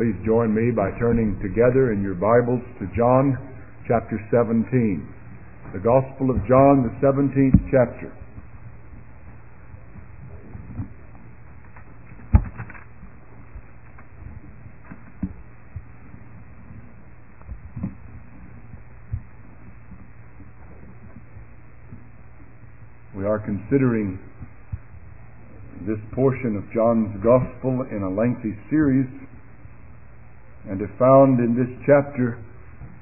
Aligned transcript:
Please 0.00 0.16
join 0.24 0.54
me 0.54 0.70
by 0.70 0.88
turning 0.98 1.38
together 1.42 1.92
in 1.92 2.00
your 2.00 2.14
Bibles 2.14 2.62
to 2.78 2.86
John 2.96 3.36
chapter 3.86 4.18
17. 4.30 5.06
The 5.74 5.78
Gospel 5.78 6.30
of 6.30 6.38
John, 6.48 6.88
the 6.88 7.06
17th 7.06 7.60
chapter. 7.70 8.10
We 23.14 23.26
are 23.26 23.38
considering 23.38 24.18
this 25.86 25.98
portion 26.14 26.56
of 26.56 26.64
John's 26.72 27.22
Gospel 27.22 27.84
in 27.90 28.02
a 28.02 28.08
lengthy 28.08 28.56
series 28.70 29.06
and 30.68 30.80
have 30.80 30.98
found 30.98 31.40
in 31.40 31.56
this 31.56 31.70
chapter 31.86 32.42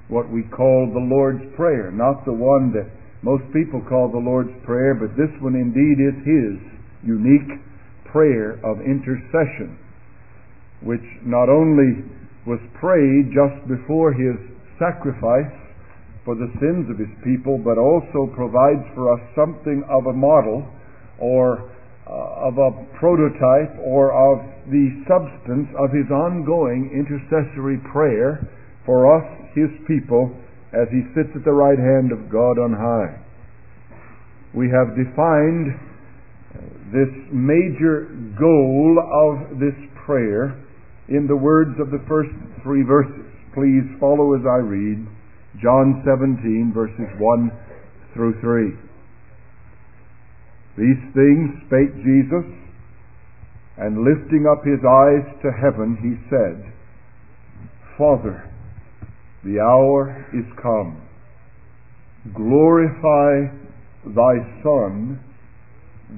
what 0.08 0.30
we 0.30 0.42
call 0.54 0.90
the 0.92 1.06
Lord's 1.14 1.44
Prayer. 1.56 1.90
Not 1.90 2.24
the 2.24 2.32
one 2.32 2.72
that 2.72 2.88
most 3.22 3.44
people 3.52 3.82
call 3.88 4.10
the 4.10 4.22
Lord's 4.22 4.54
Prayer, 4.64 4.94
but 4.94 5.16
this 5.16 5.32
one 5.42 5.54
indeed 5.54 5.98
is 5.98 6.16
His 6.22 6.56
unique 7.02 7.60
prayer 8.06 8.58
of 8.64 8.80
intercession, 8.80 9.76
which 10.82 11.04
not 11.26 11.48
only 11.48 12.06
was 12.46 12.60
prayed 12.80 13.34
just 13.34 13.58
before 13.68 14.12
His 14.12 14.38
sacrifice 14.78 15.52
for 16.24 16.34
the 16.34 16.48
sins 16.60 16.88
of 16.88 16.98
His 16.98 17.12
people, 17.24 17.58
but 17.58 17.76
also 17.76 18.32
provides 18.34 18.86
for 18.94 19.12
us 19.12 19.20
something 19.34 19.82
of 19.90 20.06
a 20.06 20.16
model 20.16 20.64
or 21.18 21.68
Uh, 22.08 22.48
of 22.48 22.56
a 22.56 22.72
prototype 22.96 23.76
or 23.84 24.16
of 24.16 24.40
the 24.72 24.88
substance 25.04 25.68
of 25.76 25.92
his 25.92 26.08
ongoing 26.08 26.88
intercessory 26.88 27.76
prayer 27.92 28.48
for 28.86 29.04
us, 29.12 29.28
his 29.52 29.68
people, 29.84 30.32
as 30.72 30.88
he 30.88 31.04
sits 31.12 31.28
at 31.36 31.44
the 31.44 31.52
right 31.52 31.76
hand 31.76 32.08
of 32.08 32.32
God 32.32 32.56
on 32.56 32.72
high. 32.72 33.12
We 34.56 34.72
have 34.72 34.96
defined 34.96 35.76
this 36.96 37.12
major 37.28 38.08
goal 38.40 38.96
of 39.04 39.60
this 39.60 39.76
prayer 40.06 40.56
in 41.12 41.28
the 41.28 41.36
words 41.36 41.76
of 41.76 41.92
the 41.92 42.00
first 42.08 42.32
three 42.64 42.88
verses. 42.88 43.28
Please 43.52 43.84
follow 44.00 44.32
as 44.32 44.48
I 44.48 44.64
read 44.64 45.04
John 45.60 46.00
17, 46.08 46.72
verses 46.72 47.12
1 47.20 47.52
through 48.16 48.40
3. 48.40 48.87
These 50.78 51.02
things 51.12 51.50
spake 51.66 51.90
Jesus, 52.06 52.46
and 53.78 54.04
lifting 54.06 54.46
up 54.46 54.62
his 54.62 54.78
eyes 54.86 55.26
to 55.42 55.50
heaven, 55.50 55.98
he 55.98 56.14
said, 56.30 56.72
Father, 57.98 58.48
the 59.44 59.58
hour 59.58 60.24
is 60.32 60.46
come. 60.62 61.02
Glorify 62.32 63.50
thy 64.06 64.34
Son, 64.62 65.18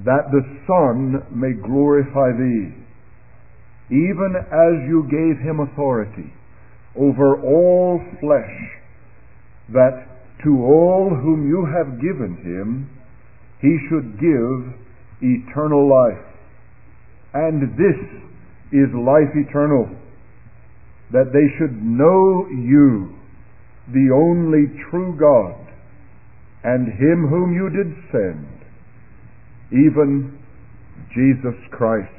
that 0.05 0.29
the 0.31 0.45
Son 0.67 1.25
may 1.33 1.53
glorify 1.53 2.31
thee, 2.37 2.69
even 3.89 4.35
as 4.37 4.87
you 4.87 5.07
gave 5.09 5.41
him 5.43 5.59
authority 5.59 6.31
over 6.95 7.41
all 7.41 7.99
flesh, 8.19 8.57
that 9.73 10.05
to 10.43 10.63
all 10.63 11.09
whom 11.09 11.47
you 11.47 11.65
have 11.65 12.01
given 12.01 12.37
him, 12.43 12.89
he 13.61 13.77
should 13.89 14.19
give 14.19 14.73
eternal 15.21 15.87
life. 15.87 16.25
And 17.33 17.77
this 17.77 17.99
is 18.73 18.89
life 18.93 19.31
eternal, 19.35 19.87
that 21.11 21.31
they 21.31 21.47
should 21.57 21.81
know 21.81 22.47
you, 22.49 23.15
the 23.93 24.09
only 24.13 24.67
true 24.89 25.15
God, 25.19 25.55
and 26.63 26.87
him 26.87 27.27
whom 27.29 27.53
you 27.53 27.69
did 27.69 27.93
send, 28.11 28.47
even 29.71 30.37
Jesus 31.13 31.55
Christ. 31.71 32.09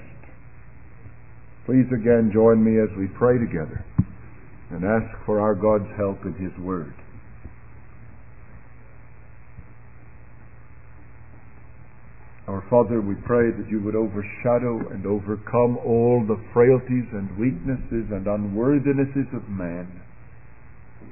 Please 1.67 1.87
again 1.95 2.31
join 2.35 2.63
me 2.63 2.79
as 2.83 2.91
we 2.99 3.07
pray 3.19 3.39
together 3.39 3.85
and 4.71 4.85
ask 4.85 5.27
for 5.27 5.41
our 5.41 5.55
God's 5.55 5.91
help 5.97 6.25
in 6.25 6.35
his 6.35 6.53
word. 6.59 6.95
Our 12.63 12.85
Father, 12.85 13.01
we 13.01 13.15
pray 13.27 13.51
that 13.51 13.69
you 13.71 13.81
would 13.83 13.97
overshadow 13.97 14.89
and 14.93 15.07
overcome 15.07 15.79
all 15.85 16.25
the 16.27 16.41
frailties 16.53 17.09
and 17.13 17.39
weaknesses 17.39 18.11
and 18.11 18.27
unworthinesses 18.27 19.35
of 19.35 19.49
man 19.49 20.01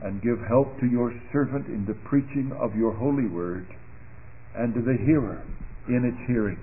and 0.03 0.23
give 0.23 0.39
help 0.49 0.79
to 0.81 0.87
your 0.87 1.13
servant 1.33 1.67
in 1.67 1.85
the 1.87 1.99
preaching 2.09 2.53
of 2.61 2.77
your 2.77 2.93
holy 2.93 3.27
word 3.27 3.67
and 4.57 4.75
to 4.75 4.81
the 4.81 4.97
hearer 5.05 5.43
in 5.89 6.05
its 6.05 6.19
hearing. 6.27 6.59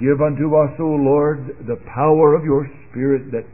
Give 0.00 0.20
unto 0.20 0.56
us, 0.56 0.72
O 0.80 0.96
Lord, 0.96 1.66
the 1.66 1.80
power 1.94 2.34
of 2.34 2.44
your 2.44 2.68
Spirit 2.90 3.30
that 3.32 3.46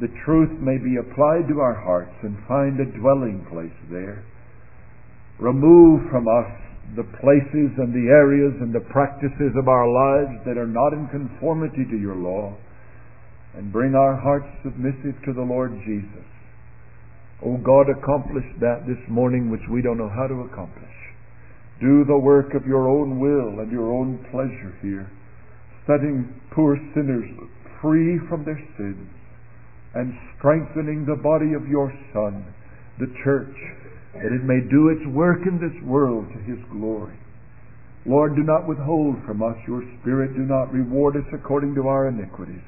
the 0.00 0.12
truth 0.24 0.50
may 0.60 0.78
be 0.78 0.96
applied 0.96 1.48
to 1.48 1.60
our 1.60 1.74
hearts 1.74 2.14
and 2.22 2.36
find 2.46 2.80
a 2.80 2.98
dwelling 2.98 3.46
place 3.50 3.76
there. 3.90 4.24
Remove 5.38 6.10
from 6.10 6.26
us 6.26 6.67
the 6.96 7.04
places 7.20 7.70
and 7.76 7.92
the 7.92 8.08
areas 8.08 8.54
and 8.60 8.72
the 8.72 8.84
practices 8.88 9.52
of 9.56 9.68
our 9.68 9.88
lives 9.88 10.40
that 10.46 10.56
are 10.56 10.70
not 10.70 10.92
in 10.92 11.08
conformity 11.08 11.84
to 11.90 11.98
your 11.98 12.16
law 12.16 12.56
and 13.54 13.72
bring 13.72 13.94
our 13.94 14.16
hearts 14.16 14.48
submissive 14.62 15.16
to 15.24 15.32
the 15.32 15.42
Lord 15.42 15.72
Jesus. 15.84 16.28
O 17.44 17.54
oh 17.54 17.56
God, 17.58 17.86
accomplish 17.90 18.46
that 18.60 18.86
this 18.86 18.98
morning 19.08 19.50
which 19.50 19.66
we 19.70 19.82
don't 19.82 19.98
know 19.98 20.10
how 20.10 20.26
to 20.26 20.48
accomplish. 20.50 20.96
Do 21.80 22.04
the 22.04 22.18
work 22.18 22.54
of 22.54 22.66
your 22.66 22.88
own 22.88 23.20
will 23.20 23.60
and 23.60 23.70
your 23.70 23.92
own 23.92 24.18
pleasure 24.30 24.74
here, 24.82 25.10
setting 25.86 26.26
poor 26.50 26.76
sinners 26.94 27.30
free 27.80 28.18
from 28.28 28.44
their 28.44 28.58
sins 28.76 29.06
and 29.94 30.12
strengthening 30.36 31.06
the 31.06 31.16
body 31.22 31.54
of 31.54 31.68
your 31.68 31.92
Son, 32.12 32.44
the 32.98 33.06
church, 33.24 33.54
that 34.14 34.32
it 34.32 34.44
may 34.44 34.60
do 34.60 34.88
its 34.88 35.04
work 35.14 35.46
in 35.46 35.60
this 35.60 35.76
world 35.84 36.26
to 36.32 36.40
His 36.44 36.58
glory. 36.72 37.18
Lord, 38.06 38.36
do 38.36 38.42
not 38.42 38.66
withhold 38.66 39.16
from 39.26 39.42
us 39.42 39.56
your 39.66 39.82
Spirit. 40.00 40.32
Do 40.32 40.46
not 40.48 40.72
reward 40.72 41.16
us 41.16 41.28
according 41.32 41.74
to 41.74 41.88
our 41.88 42.08
iniquities. 42.08 42.64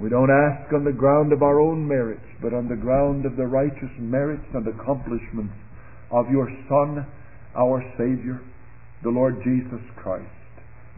We 0.00 0.08
don't 0.08 0.32
ask 0.32 0.72
on 0.72 0.84
the 0.84 0.96
ground 0.96 1.32
of 1.32 1.42
our 1.42 1.60
own 1.60 1.86
merits, 1.86 2.24
but 2.40 2.54
on 2.54 2.68
the 2.68 2.80
ground 2.80 3.26
of 3.26 3.36
the 3.36 3.46
righteous 3.46 3.92
merits 3.98 4.48
and 4.54 4.66
accomplishments 4.66 5.54
of 6.10 6.30
your 6.30 6.48
Son, 6.68 7.06
our 7.54 7.84
Savior, 7.98 8.40
the 9.02 9.10
Lord 9.10 9.36
Jesus 9.44 9.84
Christ. 10.00 10.30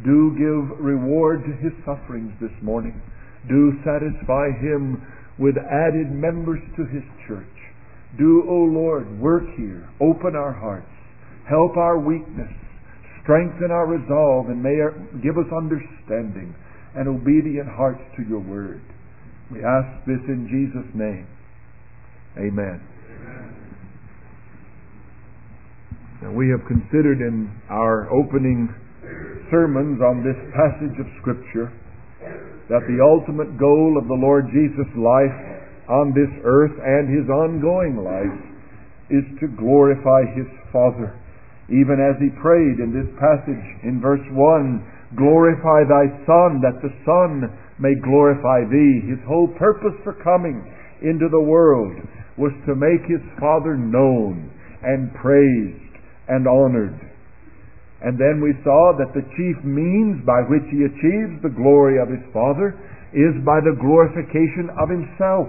Do 0.03 0.35
give 0.35 0.79
reward 0.79 1.45
to 1.47 1.53
his 1.63 1.73
sufferings 1.87 2.33
this 2.41 2.55
morning. 2.63 3.01
Do 3.49 3.73
satisfy 3.85 4.51
him 4.59 5.03
with 5.39 5.55
added 5.59 6.11
members 6.11 6.61
to 6.77 6.85
his 6.87 7.03
church. 7.27 7.54
Do, 8.19 8.45
O 8.49 8.55
Lord, 8.71 9.19
work 9.19 9.45
here. 9.57 9.89
Open 10.01 10.37
our 10.37 10.53
hearts. 10.53 10.91
Help 11.49 11.77
our 11.77 11.99
weakness. 11.99 12.51
Strengthen 13.23 13.71
our 13.71 13.87
resolve 13.87 14.49
and 14.49 14.63
may 14.63 14.77
give 15.23 15.39
us 15.39 15.49
understanding 15.51 16.55
and 16.95 17.09
obedient 17.09 17.69
hearts 17.69 18.03
to 18.17 18.23
your 18.29 18.41
word. 18.41 18.83
We 19.51 19.65
ask 19.65 20.07
this 20.07 20.21
in 20.29 20.47
Jesus' 20.49 20.89
name. 20.95 21.27
Amen. 22.39 22.81
Now, 26.23 26.33
we 26.33 26.49
have 26.49 26.67
considered 26.67 27.21
in 27.21 27.53
our 27.69 28.09
opening 28.11 28.69
sermons 29.51 30.01
on 30.01 30.25
this 30.25 30.39
passage 30.57 30.97
of 30.99 31.07
Scripture 31.21 31.73
that 32.69 32.81
the 32.89 32.97
ultimate 33.05 33.59
goal 33.59 34.01
of 34.01 34.09
the 34.09 34.17
Lord 34.17 34.49
Jesus' 34.49 34.89
life 34.97 35.37
on 35.89 36.13
this 36.17 36.31
earth 36.45 36.75
and 36.81 37.09
his 37.09 37.29
ongoing 37.29 38.01
life 38.01 38.41
is 39.11 39.25
to 39.41 39.49
glorify 39.57 40.25
his 40.33 40.49
Father. 40.73 41.13
Even 41.69 41.97
as 42.01 42.17
he 42.21 42.29
prayed 42.41 42.81
in 42.81 42.93
this 42.93 43.09
passage 43.17 43.67
in 43.85 44.01
verse 44.01 44.25
1, 44.33 45.17
glorify 45.17 45.85
thy 45.85 46.09
Son, 46.29 46.61
that 46.61 46.81
the 46.85 46.93
Son 47.05 47.49
may 47.79 47.95
glorify 48.05 48.65
thee. 48.69 49.01
His 49.09 49.21
whole 49.25 49.49
purpose 49.57 49.97
for 50.05 50.17
coming 50.25 50.61
into 51.01 51.29
the 51.29 51.41
world 51.41 51.97
was 52.37 52.53
to 52.67 52.75
make 52.75 53.05
his 53.09 53.23
Father 53.41 53.77
known 53.77 54.51
and 54.83 55.15
praised 55.15 55.97
and 56.29 56.49
honored. 56.49 56.97
And 58.05 58.21
then 58.21 58.45
we 58.45 58.53
saw 58.61 58.93
that 59.01 59.17
the 59.17 59.25
chief 59.25 59.57
means 59.65 60.21
by 60.29 60.45
which 60.45 60.69
he 60.69 60.85
achieves 60.85 61.41
the 61.41 61.55
glory 61.57 61.97
of 61.97 62.13
his 62.13 62.25
Father 62.37 62.77
is 63.17 63.33
by 63.47 63.65
the 63.65 63.79
glorification 63.81 64.69
of 64.77 64.93
himself. 64.93 65.49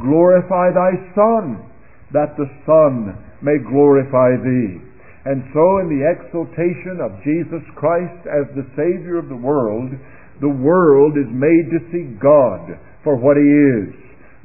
Glorify 0.00 0.72
thy 0.72 0.92
Son, 1.12 1.68
that 2.12 2.36
the 2.36 2.48
Son 2.64 3.12
may 3.42 3.58
glorify 3.58 4.36
thee. 4.40 4.80
And 5.24 5.44
so, 5.54 5.78
in 5.78 5.86
the 5.92 6.02
exaltation 6.02 6.98
of 6.98 7.20
Jesus 7.22 7.62
Christ 7.76 8.26
as 8.26 8.48
the 8.56 8.66
Savior 8.74 9.18
of 9.18 9.28
the 9.28 9.38
world, 9.38 9.92
the 10.40 10.50
world 10.50 11.14
is 11.14 11.30
made 11.30 11.70
to 11.70 11.86
see 11.94 12.18
God 12.18 12.74
for 13.04 13.14
what 13.14 13.36
He 13.38 13.46
is 13.46 13.94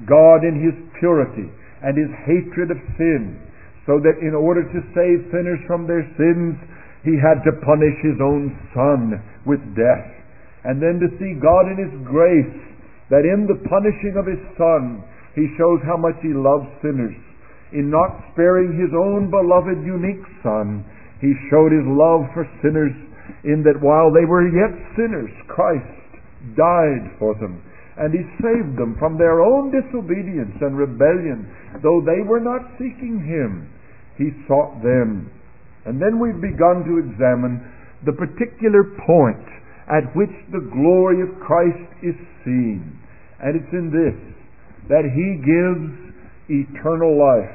God 0.06 0.46
in 0.46 0.62
His 0.62 0.78
purity 1.02 1.50
and 1.82 1.98
His 1.98 2.14
hatred 2.30 2.70
of 2.70 2.78
sin, 2.98 3.42
so 3.90 3.98
that 4.04 4.22
in 4.22 4.38
order 4.38 4.62
to 4.62 4.90
save 4.94 5.32
sinners 5.34 5.62
from 5.66 5.90
their 5.90 6.06
sins, 6.20 6.54
He 7.02 7.18
had 7.18 7.42
to 7.48 7.58
punish 7.66 7.98
His 8.06 8.22
own 8.22 8.54
Son 8.76 9.18
with 9.50 9.64
death. 9.74 10.10
And 10.68 10.78
then 10.78 11.02
to 11.02 11.10
see 11.18 11.40
God 11.42 11.72
in 11.72 11.82
His 11.82 11.96
grace, 12.06 12.62
that 13.10 13.26
in 13.26 13.48
the 13.50 13.58
punishing 13.66 14.20
of 14.20 14.30
His 14.30 14.44
Son, 14.60 15.02
He 15.38 15.54
shows 15.54 15.78
how 15.86 16.02
much 16.02 16.18
He 16.26 16.34
loves 16.34 16.66
sinners. 16.82 17.14
In 17.70 17.94
not 17.94 18.18
sparing 18.34 18.74
His 18.74 18.90
own 18.98 19.30
beloved, 19.30 19.86
unique 19.86 20.26
Son, 20.42 20.82
He 21.22 21.30
showed 21.54 21.70
His 21.70 21.86
love 21.86 22.26
for 22.34 22.50
sinners 22.66 22.98
in 23.46 23.62
that 23.62 23.78
while 23.78 24.10
they 24.10 24.26
were 24.26 24.50
yet 24.50 24.74
sinners, 24.98 25.30
Christ 25.46 25.86
died 26.58 27.14
for 27.22 27.38
them. 27.38 27.62
And 28.02 28.18
He 28.18 28.26
saved 28.42 28.82
them 28.82 28.98
from 28.98 29.22
their 29.22 29.46
own 29.46 29.70
disobedience 29.70 30.58
and 30.58 30.74
rebellion. 30.74 31.46
Though 31.86 32.02
they 32.02 32.26
were 32.26 32.42
not 32.42 32.74
seeking 32.82 33.22
Him, 33.22 33.70
He 34.18 34.34
sought 34.50 34.82
them. 34.82 35.30
And 35.86 36.02
then 36.02 36.18
we've 36.18 36.42
begun 36.42 36.82
to 36.82 36.98
examine 36.98 37.62
the 38.10 38.18
particular 38.18 38.90
point 39.06 39.46
at 39.86 40.10
which 40.18 40.34
the 40.50 40.66
glory 40.74 41.22
of 41.22 41.38
Christ 41.46 41.94
is 42.02 42.18
seen. 42.42 42.98
And 43.38 43.54
it's 43.54 43.74
in 43.74 43.94
this 43.94 44.37
that 44.90 45.06
He 45.08 45.28
gives 45.44 45.92
eternal 46.48 47.16
life 47.20 47.54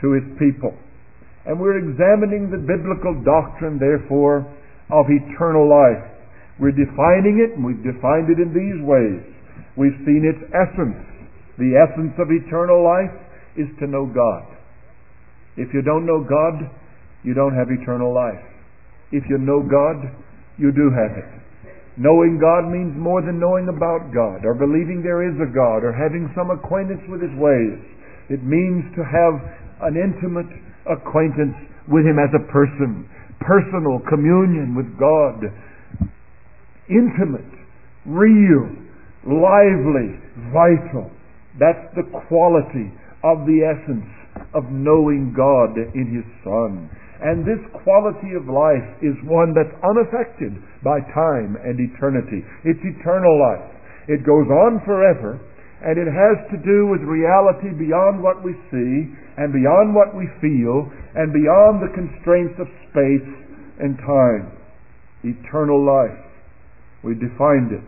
to 0.00 0.12
His 0.16 0.26
people. 0.38 0.72
And 1.46 1.60
we're 1.60 1.78
examining 1.78 2.50
the 2.50 2.58
biblical 2.58 3.14
doctrine, 3.22 3.78
therefore, 3.78 4.42
of 4.90 5.06
eternal 5.06 5.68
life. 5.68 6.02
We're 6.58 6.74
defining 6.74 7.38
it, 7.38 7.54
and 7.54 7.62
we've 7.62 7.84
defined 7.84 8.32
it 8.32 8.42
in 8.42 8.50
these 8.50 8.80
ways. 8.82 9.22
We've 9.76 9.98
seen 10.02 10.24
its 10.24 10.42
essence. 10.50 10.98
The 11.58 11.76
essence 11.76 12.16
of 12.18 12.32
eternal 12.32 12.82
life 12.82 13.14
is 13.56 13.68
to 13.78 13.86
know 13.86 14.06
God. 14.06 14.44
If 15.56 15.72
you 15.72 15.82
don't 15.82 16.04
know 16.04 16.24
God, 16.24 16.68
you 17.22 17.34
don't 17.34 17.54
have 17.54 17.68
eternal 17.70 18.12
life. 18.12 18.42
If 19.12 19.24
you 19.28 19.38
know 19.38 19.62
God, 19.62 20.10
you 20.58 20.72
do 20.72 20.90
have 20.90 21.16
it. 21.16 21.45
Knowing 21.96 22.36
God 22.36 22.68
means 22.68 22.92
more 22.96 23.24
than 23.24 23.40
knowing 23.40 23.72
about 23.72 24.12
God, 24.12 24.44
or 24.44 24.52
believing 24.52 25.00
there 25.00 25.24
is 25.24 25.32
a 25.40 25.48
God, 25.48 25.80
or 25.80 25.96
having 25.96 26.28
some 26.36 26.52
acquaintance 26.52 27.00
with 27.08 27.24
His 27.24 27.32
ways. 27.40 27.80
It 28.28 28.44
means 28.44 28.84
to 28.96 29.02
have 29.02 29.34
an 29.80 29.96
intimate 29.96 30.52
acquaintance 30.84 31.56
with 31.88 32.04
Him 32.04 32.20
as 32.20 32.28
a 32.36 32.44
person, 32.52 33.08
personal 33.40 34.04
communion 34.12 34.76
with 34.76 34.92
God, 35.00 35.40
intimate, 36.92 37.48
real, 38.04 38.68
lively, 39.24 40.20
vital. 40.52 41.08
That's 41.58 41.88
the 41.96 42.04
quality 42.28 42.92
of 43.24 43.48
the 43.48 43.64
essence 43.64 44.10
of 44.52 44.68
knowing 44.68 45.32
God 45.32 45.80
in 45.96 46.12
His 46.12 46.28
Son. 46.44 46.90
And 47.16 47.48
this 47.48 47.62
quality 47.82 48.36
of 48.36 48.44
life 48.44 48.84
is 49.00 49.16
one 49.24 49.56
that's 49.56 49.72
unaffected 49.80 50.52
by 50.84 51.00
time 51.16 51.56
and 51.64 51.80
eternity. 51.80 52.44
It's 52.64 52.82
eternal 52.84 53.40
life. 53.40 53.72
It 54.08 54.20
goes 54.22 54.46
on 54.46 54.84
forever, 54.84 55.40
and 55.80 55.96
it 55.96 56.08
has 56.08 56.36
to 56.52 56.58
do 56.60 56.86
with 56.92 57.00
reality 57.02 57.72
beyond 57.72 58.22
what 58.22 58.44
we 58.44 58.52
see, 58.68 59.10
and 59.40 59.52
beyond 59.52 59.96
what 59.96 60.12
we 60.12 60.28
feel, 60.44 60.88
and 61.16 61.32
beyond 61.32 61.80
the 61.80 61.92
constraints 61.96 62.56
of 62.60 62.68
space 62.92 63.28
and 63.80 63.96
time. 64.04 64.52
Eternal 65.24 65.80
life. 65.80 66.20
We 67.02 67.14
defined 67.14 67.72
it. 67.72 67.84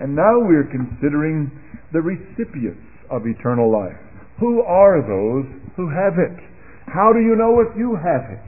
And 0.00 0.16
now 0.16 0.40
we're 0.40 0.68
considering 0.72 1.52
the 1.92 2.00
recipients 2.00 2.88
of 3.10 3.26
eternal 3.26 3.70
life. 3.70 4.00
Who 4.40 4.62
are 4.62 5.04
those 5.04 5.46
who 5.76 5.88
have 5.92 6.18
it? 6.18 6.40
How 6.88 7.12
do 7.12 7.20
you 7.20 7.36
know 7.36 7.60
if 7.60 7.76
you 7.76 7.96
have 7.96 8.32
it? 8.32 8.42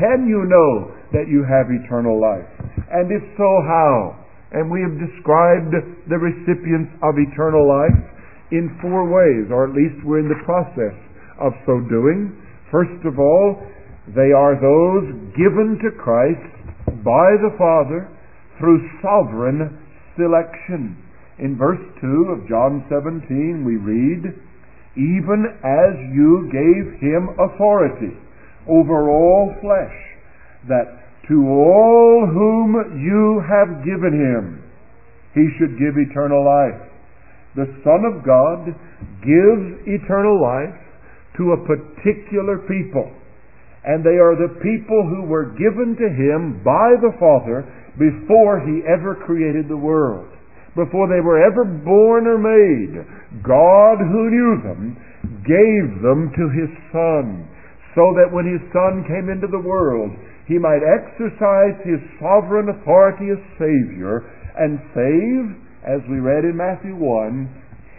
Can 0.00 0.24
you 0.24 0.48
know 0.48 0.96
that 1.12 1.28
you 1.28 1.44
have 1.44 1.68
eternal 1.68 2.16
life? 2.16 2.48
And 2.88 3.12
if 3.12 3.20
so, 3.36 3.50
how? 3.68 4.16
And 4.56 4.72
we 4.72 4.80
have 4.80 4.96
described 4.96 5.76
the 6.08 6.16
recipients 6.16 6.96
of 7.04 7.20
eternal 7.20 7.68
life 7.68 8.00
in 8.48 8.72
four 8.80 9.04
ways, 9.12 9.52
or 9.52 9.68
at 9.68 9.76
least 9.76 10.00
we're 10.00 10.24
in 10.24 10.32
the 10.32 10.40
process 10.48 10.96
of 11.36 11.52
so 11.68 11.84
doing. 11.92 12.32
First 12.72 13.04
of 13.04 13.20
all, 13.20 13.60
they 14.16 14.32
are 14.32 14.56
those 14.56 15.36
given 15.36 15.76
to 15.84 15.92
Christ 16.00 16.48
by 17.04 17.36
the 17.36 17.52
Father 17.60 18.08
through 18.56 18.80
sovereign 19.04 19.84
selection. 20.16 20.96
In 21.36 21.60
verse 21.60 21.80
2 22.00 22.40
of 22.40 22.48
John 22.48 22.88
17, 22.88 23.68
we 23.68 23.76
read, 23.76 24.32
Even 24.96 25.44
as 25.60 25.92
you 26.16 26.48
gave 26.48 27.04
him 27.04 27.36
authority 27.36 28.16
over 28.68 29.10
all 29.10 29.54
flesh, 29.60 29.96
that 30.68 31.00
to 31.28 31.46
all 31.46 32.26
whom 32.26 32.74
you 32.98 33.40
have 33.46 33.84
given 33.86 34.12
him, 34.12 34.62
he 35.34 35.46
should 35.58 35.78
give 35.78 35.94
eternal 35.94 36.42
life. 36.42 36.90
The 37.54 37.70
Son 37.86 38.02
of 38.02 38.26
God 38.26 38.66
gives 39.22 39.86
eternal 39.86 40.42
life 40.42 40.74
to 41.38 41.52
a 41.54 41.62
particular 41.66 42.58
people. 42.66 43.10
And 43.84 44.04
they 44.04 44.18
are 44.20 44.36
the 44.36 44.60
people 44.60 45.06
who 45.08 45.22
were 45.30 45.56
given 45.56 45.96
to 45.96 46.08
him 46.10 46.60
by 46.62 46.98
the 47.00 47.14
Father 47.18 47.64
before 47.96 48.60
he 48.60 48.82
ever 48.86 49.14
created 49.24 49.68
the 49.68 49.76
world. 49.76 50.28
Before 50.76 51.08
they 51.08 51.22
were 51.22 51.42
ever 51.42 51.64
born 51.64 52.26
or 52.26 52.38
made. 52.38 53.06
God, 53.42 53.98
who 53.98 54.30
knew 54.30 54.62
them, 54.62 54.96
gave 55.46 56.02
them 56.02 56.30
to 56.36 56.46
his 56.50 56.70
Son 56.92 57.48
so 57.94 58.14
that 58.14 58.30
when 58.30 58.46
his 58.46 58.62
Son 58.70 59.02
came 59.06 59.28
into 59.28 59.50
the 59.50 59.60
world, 59.60 60.10
he 60.46 60.58
might 60.58 60.82
exercise 60.82 61.78
his 61.82 61.98
sovereign 62.18 62.70
authority 62.70 63.30
as 63.30 63.40
Savior 63.58 64.26
and 64.58 64.78
save, 64.94 65.44
as 65.86 66.00
we 66.10 66.18
read 66.18 66.44
in 66.44 66.56
Matthew 66.56 66.94
1, 66.94 67.46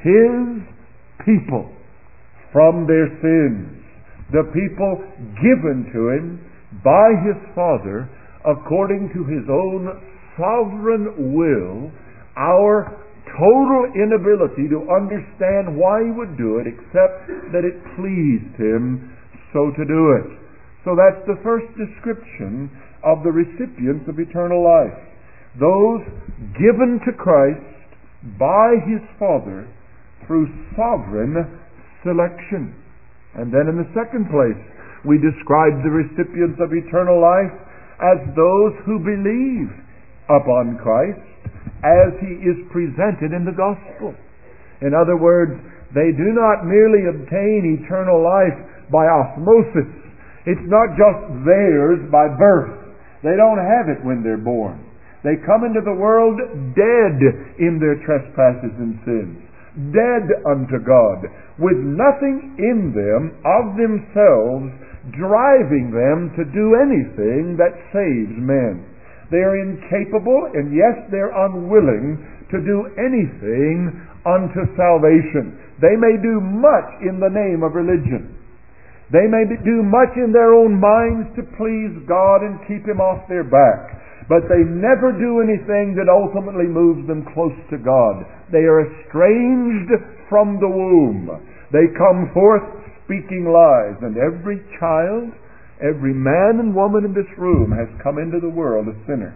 his 0.03 0.63
people 1.25 1.71
from 2.51 2.88
their 2.88 3.07
sins. 3.24 3.79
The 4.31 4.48
people 4.51 5.03
given 5.39 5.88
to 5.91 6.01
him 6.15 6.39
by 6.83 7.12
his 7.24 7.39
Father 7.55 8.07
according 8.45 9.12
to 9.13 9.21
his 9.27 9.43
own 9.48 9.91
sovereign 10.38 11.36
will, 11.36 11.91
our 12.38 13.00
total 13.38 13.91
inability 13.95 14.67
to 14.67 14.88
understand 14.91 15.77
why 15.77 16.03
he 16.03 16.12
would 16.12 16.38
do 16.38 16.60
it 16.60 16.67
except 16.67 17.27
that 17.51 17.63
it 17.63 17.79
pleased 17.95 18.55
him 18.60 19.15
so 19.53 19.72
to 19.75 19.84
do 19.86 20.01
it. 20.20 20.29
So 20.84 20.98
that's 20.98 21.22
the 21.29 21.38
first 21.46 21.70
description 21.77 22.72
of 23.05 23.22
the 23.24 23.31
recipients 23.31 24.10
of 24.10 24.17
eternal 24.17 24.63
life. 24.65 24.98
Those 25.60 26.01
given 26.58 27.00
to 27.05 27.12
Christ 27.13 27.62
by 28.39 28.79
his 28.88 29.03
Father 29.20 29.70
through 30.25 30.50
sovereign 30.74 31.36
selection. 32.03 32.74
And 33.36 33.53
then 33.53 33.67
in 33.70 33.77
the 33.77 33.91
second 33.93 34.31
place, 34.31 34.60
we 35.05 35.17
describe 35.17 35.81
the 35.81 35.93
recipients 35.93 36.62
of 36.62 36.74
eternal 36.74 37.22
life 37.22 37.53
as 38.01 38.17
those 38.34 38.74
who 38.86 39.01
believe 39.01 39.70
upon 40.29 40.77
Christ 40.81 41.22
as 41.81 42.13
he 42.22 42.41
is 42.46 42.58
presented 42.70 43.34
in 43.34 43.46
the 43.46 43.58
gospel. 43.58 44.13
In 44.81 44.93
other 44.93 45.17
words, 45.17 45.58
they 45.93 46.13
do 46.13 46.34
not 46.34 46.65
merely 46.65 47.10
obtain 47.10 47.81
eternal 47.81 48.22
life 48.22 48.58
by 48.91 49.07
osmosis. 49.07 49.89
It's 50.45 50.67
not 50.67 50.93
just 51.00 51.45
theirs 51.48 52.03
by 52.12 52.27
birth. 52.27 52.75
They 53.24 53.38
don't 53.38 53.62
have 53.62 53.88
it 53.88 54.03
when 54.03 54.21
they're 54.21 54.41
born. 54.41 54.81
They 55.24 55.38
come 55.45 55.63
into 55.63 55.86
the 55.86 55.93
world 55.93 56.41
dead 56.74 57.17
in 57.62 57.77
their 57.77 58.01
trespasses 58.01 58.74
and 58.81 58.98
sins, 59.05 59.38
dead 59.93 60.25
unto 60.50 60.81
God, 60.81 61.29
with 61.62 61.77
nothing 61.77 62.57
in 62.57 62.89
them 62.89 63.38
of 63.45 63.77
themselves 63.77 64.74
driving 65.13 65.93
them 65.93 66.33
to 66.38 66.43
do 66.50 66.77
anything 66.77 67.57
that 67.57 67.74
saves 67.93 68.33
men. 68.38 68.86
They're 69.29 69.62
incapable, 69.62 70.50
and 70.53 70.74
yes, 70.74 70.98
they're 71.10 71.33
unwilling 71.33 72.17
to 72.50 72.57
do 72.62 72.89
anything 72.98 73.93
unto 74.25 74.62
salvation. 74.74 75.57
They 75.81 75.95
may 75.98 76.17
do 76.21 76.41
much 76.41 76.89
in 77.05 77.17
the 77.21 77.31
name 77.31 77.63
of 77.63 77.74
religion. 77.74 78.40
They 79.12 79.27
may 79.27 79.44
do 79.44 79.84
much 79.84 80.15
in 80.15 80.32
their 80.32 80.56
own 80.56 80.80
minds 80.80 81.36
to 81.36 81.44
please 81.60 81.91
God 82.08 82.48
and 82.48 82.63
keep 82.63 82.88
Him 82.88 83.03
off 83.03 83.27
their 83.27 83.44
back, 83.44 84.00
but 84.32 84.48
they 84.48 84.63
never 84.63 85.12
do 85.12 85.44
anything 85.44 86.00
that 86.00 86.08
ultimately 86.08 86.72
moves 86.72 87.03
them 87.12 87.27
close 87.36 87.56
to 87.75 87.77
God. 87.77 88.24
They 88.56 88.63
are 88.63 88.88
estranged 88.88 89.91
from 90.32 90.63
the 90.63 90.72
womb. 90.72 91.27
They 91.75 91.91
come 92.00 92.32
forth 92.32 92.63
speaking 93.03 93.51
lies, 93.51 94.00
and 94.00 94.15
every 94.15 94.63
child, 94.80 95.36
every 95.84 96.15
man 96.15 96.63
and 96.63 96.72
woman 96.72 97.03
in 97.03 97.12
this 97.12 97.27
room 97.36 97.75
has 97.75 97.91
come 98.00 98.15
into 98.15 98.39
the 98.39 98.51
world 98.51 98.88
a 98.88 98.96
sinner 99.03 99.36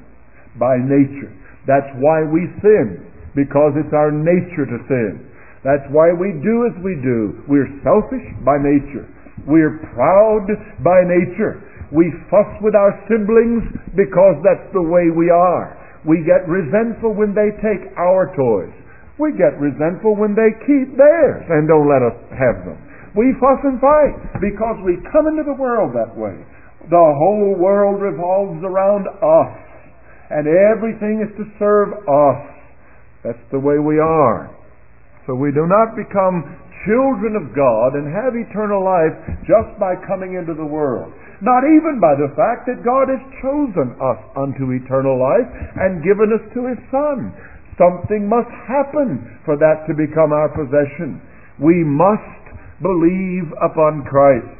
by 0.55 0.79
nature. 0.79 1.35
That's 1.67 1.91
why 1.99 2.23
we 2.23 2.47
sin, 2.63 3.03
because 3.35 3.75
it's 3.75 3.91
our 3.91 4.15
nature 4.15 4.63
to 4.63 4.79
sin. 4.87 5.27
That's 5.67 5.83
why 5.91 6.15
we 6.15 6.31
do 6.39 6.69
as 6.71 6.75
we 6.79 6.95
do. 7.03 7.43
We're 7.51 7.67
selfish 7.83 8.23
by 8.47 8.55
nature. 8.63 9.11
We're 9.43 9.83
proud 9.91 10.47
by 10.79 11.03
nature. 11.03 11.59
We 11.91 12.07
fuss 12.31 12.47
with 12.63 12.73
our 12.73 12.95
siblings 13.11 13.67
because 13.99 14.39
that's 14.41 14.71
the 14.71 14.81
way 14.81 15.11
we 15.11 15.27
are. 15.27 15.75
We 16.07 16.23
get 16.23 16.47
resentful 16.47 17.11
when 17.11 17.35
they 17.35 17.51
take 17.59 17.91
our 17.99 18.31
toys. 18.31 18.73
We 19.19 19.35
get 19.35 19.59
resentful 19.59 20.15
when 20.15 20.35
they 20.35 20.55
keep 20.63 20.95
theirs 20.95 21.43
and 21.51 21.67
don't 21.67 21.87
let 21.87 22.03
us 22.03 22.17
have 22.35 22.63
them. 22.63 22.79
We 23.15 23.31
fuss 23.39 23.63
and 23.63 23.79
fight 23.79 24.43
because 24.43 24.75
we 24.83 24.99
come 25.11 25.27
into 25.27 25.47
the 25.47 25.55
world 25.55 25.95
that 25.95 26.11
way. 26.15 26.35
The 26.91 27.07
whole 27.17 27.55
world 27.57 28.01
revolves 28.01 28.61
around 28.61 29.07
us, 29.07 29.55
and 30.29 30.45
everything 30.45 31.23
is 31.23 31.31
to 31.39 31.47
serve 31.57 31.95
us. 32.05 32.41
That's 33.23 33.45
the 33.51 33.59
way 33.59 33.79
we 33.79 33.97
are. 33.97 34.53
So 35.25 35.33
we 35.33 35.49
do 35.49 35.65
not 35.65 35.95
become 35.95 36.59
children 36.85 37.35
of 37.35 37.51
God 37.51 37.97
and 37.97 38.07
have 38.07 38.37
eternal 38.37 38.85
life 38.85 39.13
just 39.43 39.73
by 39.81 39.97
coming 40.05 40.37
into 40.37 40.53
the 40.53 40.65
world. 40.65 41.11
Not 41.43 41.67
even 41.67 41.99
by 41.99 42.15
the 42.15 42.31
fact 42.37 42.69
that 42.69 42.85
God 42.85 43.11
has 43.11 43.19
chosen 43.43 43.97
us 43.99 44.21
unto 44.39 44.71
eternal 44.71 45.19
life 45.19 45.49
and 45.81 46.05
given 46.05 46.31
us 46.31 46.45
to 46.55 46.71
His 46.71 46.79
Son. 46.93 47.35
Something 47.75 48.31
must 48.31 48.47
happen 48.69 49.19
for 49.43 49.59
that 49.59 49.83
to 49.89 49.93
become 49.93 50.31
our 50.31 50.47
possession. 50.55 51.19
We 51.59 51.83
must 51.83 52.43
believe 52.79 53.51
upon 53.59 54.07
Christ. 54.07 54.55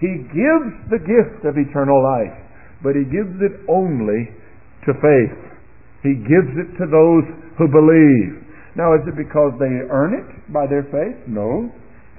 He 0.00 0.24
gives 0.32 0.72
the 0.88 1.02
gift 1.02 1.44
of 1.44 1.60
eternal 1.60 2.00
life, 2.00 2.36
but 2.80 2.96
He 2.96 3.04
gives 3.04 3.36
it 3.44 3.68
only 3.68 4.32
to 4.88 4.96
faith. 4.96 5.38
He 6.02 6.16
gives 6.24 6.54
it 6.56 6.72
to 6.80 6.86
those 6.88 7.26
who 7.60 7.68
believe. 7.68 8.47
Now, 8.78 8.94
is 8.94 9.02
it 9.10 9.18
because 9.18 9.58
they 9.58 9.90
earn 9.90 10.14
it 10.14 10.54
by 10.54 10.70
their 10.70 10.86
faith? 10.86 11.18
No. 11.26 11.66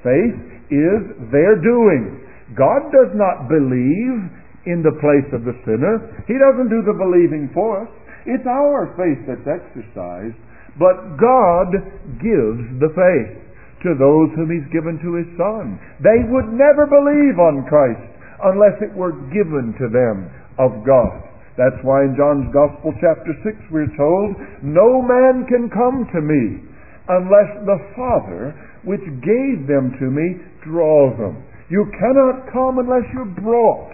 Faith 0.04 0.36
is 0.68 1.02
their 1.32 1.56
doing. 1.56 2.20
God 2.52 2.92
does 2.92 3.16
not 3.16 3.48
believe 3.48 4.28
in 4.68 4.84
the 4.84 5.00
place 5.00 5.28
of 5.32 5.48
the 5.48 5.56
sinner. 5.64 6.04
He 6.28 6.36
doesn't 6.36 6.68
do 6.68 6.84
the 6.84 7.00
believing 7.00 7.48
for 7.56 7.88
us. 7.88 7.92
It's 8.28 8.44
our 8.44 8.92
faith 9.00 9.24
that's 9.24 9.48
exercised. 9.48 10.36
But 10.76 11.16
God 11.16 11.72
gives 12.20 12.64
the 12.84 12.92
faith 12.92 13.40
to 13.88 13.96
those 13.96 14.28
whom 14.36 14.52
He's 14.52 14.68
given 14.76 15.00
to 15.00 15.16
His 15.16 15.32
Son. 15.40 15.80
They 16.04 16.28
would 16.28 16.52
never 16.52 16.84
believe 16.92 17.40
on 17.40 17.64
Christ 17.72 18.04
unless 18.44 18.76
it 18.84 18.92
were 18.92 19.16
given 19.32 19.72
to 19.80 19.88
them 19.88 20.28
of 20.60 20.84
God. 20.84 21.29
That's 21.60 21.84
why 21.84 22.08
in 22.08 22.16
John's 22.16 22.48
Gospel, 22.56 22.96
chapter 23.04 23.36
6, 23.44 23.52
we're 23.68 23.92
told, 24.00 24.32
No 24.64 25.04
man 25.04 25.44
can 25.44 25.68
come 25.68 26.08
to 26.08 26.24
me 26.24 26.64
unless 27.12 27.52
the 27.68 27.84
Father, 28.00 28.56
which 28.88 29.04
gave 29.20 29.68
them 29.68 29.92
to 30.00 30.08
me, 30.08 30.40
draws 30.64 31.20
them. 31.20 31.44
You 31.68 31.84
cannot 32.00 32.48
come 32.56 32.80
unless 32.80 33.04
you're 33.12 33.36
brought. 33.44 33.92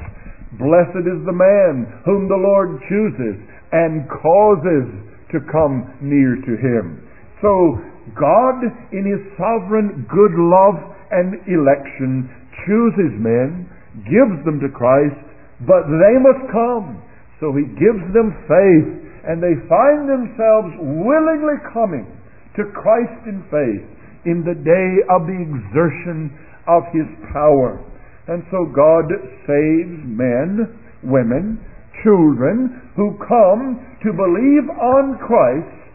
Blessed 0.61 1.09
is 1.09 1.25
the 1.25 1.33
man 1.33 1.89
whom 2.05 2.29
the 2.29 2.37
Lord 2.37 2.77
chooses 2.85 3.41
and 3.73 4.05
causes 4.13 4.85
to 5.33 5.41
come 5.49 5.89
near 6.05 6.37
to 6.37 6.53
him. 6.61 7.01
So, 7.41 7.81
God, 8.13 8.61
in 8.93 9.09
his 9.09 9.25
sovereign 9.41 10.05
good 10.05 10.37
love 10.37 10.77
and 11.09 11.41
election, 11.49 12.29
chooses 12.69 13.17
men, 13.17 13.65
gives 14.05 14.37
them 14.45 14.61
to 14.61 14.69
Christ, 14.69 15.17
but 15.65 15.89
they 15.89 16.15
must 16.21 16.45
come. 16.53 17.01
So 17.39 17.51
he 17.51 17.67
gives 17.75 18.03
them 18.15 18.31
faith, 18.47 18.89
and 19.27 19.43
they 19.43 19.55
find 19.67 20.07
themselves 20.07 20.71
willingly 20.79 21.59
coming 21.73 22.07
to 22.55 22.71
Christ 22.71 23.27
in 23.27 23.43
faith 23.51 23.83
in 24.25 24.41
the 24.41 24.57
day 24.57 24.91
of 25.11 25.27
the 25.27 25.37
exertion 25.37 26.31
of 26.67 26.83
his 26.93 27.09
power. 27.33 27.83
And 28.27 28.41
so 28.49 28.65
God 28.73 29.05
saves 29.45 30.01
men, 30.07 30.79
women, 31.03 31.61
children 32.03 32.81
who 32.95 33.17
come 33.27 33.81
to 34.01 34.09
believe 34.13 34.65
on 34.81 35.17
Christ 35.21 35.85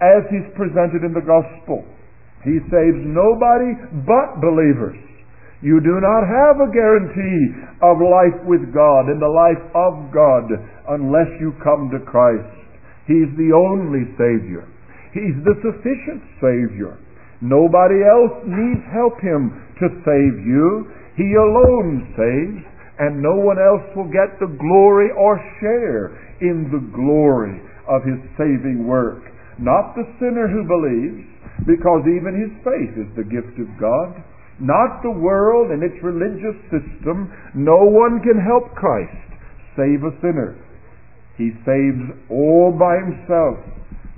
as 0.00 0.24
he's 0.28 0.48
presented 0.56 1.04
in 1.04 1.12
the 1.12 1.24
gospel. 1.24 1.84
He 2.44 2.56
saves 2.72 3.00
nobody 3.04 3.76
but 4.04 4.40
believers. 4.40 4.96
You 5.60 5.76
do 5.84 6.00
not 6.00 6.24
have 6.24 6.56
a 6.56 6.72
guarantee 6.72 7.52
of 7.84 8.00
life 8.00 8.40
with 8.48 8.72
God 8.72 9.12
and 9.12 9.20
the 9.20 9.28
life 9.28 9.60
of 9.76 10.08
God 10.08 10.48
unless 10.88 11.28
you 11.36 11.52
come 11.60 11.92
to 11.92 12.00
Christ. 12.08 12.48
He's 13.04 13.28
the 13.36 13.52
only 13.52 14.08
Savior. 14.16 14.64
He's 15.12 15.36
the 15.44 15.60
sufficient 15.60 16.24
Savior. 16.40 16.96
Nobody 17.44 18.00
else 18.00 18.40
needs 18.48 18.84
help 18.88 19.20
Him 19.20 19.52
to 19.84 20.00
save 20.00 20.36
you. 20.48 20.88
He 21.20 21.28
alone 21.36 22.08
saves, 22.16 22.64
and 22.96 23.20
no 23.20 23.36
one 23.36 23.60
else 23.60 23.84
will 23.92 24.08
get 24.08 24.40
the 24.40 24.48
glory 24.56 25.12
or 25.12 25.36
share 25.60 26.16
in 26.40 26.72
the 26.72 26.84
glory 26.96 27.60
of 27.84 28.00
His 28.08 28.20
saving 28.40 28.88
work. 28.88 29.28
Not 29.60 29.92
the 29.92 30.08
sinner 30.16 30.48
who 30.48 30.64
believes, 30.64 31.28
because 31.68 32.08
even 32.08 32.32
his 32.32 32.52
faith 32.64 32.96
is 32.96 33.10
the 33.12 33.28
gift 33.28 33.60
of 33.60 33.68
God 33.76 34.16
not 34.60 35.02
the 35.02 35.10
world 35.10 35.72
and 35.72 35.82
its 35.82 35.96
religious 36.04 36.56
system. 36.70 37.32
No 37.54 37.84
one 37.84 38.20
can 38.20 38.38
help 38.38 38.76
Christ 38.76 39.16
save 39.76 40.04
a 40.04 40.14
sinner. 40.20 40.56
He 41.36 41.56
saves 41.64 42.04
all 42.28 42.70
by 42.76 43.00
himself 43.00 43.56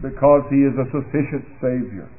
because 0.02 0.42
he 0.50 0.66
is 0.66 0.74
a 0.74 0.90
sufficient 0.90 1.46
Savior. 1.62 2.10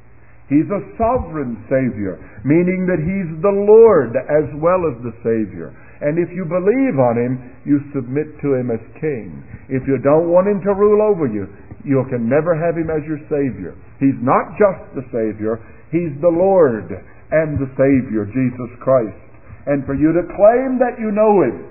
He's 0.48 0.68
a 0.68 0.84
sovereign 1.00 1.56
Savior, 1.72 2.20
meaning 2.44 2.84
that 2.84 3.00
He's 3.00 3.32
the 3.40 3.56
Lord 3.64 4.12
as 4.12 4.44
well 4.60 4.84
as 4.84 4.96
the 5.00 5.16
Savior. 5.24 5.72
And 6.04 6.20
if 6.20 6.28
you 6.36 6.44
believe 6.44 7.00
on 7.00 7.16
Him, 7.16 7.32
you 7.64 7.80
submit 7.96 8.28
to 8.44 8.52
Him 8.52 8.68
as 8.68 8.82
King. 9.00 9.40
If 9.72 9.88
you 9.88 9.96
don't 10.04 10.28
want 10.28 10.44
Him 10.44 10.60
to 10.68 10.76
rule 10.76 11.00
over 11.00 11.24
you, 11.24 11.48
you 11.80 12.04
can 12.12 12.28
never 12.28 12.52
have 12.52 12.76
Him 12.76 12.92
as 12.92 13.00
your 13.08 13.24
Savior. 13.32 13.72
He's 13.96 14.20
not 14.20 14.52
just 14.60 14.84
the 14.92 15.08
Savior, 15.08 15.64
He's 15.88 16.12
the 16.20 16.28
Lord 16.32 16.92
and 17.34 17.58
the 17.58 17.70
Savior, 17.74 18.30
Jesus 18.30 18.70
Christ. 18.78 19.18
And 19.66 19.82
for 19.82 19.98
you 19.98 20.14
to 20.14 20.30
claim 20.38 20.78
that 20.78 21.00
you 21.02 21.10
know 21.10 21.42
Him, 21.42 21.66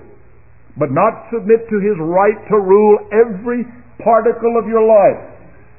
but 0.76 0.92
not 0.92 1.30
submit 1.32 1.64
to 1.70 1.78
His 1.80 1.96
right 2.02 2.36
to 2.52 2.58
rule 2.60 3.00
every 3.14 3.64
particle 4.02 4.60
of 4.60 4.68
your 4.68 4.84
life, 4.84 5.24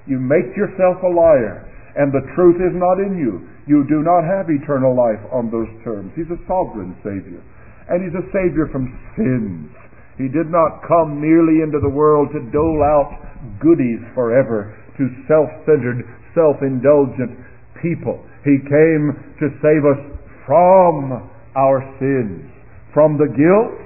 you 0.09 0.17
make 0.17 0.55
yourself 0.57 0.97
a 1.05 1.11
liar, 1.11 1.69
and 1.97 2.09
the 2.09 2.25
truth 2.33 2.57
is 2.57 2.73
not 2.73 2.97
in 2.97 3.19
you. 3.19 3.45
You 3.67 3.85
do 3.89 4.01
not 4.01 4.25
have 4.25 4.49
eternal 4.49 4.93
life 4.93 5.21
on 5.33 5.49
those 5.49 5.69
terms. 5.83 6.13
He's 6.15 6.29
a 6.29 6.41
sovereign 6.49 6.97
Savior, 7.05 7.41
and 7.89 8.01
He's 8.01 8.15
a 8.15 8.25
Savior 8.33 8.69
from 8.71 8.89
sins. 9.17 9.69
He 10.17 10.31
did 10.31 10.47
not 10.47 10.81
come 10.87 11.19
merely 11.19 11.59
into 11.59 11.83
the 11.83 11.91
world 11.91 12.31
to 12.31 12.39
dole 12.49 12.79
out 12.79 13.11
goodies 13.59 13.99
forever 14.15 14.71
to 14.97 15.03
self 15.27 15.51
centered, 15.67 16.07
self 16.31 16.63
indulgent 16.63 17.35
people. 17.83 18.23
He 18.45 18.61
came 18.61 19.09
to 19.41 19.47
save 19.57 19.83
us 19.89 20.01
from 20.45 21.29
our 21.57 21.81
sins, 21.97 22.45
from 22.93 23.17
the 23.17 23.33
guilt 23.33 23.81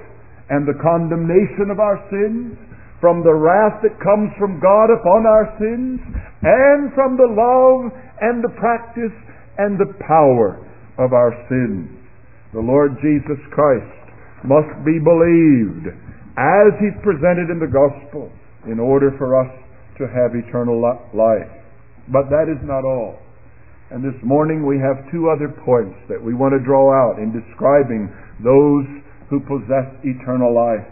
and 0.52 0.68
the 0.68 0.76
condemnation 0.84 1.72
of 1.72 1.80
our 1.80 1.96
sins, 2.12 2.60
from 3.00 3.24
the 3.24 3.32
wrath 3.32 3.80
that 3.80 3.96
comes 4.04 4.28
from 4.36 4.60
God 4.60 4.92
upon 4.92 5.24
our 5.24 5.48
sins, 5.56 5.96
and 6.44 6.92
from 6.92 7.16
the 7.16 7.32
love 7.32 7.88
and 8.20 8.44
the 8.44 8.52
practice 8.60 9.16
and 9.56 9.80
the 9.80 9.96
power 10.04 10.60
of 11.00 11.16
our 11.16 11.32
sins. 11.48 11.88
The 12.52 12.60
Lord 12.60 13.00
Jesus 13.00 13.40
Christ 13.56 13.96
must 14.44 14.68
be 14.84 15.00
believed 15.00 15.88
as 16.36 16.68
He's 16.76 17.00
presented 17.00 17.48
in 17.48 17.56
the 17.56 17.72
gospel 17.72 18.28
in 18.68 18.78
order 18.78 19.16
for 19.16 19.40
us 19.40 19.48
to 19.96 20.04
have 20.04 20.36
eternal 20.36 20.76
life. 20.84 21.48
But 22.12 22.28
that 22.28 22.52
is 22.52 22.60
not 22.68 22.84
all. 22.84 23.16
And 23.90 24.06
this 24.06 24.22
morning 24.22 24.62
we 24.62 24.78
have 24.78 25.02
two 25.10 25.34
other 25.34 25.50
points 25.66 25.98
that 26.06 26.22
we 26.22 26.30
want 26.30 26.54
to 26.54 26.62
draw 26.62 26.94
out 26.94 27.18
in 27.18 27.34
describing 27.34 28.06
those 28.38 28.86
who 29.26 29.42
possess 29.42 29.90
eternal 30.06 30.54
life. 30.54 30.86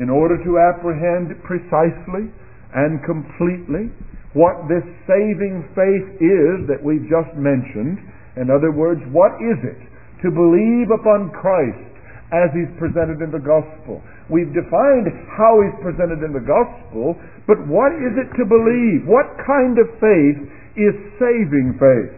In 0.00 0.08
order 0.08 0.40
to 0.40 0.56
apprehend 0.56 1.36
precisely 1.44 2.32
and 2.72 3.04
completely 3.04 3.92
what 4.32 4.64
this 4.64 4.84
saving 5.04 5.68
faith 5.76 6.08
is 6.16 6.64
that 6.72 6.80
we've 6.80 7.04
just 7.04 7.36
mentioned, 7.36 8.00
in 8.40 8.48
other 8.48 8.72
words, 8.72 9.04
what 9.12 9.36
is 9.36 9.60
it 9.60 9.80
to 10.24 10.32
believe 10.32 10.88
upon 10.96 11.28
Christ 11.36 11.84
as 12.32 12.48
he's 12.56 12.72
presented 12.80 13.20
in 13.20 13.28
the 13.28 13.44
gospel? 13.44 14.00
We've 14.32 14.56
defined 14.56 15.04
how 15.36 15.60
he's 15.60 15.76
presented 15.84 16.24
in 16.24 16.32
the 16.32 16.44
gospel, 16.44 17.12
but 17.44 17.60
what 17.68 17.92
is 18.00 18.16
it 18.16 18.32
to 18.40 18.44
believe? 18.48 19.04
What 19.04 19.36
kind 19.44 19.76
of 19.76 19.88
faith 20.00 20.40
is 20.76 20.94
saving 21.18 21.76
faith. 21.80 22.14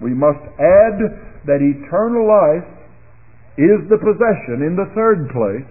We 0.00 0.14
must 0.14 0.44
add 0.60 0.96
that 1.48 1.64
eternal 1.64 2.28
life 2.28 2.68
is 3.58 3.82
the 3.90 3.98
possession, 3.98 4.62
in 4.62 4.78
the 4.78 4.92
third 4.94 5.26
place, 5.34 5.66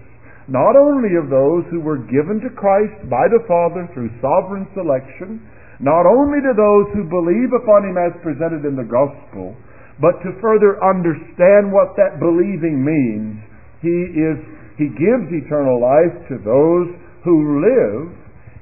not 0.52 0.76
only 0.76 1.16
of 1.16 1.32
those 1.32 1.64
who 1.72 1.80
were 1.80 2.04
given 2.10 2.44
to 2.44 2.52
Christ 2.52 3.08
by 3.08 3.32
the 3.32 3.44
Father 3.48 3.88
through 3.94 4.12
sovereign 4.20 4.68
selection, 4.76 5.40
not 5.80 6.10
only 6.10 6.42
to 6.42 6.58
those 6.58 6.88
who 6.98 7.08
believe 7.08 7.54
upon 7.54 7.86
him 7.86 7.96
as 7.96 8.16
presented 8.26 8.66
in 8.66 8.76
the 8.76 8.88
gospel, 8.88 9.56
but 10.02 10.18
to 10.26 10.36
further 10.42 10.82
understand 10.84 11.70
what 11.70 11.96
that 11.96 12.20
believing 12.20 12.82
means, 12.82 13.40
he 13.82 13.98
is 14.18 14.38
he 14.78 14.94
gives 14.94 15.26
eternal 15.34 15.82
life 15.82 16.14
to 16.30 16.38
those 16.46 16.90
who 17.26 17.62
live 17.66 18.14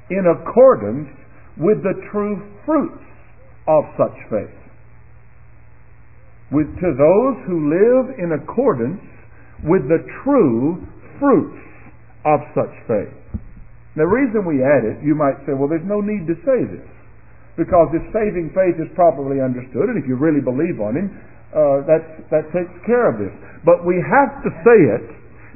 in 0.08 0.24
accordance 0.32 1.12
with 1.60 1.84
the 1.84 1.92
true 2.10 2.40
fruits 2.64 3.05
of 3.68 3.84
such 3.98 4.16
faith. 4.30 4.56
With 6.50 6.70
to 6.78 6.90
those 6.94 7.36
who 7.50 7.66
live 7.66 8.18
in 8.22 8.30
accordance 8.30 9.02
with 9.66 9.88
the 9.90 10.06
true 10.22 10.86
fruits 11.18 11.62
of 12.24 12.38
such 12.54 12.74
faith. 12.86 13.14
The 13.96 14.06
reason 14.06 14.44
we 14.44 14.60
add 14.60 14.84
it, 14.84 15.00
you 15.02 15.16
might 15.16 15.40
say, 15.48 15.56
well, 15.56 15.66
there's 15.66 15.86
no 15.88 16.04
need 16.04 16.28
to 16.28 16.36
say 16.44 16.60
this. 16.68 16.86
Because 17.56 17.88
if 17.96 18.04
saving 18.12 18.52
faith 18.52 18.76
is 18.76 18.92
properly 18.92 19.40
understood, 19.40 19.88
and 19.88 19.96
if 19.96 20.04
you 20.04 20.20
really 20.20 20.44
believe 20.44 20.76
on 20.76 20.92
Him, 20.92 21.08
uh, 21.56 21.80
that, 21.88 22.04
that 22.28 22.44
takes 22.52 22.76
care 22.84 23.08
of 23.08 23.16
this. 23.16 23.32
But 23.64 23.88
we 23.88 23.96
have 24.04 24.44
to 24.44 24.50
say 24.60 24.78
it 25.00 25.08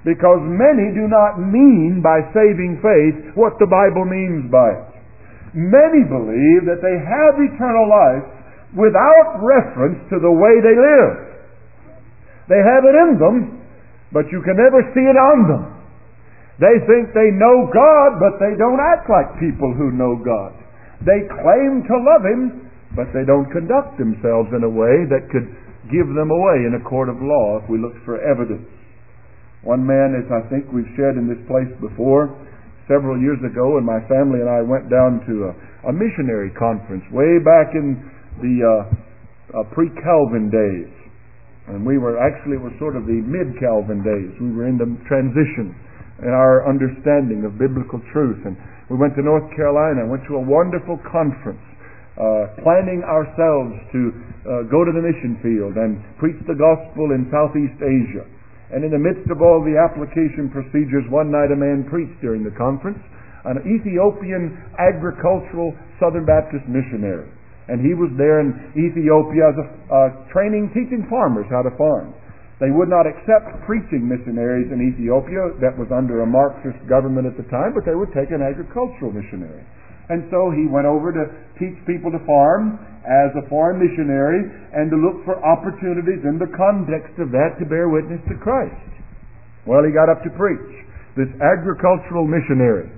because 0.09 0.41
many 0.41 0.97
do 0.97 1.05
not 1.13 1.37
mean 1.37 2.01
by 2.01 2.25
saving 2.33 2.81
faith 2.81 3.37
what 3.37 3.61
the 3.61 3.69
Bible 3.69 4.09
means 4.09 4.49
by 4.49 4.73
it. 4.73 4.90
Many 5.53 6.07
believe 6.07 6.63
that 6.71 6.79
they 6.79 6.95
have 6.95 7.35
eternal 7.39 7.87
life 7.91 8.27
without 8.79 9.43
reference 9.43 9.99
to 10.15 10.23
the 10.23 10.31
way 10.31 10.55
they 10.63 10.77
live. 10.79 11.15
They 12.47 12.63
have 12.63 12.87
it 12.87 12.95
in 12.95 13.11
them, 13.19 13.37
but 14.15 14.31
you 14.31 14.43
can 14.43 14.59
never 14.59 14.83
see 14.95 15.07
it 15.07 15.19
on 15.19 15.39
them. 15.51 15.63
They 16.63 16.77
think 16.87 17.17
they 17.17 17.33
know 17.35 17.67
God, 17.73 18.21
but 18.21 18.37
they 18.37 18.53
don't 18.59 18.79
act 18.79 19.09
like 19.09 19.41
people 19.41 19.73
who 19.75 19.97
know 19.97 20.21
God. 20.21 20.53
They 21.03 21.25
claim 21.25 21.83
to 21.89 21.97
love 21.97 22.23
Him, 22.27 22.69
but 22.93 23.09
they 23.17 23.25
don't 23.25 23.49
conduct 23.49 23.97
themselves 23.97 24.53
in 24.53 24.63
a 24.63 24.69
way 24.69 25.09
that 25.09 25.31
could 25.33 25.49
give 25.89 26.07
them 26.13 26.29
away 26.29 26.69
in 26.69 26.77
a 26.77 26.85
court 26.85 27.09
of 27.09 27.17
law 27.19 27.59
if 27.63 27.71
we 27.71 27.81
looked 27.81 28.05
for 28.05 28.21
evidence. 28.21 28.69
One 29.65 29.87
man, 29.87 30.13
as 30.13 30.29
I 30.29 30.45
think 30.53 30.69
we've 30.69 30.91
shared 30.97 31.17
in 31.17 31.27
this 31.27 31.41
place 31.49 31.73
before, 31.81 32.37
several 32.91 33.15
years 33.23 33.39
ago, 33.47 33.79
and 33.79 33.87
my 33.87 34.03
family 34.11 34.43
and 34.43 34.51
I 34.51 34.67
went 34.67 34.91
down 34.91 35.23
to 35.31 35.35
a, 35.49 35.53
a 35.89 35.93
missionary 35.95 36.51
conference 36.59 37.07
way 37.15 37.39
back 37.39 37.71
in 37.79 37.95
the 38.43 38.55
uh, 38.59 38.73
uh, 39.55 39.65
pre-Calvin 39.71 40.51
days. 40.51 40.91
And 41.71 41.87
we 41.87 42.03
were 42.03 42.19
actually 42.19 42.59
it 42.59 42.65
was 42.67 42.75
sort 42.83 42.99
of 42.99 43.07
the 43.07 43.23
mid-Calvin 43.23 44.03
days. 44.03 44.35
We 44.43 44.51
were 44.51 44.67
in 44.67 44.75
the 44.75 44.91
transition 45.07 45.71
in 46.27 46.35
our 46.35 46.67
understanding 46.67 47.47
of 47.47 47.55
biblical 47.63 48.03
truth. 48.11 48.43
And 48.43 48.59
we 48.91 48.99
went 48.99 49.15
to 49.15 49.23
North 49.23 49.47
Carolina 49.55 50.03
and 50.03 50.11
went 50.11 50.27
to 50.27 50.35
a 50.35 50.43
wonderful 50.43 50.99
conference, 51.07 51.63
uh, 52.19 52.59
planning 52.67 53.07
ourselves 53.07 53.79
to 53.95 54.01
uh, 54.11 54.67
go 54.67 54.83
to 54.83 54.91
the 54.91 54.99
mission 54.99 55.39
field 55.47 55.79
and 55.79 56.03
preach 56.19 56.37
the 56.51 56.59
gospel 56.59 57.15
in 57.15 57.31
Southeast 57.31 57.79
Asia. 57.79 58.27
And 58.71 58.87
in 58.87 58.95
the 58.95 59.03
midst 59.03 59.27
of 59.31 59.43
all 59.43 59.63
the 59.67 59.75
application 59.75 60.47
procedures, 60.51 61.03
one 61.11 61.31
night 61.31 61.51
a 61.51 61.59
man 61.59 61.87
preached 61.91 62.19
during 62.23 62.47
the 62.47 62.55
conference, 62.55 63.03
an 63.45 63.59
Ethiopian 63.67 64.55
agricultural 64.79 65.75
Southern 65.99 66.25
Baptist 66.25 66.63
missionary. 66.71 67.27
And 67.67 67.83
he 67.83 67.95
was 67.95 68.11
there 68.19 68.43
in 68.43 68.55
Ethiopia 68.75 69.51
as 69.51 69.57
a 69.59 69.67
uh, 69.67 69.99
training, 70.35 70.71
teaching 70.75 71.07
farmers 71.11 71.47
how 71.51 71.63
to 71.63 71.73
farm. 71.79 72.15
They 72.61 72.69
would 72.69 72.93
not 72.93 73.09
accept 73.09 73.65
preaching 73.65 74.05
missionaries 74.05 74.69
in 74.69 74.85
Ethiopia 74.85 75.57
that 75.65 75.75
was 75.81 75.89
under 75.89 76.21
a 76.21 76.29
Marxist 76.29 76.77
government 76.85 77.25
at 77.25 77.41
the 77.41 77.49
time, 77.49 77.73
but 77.73 77.89
they 77.89 77.97
would 77.97 78.13
take 78.13 78.29
an 78.31 78.45
agricultural 78.45 79.17
missionary. 79.17 79.65
And 80.11 80.27
so 80.27 80.51
he 80.51 80.67
went 80.67 80.91
over 80.91 81.15
to 81.15 81.25
teach 81.55 81.79
people 81.87 82.11
to 82.11 82.19
farm 82.27 82.83
as 83.07 83.31
a 83.39 83.47
foreign 83.49 83.79
missionary 83.79 84.43
and 84.75 84.91
to 84.91 84.99
look 84.99 85.23
for 85.25 85.39
opportunities 85.41 86.21
in 86.27 86.37
the 86.37 86.51
context 86.59 87.15
of 87.23 87.31
that 87.31 87.57
to 87.63 87.65
bear 87.65 87.89
witness 87.89 88.21
to 88.27 88.37
Christ. 88.43 88.91
Well, 89.65 89.87
he 89.87 89.95
got 89.95 90.11
up 90.11 90.21
to 90.27 90.33
preach, 90.35 90.69
this 91.15 91.31
agricultural 91.39 92.27
missionary. 92.27 92.91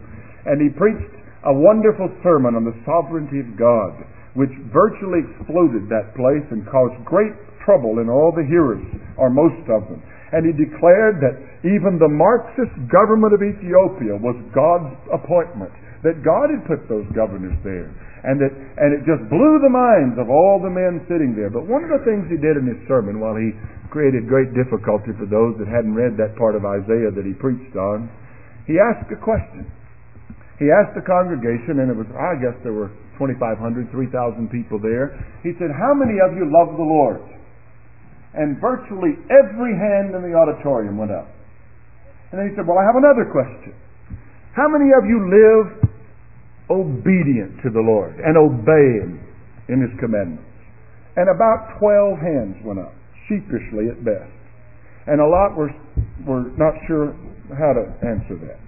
And 0.49 0.59
he 0.59 0.73
preached 0.73 1.15
a 1.45 1.53
wonderful 1.53 2.09
sermon 2.25 2.57
on 2.57 2.65
the 2.65 2.75
sovereignty 2.89 3.45
of 3.45 3.61
God, 3.61 3.93
which 4.35 4.51
virtually 4.73 5.23
exploded 5.29 5.93
that 5.93 6.17
place 6.17 6.47
and 6.51 6.65
caused 6.65 6.97
great 7.05 7.35
trouble 7.67 8.01
in 8.01 8.09
all 8.09 8.33
the 8.35 8.47
hearers, 8.47 8.83
or 9.21 9.31
most 9.31 9.63
of 9.71 9.87
them. 9.87 10.03
And 10.33 10.49
he 10.49 10.57
declared 10.57 11.21
that 11.21 11.37
even 11.63 12.01
the 12.01 12.09
Marxist 12.11 12.73
government 12.89 13.37
of 13.37 13.45
Ethiopia 13.45 14.17
was 14.17 14.35
God's 14.51 14.97
appointment, 15.13 15.71
that 16.03 16.23
God 16.23 16.51
had 16.51 16.67
put 16.67 16.87
those 16.91 17.07
governors 17.15 17.55
there. 17.63 17.91
And, 18.23 18.39
that, 18.39 18.51
and 18.55 18.91
it 18.95 19.03
just 19.07 19.23
blew 19.27 19.59
the 19.63 19.71
minds 19.71 20.19
of 20.19 20.31
all 20.31 20.63
the 20.63 20.71
men 20.71 21.03
sitting 21.11 21.35
there. 21.35 21.51
But 21.51 21.67
one 21.67 21.83
of 21.83 21.91
the 21.91 22.03
things 22.07 22.27
he 22.31 22.39
did 22.39 22.59
in 22.59 22.67
his 22.67 22.79
sermon, 22.87 23.19
while 23.19 23.35
he 23.35 23.55
created 23.91 24.31
great 24.31 24.55
difficulty 24.55 25.15
for 25.19 25.27
those 25.27 25.59
that 25.59 25.67
hadn't 25.67 25.95
read 25.95 26.15
that 26.19 26.39
part 26.39 26.55
of 26.55 26.63
Isaiah 26.63 27.11
that 27.11 27.27
he 27.27 27.35
preached 27.35 27.75
on, 27.75 28.11
he 28.67 28.79
asked 28.79 29.11
a 29.11 29.19
question. 29.19 29.67
He 30.63 30.71
asked 30.71 30.95
the 30.95 31.03
congregation, 31.03 31.83
and 31.83 31.91
it 31.91 31.99
was, 31.99 32.07
I 32.15 32.39
guess 32.39 32.55
there 32.63 32.75
were 32.75 32.95
2,500, 33.19 33.91
3,000 33.91 33.91
people 34.55 34.79
there. 34.79 35.19
He 35.43 35.51
said, 35.59 35.75
How 35.75 35.91
many 35.91 36.23
of 36.23 36.39
you 36.39 36.47
love 36.47 36.79
the 36.79 36.87
Lord? 36.87 37.23
and 38.35 38.57
virtually 38.61 39.21
every 39.29 39.77
hand 39.77 40.17
in 40.17 40.23
the 40.25 40.33
auditorium 40.33 40.97
went 40.97 41.13
up. 41.13 41.29
And 42.33 42.41
then 42.41 42.49
he 42.49 42.53
said, 42.57 42.65
Well, 42.65 42.81
I 42.81 42.85
have 42.89 42.97
another 42.97 43.29
question. 43.29 43.77
How 44.57 44.69
many 44.69 44.89
of 44.97 45.05
you 45.05 45.21
live 45.29 45.92
obedient 46.73 47.61
to 47.61 47.69
the 47.69 47.85
Lord 47.85 48.17
and 48.17 48.41
obey 48.41 49.05
Him 49.05 49.21
in 49.69 49.85
His 49.85 49.93
commandments? 50.01 50.49
And 51.17 51.29
about 51.29 51.77
12 51.77 52.17
hands 52.17 52.57
went 52.65 52.81
up, 52.81 52.97
sheepishly 53.29 53.93
at 53.93 54.01
best. 54.01 54.33
And 55.05 55.21
a 55.21 55.29
lot 55.29 55.53
were, 55.53 55.69
were 56.25 56.49
not 56.57 56.73
sure 56.89 57.13
how 57.53 57.77
to 57.77 57.85
answer 58.01 58.41
that. 58.49 58.61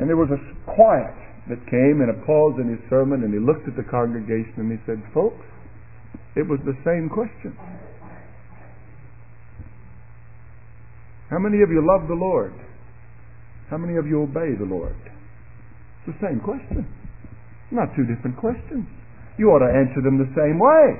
And 0.00 0.08
there 0.08 0.16
was 0.16 0.32
a 0.32 0.40
quiet 0.64 1.14
that 1.48 1.60
came 1.68 2.00
and 2.00 2.08
a 2.08 2.18
pause 2.24 2.56
in 2.56 2.70
his 2.70 2.80
sermon, 2.88 3.24
and 3.24 3.34
he 3.34 3.38
looked 3.38 3.68
at 3.68 3.76
the 3.76 3.84
congregation 3.84 4.54
and 4.56 4.72
he 4.72 4.78
said, 4.86 5.02
Folks, 5.12 5.44
it 6.34 6.48
was 6.48 6.60
the 6.64 6.76
same 6.86 7.10
question. 7.12 7.52
How 11.28 11.38
many 11.38 11.62
of 11.62 11.70
you 11.70 11.84
love 11.84 12.08
the 12.08 12.14
Lord? 12.14 12.54
How 13.70 13.76
many 13.76 13.96
of 13.96 14.06
you 14.06 14.22
obey 14.22 14.54
the 14.56 14.68
Lord? 14.68 14.96
It's 16.02 16.18
the 16.18 16.20
same 16.26 16.42
question. 16.42 16.82
Not 17.70 17.94
two 17.94 18.02
different 18.04 18.36
questions. 18.36 18.84
You 19.38 19.54
ought 19.54 19.62
to 19.62 19.70
answer 19.70 20.02
them 20.02 20.18
the 20.18 20.28
same 20.34 20.58
way. 20.58 20.98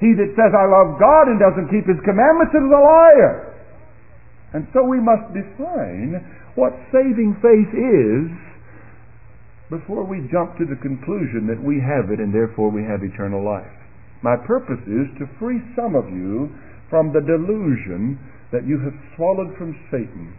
He 0.00 0.16
that 0.16 0.32
says, 0.32 0.50
I 0.56 0.64
love 0.64 0.96
God 0.96 1.28
and 1.28 1.36
doesn't 1.36 1.68
keep 1.68 1.84
his 1.84 2.00
commandments 2.08 2.56
is 2.56 2.64
a 2.64 2.80
liar. 2.80 3.52
And 4.56 4.66
so 4.72 4.82
we 4.82 4.98
must 4.98 5.28
define 5.36 6.24
what 6.56 6.72
saving 6.90 7.36
faith 7.38 7.70
is 7.76 8.32
before 9.68 10.02
we 10.02 10.26
jump 10.32 10.56
to 10.58 10.66
the 10.66 10.80
conclusion 10.82 11.46
that 11.46 11.60
we 11.60 11.78
have 11.78 12.10
it 12.10 12.18
and 12.18 12.34
therefore 12.34 12.72
we 12.72 12.82
have 12.82 13.04
eternal 13.04 13.44
life. 13.44 13.70
My 14.24 14.34
purpose 14.34 14.82
is 14.88 15.06
to 15.20 15.30
free 15.38 15.60
some 15.76 15.94
of 15.94 16.10
you 16.10 16.50
from 16.88 17.12
the 17.12 17.22
delusion 17.22 18.18
that 18.50 18.66
you 18.66 18.80
have 18.82 18.96
swallowed 19.14 19.54
from 19.54 19.78
Satan 19.92 20.34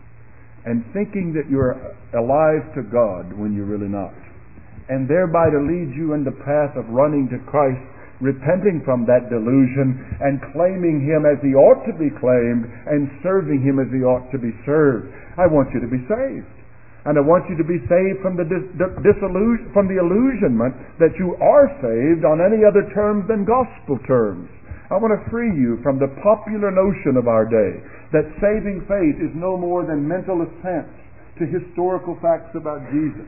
and 0.66 0.86
thinking 0.94 1.34
that 1.34 1.50
you're 1.50 1.78
alive 2.14 2.64
to 2.78 2.86
God 2.86 3.34
when 3.34 3.54
you're 3.56 3.70
really 3.70 3.90
not. 3.90 4.14
And 4.90 5.08
thereby 5.08 5.50
to 5.50 5.62
lead 5.62 5.96
you 5.96 6.14
in 6.14 6.24
the 6.28 6.36
path 6.44 6.76
of 6.76 6.90
running 6.92 7.32
to 7.32 7.40
Christ, 7.50 7.82
repenting 8.20 8.86
from 8.86 9.08
that 9.10 9.32
delusion 9.34 9.98
and 10.22 10.38
claiming 10.54 11.02
Him 11.02 11.26
as 11.26 11.42
He 11.42 11.58
ought 11.58 11.82
to 11.90 11.96
be 11.98 12.14
claimed 12.22 12.70
and 12.86 13.10
serving 13.26 13.66
Him 13.66 13.82
as 13.82 13.90
He 13.90 14.06
ought 14.06 14.30
to 14.30 14.38
be 14.38 14.54
served. 14.68 15.10
I 15.40 15.50
want 15.50 15.74
you 15.74 15.82
to 15.82 15.90
be 15.90 16.04
saved. 16.06 16.54
And 17.02 17.18
I 17.18 17.24
want 17.26 17.50
you 17.50 17.58
to 17.58 17.66
be 17.66 17.82
saved 17.90 18.22
from 18.22 18.38
the 18.38 18.46
dis- 18.46 18.70
disillusion, 18.78 19.74
from 19.74 19.90
the 19.90 19.98
illusionment 19.98 20.78
that 21.02 21.18
you 21.18 21.34
are 21.42 21.66
saved 21.82 22.22
on 22.22 22.38
any 22.38 22.62
other 22.62 22.86
terms 22.94 23.26
than 23.26 23.42
gospel 23.42 23.98
terms. 24.06 24.46
I 24.92 25.00
want 25.00 25.16
to 25.16 25.24
free 25.32 25.56
you 25.56 25.80
from 25.88 26.04
the 26.04 26.12
popular 26.20 26.68
notion 26.68 27.16
of 27.16 27.32
our 27.32 27.48
day 27.48 27.80
that 28.12 28.28
saving 28.44 28.84
faith 28.92 29.24
is 29.24 29.32
no 29.40 29.56
more 29.56 29.88
than 29.88 30.04
mental 30.04 30.44
assent 30.44 30.92
to 31.40 31.48
historical 31.48 32.20
facts 32.20 32.52
about 32.60 32.84
Jesus. 32.92 33.24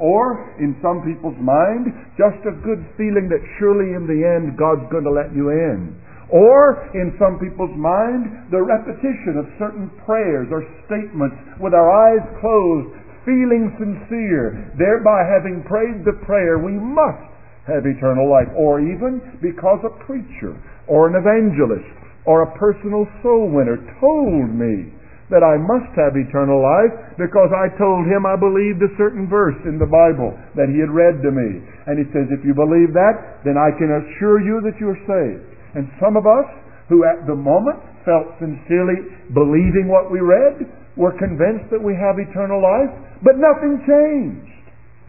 Or, 0.00 0.56
in 0.56 0.72
some 0.80 1.04
people's 1.04 1.36
mind, 1.36 1.92
just 2.16 2.40
a 2.48 2.56
good 2.64 2.80
feeling 2.96 3.28
that 3.28 3.44
surely 3.60 3.92
in 3.92 4.08
the 4.08 4.24
end 4.24 4.56
God's 4.56 4.88
going 4.88 5.04
to 5.04 5.12
let 5.12 5.28
you 5.36 5.52
in. 5.52 5.92
Or, 6.32 6.88
in 6.96 7.12
some 7.20 7.36
people's 7.36 7.76
mind, 7.76 8.48
the 8.48 8.64
repetition 8.64 9.36
of 9.36 9.44
certain 9.60 9.92
prayers 10.08 10.48
or 10.48 10.64
statements 10.88 11.36
with 11.60 11.76
our 11.76 11.92
eyes 11.92 12.24
closed, 12.40 12.96
feeling 13.28 13.76
sincere, 13.76 14.72
thereby 14.80 15.20
having 15.28 15.68
prayed 15.68 16.00
the 16.08 16.16
prayer, 16.24 16.56
we 16.56 16.80
must 16.80 17.33
have 17.66 17.84
eternal 17.84 18.28
life. 18.28 18.48
Or 18.56 18.80
even 18.80 19.40
because 19.40 19.80
a 19.84 19.96
preacher 20.04 20.56
or 20.88 21.08
an 21.08 21.16
evangelist 21.16 21.88
or 22.24 22.44
a 22.44 22.54
personal 22.56 23.08
soul 23.20 23.52
winner 23.52 23.80
told 24.00 24.52
me 24.52 24.92
that 25.32 25.40
I 25.40 25.56
must 25.56 25.88
have 25.96 26.12
eternal 26.20 26.60
life 26.60 26.92
because 27.16 27.48
I 27.48 27.72
told 27.80 28.04
him 28.04 28.28
I 28.28 28.36
believed 28.36 28.84
a 28.84 28.92
certain 29.00 29.24
verse 29.24 29.56
in 29.64 29.80
the 29.80 29.88
Bible 29.88 30.36
that 30.52 30.68
he 30.68 30.76
had 30.76 30.92
read 30.92 31.24
to 31.24 31.32
me. 31.32 31.64
And 31.88 31.96
he 31.96 32.04
says, 32.12 32.28
if 32.28 32.44
you 32.44 32.52
believe 32.52 32.92
that, 32.92 33.40
then 33.44 33.56
I 33.56 33.72
can 33.72 33.88
assure 33.88 34.44
you 34.44 34.60
that 34.68 34.76
you 34.76 34.92
are 34.92 35.02
saved. 35.08 35.44
And 35.74 35.88
some 35.96 36.20
of 36.20 36.28
us 36.28 36.48
who 36.92 37.08
at 37.08 37.24
the 37.24 37.36
moment 37.36 37.80
felt 38.04 38.36
sincerely 38.36 39.00
believing 39.32 39.88
what 39.88 40.12
we 40.12 40.20
read 40.20 40.68
were 41.00 41.16
convinced 41.16 41.72
that 41.72 41.80
we 41.80 41.96
have 41.96 42.20
eternal 42.20 42.60
life, 42.60 42.92
but 43.24 43.40
nothing 43.40 43.80
changed. 43.88 44.52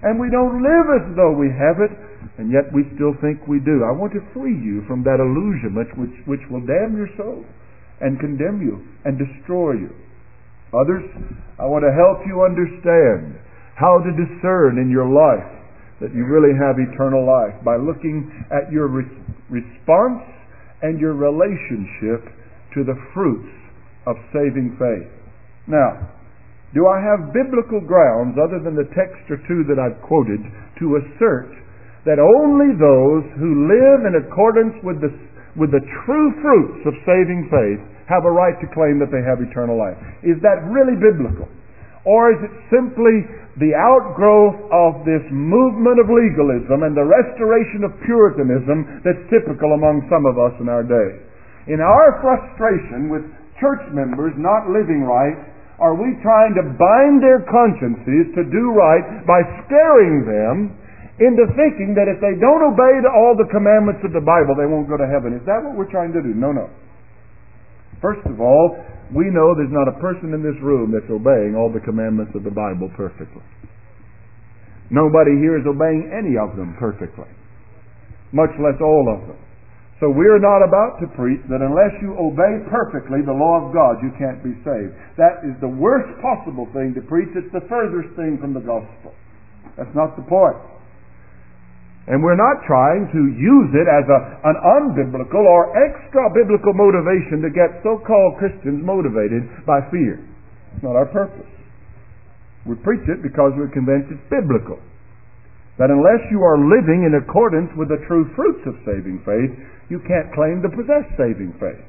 And 0.01 0.15
we 0.15 0.31
don't 0.31 0.63
live 0.63 0.87
as 1.01 1.05
though 1.19 1.35
we 1.35 1.51
have 1.51 1.83
it, 1.83 1.91
and 2.37 2.51
yet 2.51 2.67
we 2.75 2.83
still 2.95 3.15
think 3.23 3.47
we 3.47 3.63
do. 3.63 3.87
I 3.87 3.95
want 3.95 4.11
to 4.13 4.23
free 4.35 4.55
you 4.55 4.83
from 4.87 5.03
that 5.07 5.23
illusion 5.23 5.71
which, 5.71 5.91
which, 5.95 6.15
which 6.27 6.43
will 6.51 6.63
damn 6.67 6.95
your 6.95 7.07
soul 7.15 7.47
and 8.03 8.19
condemn 8.19 8.59
you 8.59 8.83
and 9.07 9.15
destroy 9.15 9.79
you. 9.79 9.91
Others, 10.75 11.07
I 11.55 11.65
want 11.71 11.87
to 11.87 11.95
help 11.95 12.27
you 12.27 12.43
understand 12.43 13.39
how 13.79 14.03
to 14.03 14.11
discern 14.11 14.75
in 14.79 14.91
your 14.91 15.07
life 15.07 15.47
that 16.03 16.11
you 16.11 16.27
really 16.27 16.51
have 16.59 16.75
eternal 16.75 17.23
life 17.23 17.55
by 17.63 17.79
looking 17.79 18.27
at 18.51 18.67
your 18.67 18.91
re- 18.91 19.07
response 19.47 20.27
and 20.83 20.99
your 20.99 21.15
relationship 21.15 22.27
to 22.75 22.83
the 22.83 22.99
fruits 23.15 23.47
of 24.03 24.19
saving 24.35 24.75
faith. 24.75 25.07
Now, 25.67 26.11
do 26.75 26.87
I 26.91 26.99
have 26.99 27.31
biblical 27.31 27.79
grounds 27.79 28.35
other 28.35 28.59
than 28.59 28.75
the 28.75 28.91
text 28.91 29.23
or 29.31 29.39
two 29.47 29.63
that 29.71 29.79
I've 29.79 30.03
quoted 30.03 30.43
to 30.83 30.99
assert 30.99 31.55
that 32.05 32.21
only 32.21 32.77
those 32.77 33.25
who 33.41 33.65
live 33.65 34.05
in 34.05 34.21
accordance 34.21 34.77
with 34.85 35.01
the, 35.01 35.09
with 35.57 35.73
the 35.73 35.81
true 36.05 36.29
fruits 36.39 36.85
of 36.85 36.93
saving 37.05 37.49
faith 37.49 37.81
have 38.05 38.29
a 38.29 38.31
right 38.31 38.53
to 38.61 38.69
claim 38.77 39.01
that 39.01 39.09
they 39.09 39.25
have 39.25 39.41
eternal 39.41 39.73
life. 39.73 39.97
Is 40.21 40.37
that 40.45 40.61
really 40.69 40.93
biblical? 40.93 41.49
Or 42.05 42.29
is 42.29 42.37
it 42.45 42.53
simply 42.69 43.25
the 43.57 43.73
outgrowth 43.73 44.61
of 44.69 45.01
this 45.09 45.25
movement 45.33 45.97
of 45.97 46.05
legalism 46.05 46.85
and 46.85 46.93
the 46.93 47.01
restoration 47.01 47.81
of 47.81 47.97
Puritanism 48.05 49.01
that's 49.01 49.25
typical 49.33 49.73
among 49.73 50.05
some 50.05 50.29
of 50.29 50.37
us 50.37 50.53
in 50.61 50.69
our 50.69 50.85
day? 50.85 51.09
In 51.65 51.81
our 51.81 52.21
frustration 52.21 53.09
with 53.09 53.25
church 53.57 53.81
members 53.89 54.37
not 54.37 54.69
living 54.69 55.01
right, 55.01 55.33
are 55.81 55.97
we 55.97 56.13
trying 56.21 56.53
to 56.53 56.77
bind 56.77 57.25
their 57.25 57.41
consciences 57.49 58.29
to 58.37 58.45
do 58.53 58.69
right 58.77 59.25
by 59.25 59.41
scaring 59.65 60.29
them 60.29 60.77
into 61.15 61.47
thinking 61.55 61.95
that 61.95 62.11
if 62.11 62.19
they 62.19 62.35
don't 62.35 62.63
obey 62.63 62.99
all 63.07 63.39
the 63.39 63.47
commandments 63.47 64.03
of 64.03 64.11
the 64.11 64.23
Bible, 64.23 64.51
they 64.55 64.67
won't 64.67 64.91
go 64.91 64.99
to 64.99 65.07
heaven? 65.07 65.31
Is 65.31 65.45
that 65.47 65.63
what 65.63 65.79
we're 65.79 65.91
trying 65.91 66.11
to 66.11 66.19
do? 66.19 66.35
No, 66.35 66.51
no. 66.51 66.67
First 68.03 68.27
of 68.27 68.43
all, 68.43 68.75
we 69.15 69.31
know 69.31 69.55
there's 69.55 69.71
not 69.71 69.87
a 69.87 69.95
person 70.03 70.35
in 70.35 70.43
this 70.43 70.57
room 70.59 70.91
that's 70.91 71.07
obeying 71.07 71.55
all 71.55 71.71
the 71.71 71.79
commandments 71.79 72.35
of 72.35 72.43
the 72.43 72.51
Bible 72.51 72.91
perfectly. 72.99 73.43
Nobody 74.91 75.39
here 75.39 75.57
is 75.57 75.65
obeying 75.65 76.11
any 76.11 76.37
of 76.37 76.59
them 76.59 76.75
perfectly, 76.77 77.31
much 78.35 78.53
less 78.59 78.77
all 78.83 79.07
of 79.09 79.27
them. 79.31 79.39
So 80.03 80.11
we're 80.11 80.43
not 80.43 80.59
about 80.59 80.99
to 80.99 81.07
preach 81.15 81.39
that 81.47 81.63
unless 81.63 81.95
you 82.03 82.19
obey 82.19 82.67
perfectly 82.67 83.23
the 83.23 83.31
law 83.31 83.63
of 83.63 83.71
God, 83.71 84.03
you 84.03 84.11
can't 84.19 84.43
be 84.43 84.51
saved. 84.67 84.91
That 85.15 85.47
is 85.47 85.55
the 85.63 85.71
worst 85.71 86.11
possible 86.19 86.67
thing 86.75 86.91
to 86.99 87.01
preach. 87.07 87.31
It's 87.31 87.49
the 87.55 87.63
furthest 87.71 88.11
thing 88.19 88.35
from 88.43 88.51
the 88.51 88.59
gospel. 88.59 89.15
That's 89.79 89.95
not 89.95 90.19
the 90.19 90.27
point. 90.27 90.59
And 92.05 92.21
we're 92.21 92.37
not 92.37 92.61
trying 92.69 93.09
to 93.09 93.21
use 93.33 93.71
it 93.73 93.89
as 93.89 94.05
a, 94.05 94.19
an 94.45 94.57
unbiblical 94.61 95.41
or 95.41 95.73
extra 95.73 96.29
biblical 96.29 96.77
motivation 96.77 97.41
to 97.41 97.49
get 97.49 97.81
so 97.81 97.97
called 98.05 98.37
Christians 98.37 98.85
motivated 98.85 99.41
by 99.65 99.81
fear. 99.89 100.21
It's 100.77 100.85
not 100.85 100.93
our 100.93 101.09
purpose. 101.09 101.49
We 102.69 102.77
preach 102.85 103.05
it 103.09 103.25
because 103.25 103.57
we're 103.57 103.73
convinced 103.73 104.13
it's 104.13 104.29
biblical. 104.29 104.77
That 105.81 105.89
unless 105.89 106.21
you 106.29 106.45
are 106.45 106.61
living 106.61 107.09
in 107.09 107.17
accordance 107.17 107.73
with 107.73 107.89
the 107.89 108.01
true 108.05 108.29
fruits 108.37 108.63
of 108.69 108.77
saving 108.85 109.25
faith, 109.25 109.53
you 109.89 109.97
can't 110.05 110.29
claim 110.37 110.61
to 110.61 110.69
possess 110.69 111.09
saving 111.17 111.57
faith. 111.57 111.83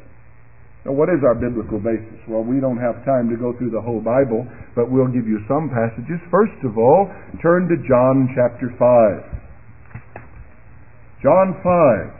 Now, 0.89 0.97
what 0.97 1.13
is 1.13 1.21
our 1.29 1.35
biblical 1.37 1.77
basis? 1.83 2.19
Well, 2.25 2.47
we 2.47 2.57
don't 2.57 2.81
have 2.81 3.05
time 3.05 3.29
to 3.29 3.37
go 3.37 3.53
through 3.59 3.75
the 3.75 3.83
whole 3.83 4.01
Bible, 4.01 4.47
but 4.73 4.89
we'll 4.89 5.11
give 5.11 5.27
you 5.27 5.43
some 5.45 5.69
passages. 5.69 6.23
First 6.31 6.57
of 6.65 6.79
all, 6.79 7.11
turn 7.43 7.69
to 7.69 7.77
John 7.85 8.31
chapter 8.33 8.73
5. 8.81 9.37
John 11.23 11.57
5. 11.65 12.13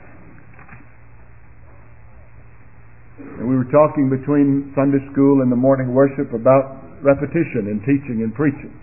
And 3.37 3.45
we 3.45 3.53
were 3.53 3.69
talking 3.69 4.09
between 4.09 4.73
Sunday 4.73 4.97
school 5.13 5.45
and 5.45 5.51
the 5.53 5.57
morning 5.57 5.93
worship 5.93 6.33
about 6.33 6.81
repetition 7.05 7.69
in 7.69 7.77
teaching 7.85 8.25
and 8.25 8.33
preaching. 8.33 8.73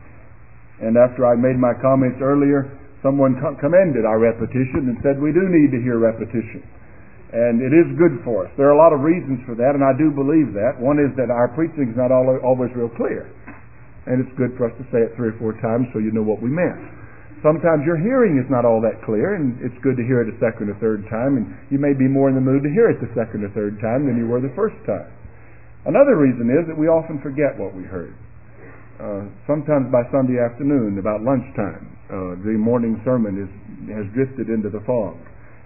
And 0.79 0.95
after 0.95 1.27
I 1.27 1.35
made 1.35 1.59
my 1.59 1.75
comments 1.83 2.23
earlier, 2.23 2.71
someone 3.03 3.35
commended 3.59 4.07
our 4.07 4.23
repetition 4.23 4.87
and 4.91 4.99
said 5.03 5.19
we 5.19 5.35
do 5.35 5.51
need 5.51 5.75
to 5.75 5.83
hear 5.83 5.99
repetition. 5.99 6.63
And 7.35 7.59
it 7.59 7.75
is 7.75 7.99
good 7.99 8.23
for 8.23 8.47
us. 8.47 8.55
There 8.55 8.71
are 8.71 8.79
a 8.79 8.79
lot 8.79 8.95
of 8.95 9.03
reasons 9.03 9.43
for 9.43 9.59
that, 9.59 9.75
and 9.75 9.83
I 9.83 9.91
do 9.99 10.15
believe 10.15 10.55
that. 10.55 10.79
One 10.79 11.03
is 11.03 11.11
that 11.19 11.35
our 11.35 11.51
preaching 11.59 11.91
is 11.91 11.99
not 11.99 12.15
always 12.15 12.71
real 12.79 12.91
clear. 12.95 13.27
And 14.07 14.23
it's 14.23 14.31
good 14.39 14.55
for 14.55 14.71
us 14.71 14.75
to 14.79 14.87
say 14.95 15.03
it 15.03 15.19
three 15.19 15.35
or 15.35 15.39
four 15.43 15.59
times 15.59 15.91
so 15.91 15.99
you 15.99 16.15
know 16.15 16.23
what 16.23 16.39
we 16.39 16.47
meant. 16.47 16.79
Sometimes 17.45 17.85
your 17.85 18.01
hearing 18.01 18.41
is 18.41 18.49
not 18.49 18.65
all 18.65 18.81
that 18.81 19.05
clear, 19.05 19.37
and 19.37 19.61
it's 19.61 19.77
good 19.85 20.01
to 20.01 20.05
hear 20.09 20.25
it 20.25 20.33
a 20.33 20.37
second 20.41 20.73
or 20.73 20.77
third 20.81 21.05
time, 21.13 21.37
and 21.37 21.45
you 21.69 21.77
may 21.77 21.93
be 21.93 22.09
more 22.09 22.33
in 22.33 22.35
the 22.35 22.41
mood 22.41 22.65
to 22.65 22.73
hear 22.73 22.89
it 22.89 22.97
the 23.05 23.13
second 23.13 23.45
or 23.45 23.53
third 23.53 23.77
time 23.85 24.09
than 24.09 24.17
you 24.17 24.25
were 24.25 24.41
the 24.41 24.57
first 24.57 24.81
time. 24.89 25.13
Another 25.85 26.17
reason 26.17 26.49
is 26.49 26.65
that 26.65 26.73
we 26.73 26.89
often 26.89 27.21
forget 27.21 27.53
what 27.61 27.77
we 27.77 27.85
heard. 27.85 28.17
Uh, 28.97 29.29
sometimes 29.45 29.93
by 29.93 30.01
Sunday 30.09 30.41
afternoon, 30.41 30.97
about 30.97 31.21
lunchtime, 31.21 31.85
uh, 32.09 32.41
the 32.41 32.57
morning 32.57 32.97
sermon 33.05 33.37
is, 33.37 33.53
has 33.93 34.09
drifted 34.17 34.49
into 34.49 34.73
the 34.73 34.81
fog. 34.89 35.13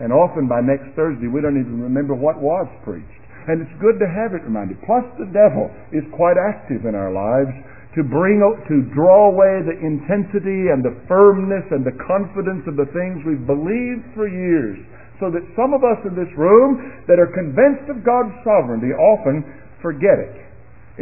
And 0.03 0.11
often 0.11 0.51
by 0.51 0.59
next 0.59 0.91
Thursday, 0.99 1.31
we 1.31 1.39
don't 1.39 1.63
even 1.63 1.79
remember 1.79 2.19
what 2.19 2.43
was 2.43 2.67
preached. 2.83 3.23
And 3.47 3.63
it's 3.63 3.77
good 3.79 4.03
to 4.03 4.09
have 4.11 4.35
it 4.35 4.43
reminded. 4.43 4.83
Plus, 4.83 5.07
the 5.15 5.31
devil 5.31 5.71
is 5.95 6.03
quite 6.11 6.35
active 6.43 6.91
in 6.91 6.99
our 6.99 7.15
lives 7.15 7.55
to 7.99 8.07
bring 8.07 8.39
to 8.71 8.87
draw 8.95 9.35
away 9.35 9.59
the 9.67 9.75
intensity 9.83 10.71
and 10.71 10.87
the 10.87 10.95
firmness 11.11 11.67
and 11.75 11.83
the 11.83 11.99
confidence 12.07 12.63
of 12.71 12.79
the 12.79 12.87
things 12.95 13.27
we've 13.27 13.43
believed 13.43 14.07
for 14.15 14.31
years 14.31 14.79
so 15.19 15.35
that 15.35 15.43
some 15.59 15.75
of 15.75 15.83
us 15.83 15.99
in 16.07 16.15
this 16.15 16.31
room 16.39 16.79
that 17.11 17.19
are 17.19 17.31
convinced 17.35 17.91
of 17.91 18.07
God's 18.07 18.31
sovereignty 18.47 18.95
often 18.95 19.43
forget 19.83 20.15
it 20.15 20.39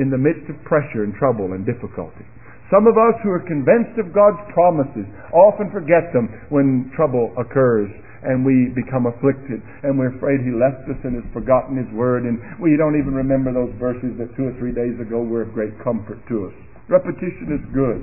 in 0.00 0.08
the 0.08 0.16
midst 0.16 0.48
of 0.48 0.56
pressure 0.64 1.04
and 1.04 1.12
trouble 1.20 1.52
and 1.52 1.68
difficulty. 1.68 2.24
Some 2.72 2.88
of 2.88 2.96
us 2.96 3.14
who 3.20 3.30
are 3.30 3.44
convinced 3.44 4.00
of 4.00 4.16
God's 4.16 4.40
promises 4.56 5.04
often 5.36 5.68
forget 5.70 6.10
them 6.16 6.32
when 6.48 6.90
trouble 6.96 7.30
occurs 7.36 7.92
and 8.24 8.40
we 8.40 8.72
become 8.72 9.06
afflicted 9.06 9.60
and 9.84 9.94
we're 9.94 10.16
afraid 10.16 10.42
He 10.42 10.50
left 10.50 10.88
us 10.88 10.98
and 11.04 11.14
has 11.20 11.28
forgotten 11.36 11.76
His 11.76 11.92
word 11.92 12.24
and 12.24 12.40
we 12.56 12.74
don't 12.80 12.96
even 12.96 13.12
remember 13.12 13.52
those 13.52 13.76
verses 13.76 14.16
that 14.16 14.32
two 14.34 14.48
or 14.48 14.56
three 14.58 14.72
days 14.72 14.96
ago 14.98 15.20
were 15.20 15.44
of 15.44 15.52
great 15.52 15.76
comfort 15.84 16.18
to 16.32 16.50
us. 16.50 16.65
Repetition 16.88 17.50
is 17.50 17.64
good. 17.74 18.02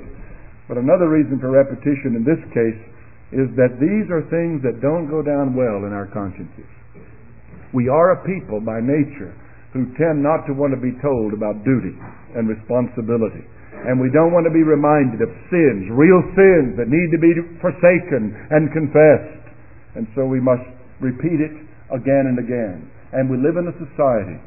But 0.68 0.80
another 0.80 1.08
reason 1.08 1.40
for 1.40 1.52
repetition 1.52 2.16
in 2.16 2.24
this 2.24 2.40
case 2.52 2.80
is 3.32 3.48
that 3.56 3.80
these 3.80 4.06
are 4.12 4.24
things 4.28 4.60
that 4.64 4.84
don't 4.84 5.08
go 5.08 5.20
down 5.24 5.56
well 5.56 5.84
in 5.88 5.92
our 5.92 6.08
consciences. 6.12 6.68
We 7.72 7.88
are 7.88 8.14
a 8.14 8.24
people 8.24 8.60
by 8.60 8.78
nature 8.80 9.34
who 9.74 9.90
tend 9.98 10.22
not 10.22 10.46
to 10.46 10.54
want 10.54 10.70
to 10.70 10.80
be 10.80 10.94
told 11.02 11.34
about 11.34 11.66
duty 11.66 11.98
and 12.38 12.46
responsibility. 12.46 13.42
And 13.84 13.98
we 13.98 14.08
don't 14.14 14.32
want 14.32 14.46
to 14.46 14.54
be 14.54 14.62
reminded 14.62 15.20
of 15.20 15.28
sins, 15.50 15.90
real 15.90 16.22
sins 16.38 16.78
that 16.78 16.88
need 16.88 17.10
to 17.10 17.20
be 17.20 17.34
forsaken 17.58 18.32
and 18.54 18.70
confessed. 18.70 19.44
And 19.98 20.06
so 20.14 20.24
we 20.24 20.38
must 20.40 20.64
repeat 21.02 21.42
it 21.42 21.52
again 21.90 22.30
and 22.30 22.38
again. 22.38 22.88
And 23.12 23.28
we 23.28 23.36
live 23.36 23.58
in 23.58 23.66
a 23.68 23.76
society 23.76 24.38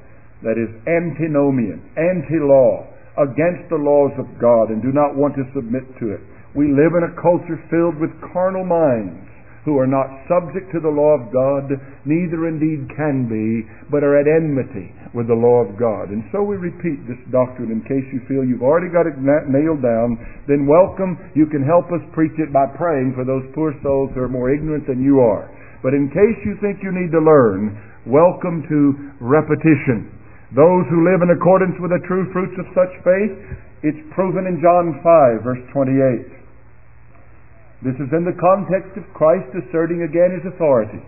that 0.47 0.55
is 0.55 0.71
antinomian, 0.87 1.83
anti-law, 1.99 2.96
against 3.17 3.69
the 3.69 3.81
laws 3.81 4.13
of 4.21 4.29
God 4.37 4.69
and 4.69 4.81
do 4.81 4.93
not 4.93 5.17
want 5.17 5.33
to 5.35 5.49
submit 5.53 5.85
to 5.99 6.13
it. 6.13 6.21
We 6.55 6.69
live 6.73 6.93
in 6.97 7.05
a 7.05 7.17
culture 7.21 7.57
filled 7.69 7.97
with 7.97 8.13
carnal 8.33 8.65
minds 8.65 9.27
who 9.67 9.75
are 9.75 9.89
not 9.89 10.07
subject 10.31 10.71
to 10.71 10.79
the 10.79 10.87
law 10.87 11.19
of 11.19 11.27
God, 11.27 11.67
neither 12.07 12.47
indeed 12.47 12.87
can 12.95 13.27
be, 13.27 13.67
but 13.91 13.99
are 13.99 14.15
at 14.15 14.23
enmity 14.23 14.95
with 15.11 15.27
the 15.27 15.35
law 15.35 15.59
of 15.59 15.75
God. 15.75 16.07
And 16.07 16.23
so 16.31 16.39
we 16.39 16.55
repeat 16.55 17.03
this 17.03 17.19
doctrine 17.35 17.75
in 17.75 17.83
case 17.83 18.07
you 18.15 18.23
feel 18.31 18.47
you've 18.47 18.63
already 18.63 18.87
got 18.87 19.11
it 19.11 19.19
nailed 19.19 19.83
down. 19.83 20.15
Then 20.47 20.63
welcome. 20.71 21.19
You 21.35 21.51
can 21.51 21.67
help 21.67 21.91
us 21.91 21.99
preach 22.15 22.39
it 22.39 22.55
by 22.55 22.71
praying 22.79 23.11
for 23.11 23.27
those 23.27 23.43
poor 23.51 23.75
souls 23.83 24.15
who 24.15 24.23
are 24.23 24.31
more 24.31 24.55
ignorant 24.55 24.87
than 24.87 25.03
you 25.03 25.19
are. 25.19 25.51
But 25.83 25.93
in 25.93 26.07
case 26.15 26.39
you 26.47 26.55
think 26.63 26.79
you 26.79 26.95
need 26.95 27.11
to 27.11 27.19
learn, 27.19 27.75
welcome 28.07 28.63
to 28.71 28.79
repetition. 29.19 30.16
Those 30.55 30.87
who 30.87 31.03
live 31.03 31.19
in 31.19 31.35
accordance 31.35 31.75
with 31.79 31.91
the 31.91 31.99
true 32.07 32.31
fruits 32.31 32.55
of 32.55 32.71
such 32.71 32.93
faith, 33.03 33.35
it's 33.83 33.99
proven 34.15 34.47
in 34.47 34.63
John 34.63 34.95
5, 35.03 35.43
verse 35.43 35.59
28. 35.75 37.83
This 37.83 37.99
is 37.99 38.09
in 38.15 38.23
the 38.23 38.37
context 38.39 38.95
of 38.95 39.03
Christ 39.13 39.51
asserting 39.53 40.07
again 40.07 40.39
his 40.39 40.47
authority 40.47 41.03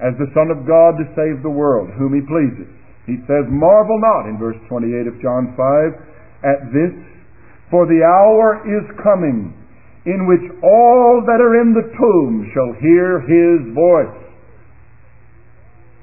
as 0.00 0.14
the 0.18 0.30
Son 0.34 0.50
of 0.50 0.66
God 0.66 0.98
to 0.98 1.06
save 1.14 1.42
the 1.42 1.52
world, 1.52 1.90
whom 1.94 2.14
he 2.14 2.22
pleases. 2.24 2.70
He 3.06 3.20
says, 3.28 3.46
Marvel 3.52 4.00
not, 4.00 4.26
in 4.26 4.40
verse 4.40 4.58
28 4.66 5.06
of 5.06 5.20
John 5.20 5.54
5, 5.54 5.60
at 6.42 6.72
this, 6.72 6.94
for 7.70 7.86
the 7.86 8.02
hour 8.02 8.64
is 8.64 8.84
coming 9.02 9.54
in 10.06 10.28
which 10.28 10.44
all 10.62 11.22
that 11.24 11.40
are 11.40 11.60
in 11.60 11.72
the 11.72 11.88
tomb 11.96 12.50
shall 12.52 12.72
hear 12.80 13.20
his 13.24 13.72
voice. 13.72 14.23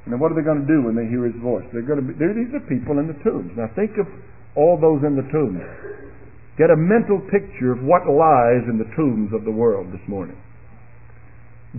And 0.05 0.17
what 0.17 0.33
are 0.33 0.37
they 0.37 0.45
going 0.45 0.65
to 0.65 0.69
do 0.69 0.81
when 0.81 0.97
they 0.97 1.05
hear 1.05 1.29
his 1.29 1.37
voice? 1.41 1.65
They're 1.69 1.85
going 1.85 2.01
to 2.01 2.07
be, 2.07 2.17
these 2.17 2.49
are 2.57 2.63
people 2.65 2.97
in 2.97 3.05
the 3.05 3.17
tombs. 3.21 3.53
Now 3.53 3.69
think 3.77 3.93
of 4.01 4.09
all 4.57 4.81
those 4.81 5.05
in 5.05 5.13
the 5.13 5.27
tombs. 5.29 5.61
Get 6.57 6.73
a 6.73 6.77
mental 6.77 7.21
picture 7.29 7.71
of 7.71 7.85
what 7.85 8.09
lies 8.09 8.65
in 8.65 8.81
the 8.81 8.89
tombs 8.97 9.31
of 9.31 9.45
the 9.45 9.53
world 9.53 9.93
this 9.93 10.03
morning. 10.09 10.37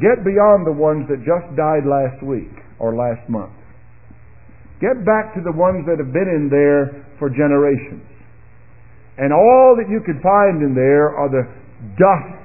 Get 0.01 0.25
beyond 0.25 0.65
the 0.65 0.73
ones 0.73 1.05
that 1.13 1.21
just 1.27 1.51
died 1.53 1.85
last 1.85 2.23
week 2.25 2.55
or 2.81 2.97
last 2.97 3.29
month. 3.29 3.53
Get 4.81 5.05
back 5.05 5.35
to 5.37 5.43
the 5.45 5.53
ones 5.53 5.85
that 5.85 6.01
have 6.01 6.11
been 6.11 6.31
in 6.31 6.49
there 6.49 7.07
for 7.19 7.29
generations. 7.29 8.03
And 9.19 9.31
all 9.31 9.77
that 9.77 9.93
you 9.93 10.01
could 10.01 10.19
find 10.25 10.65
in 10.65 10.73
there 10.75 11.13
are 11.13 11.29
the 11.29 11.45
dusts 12.01 12.43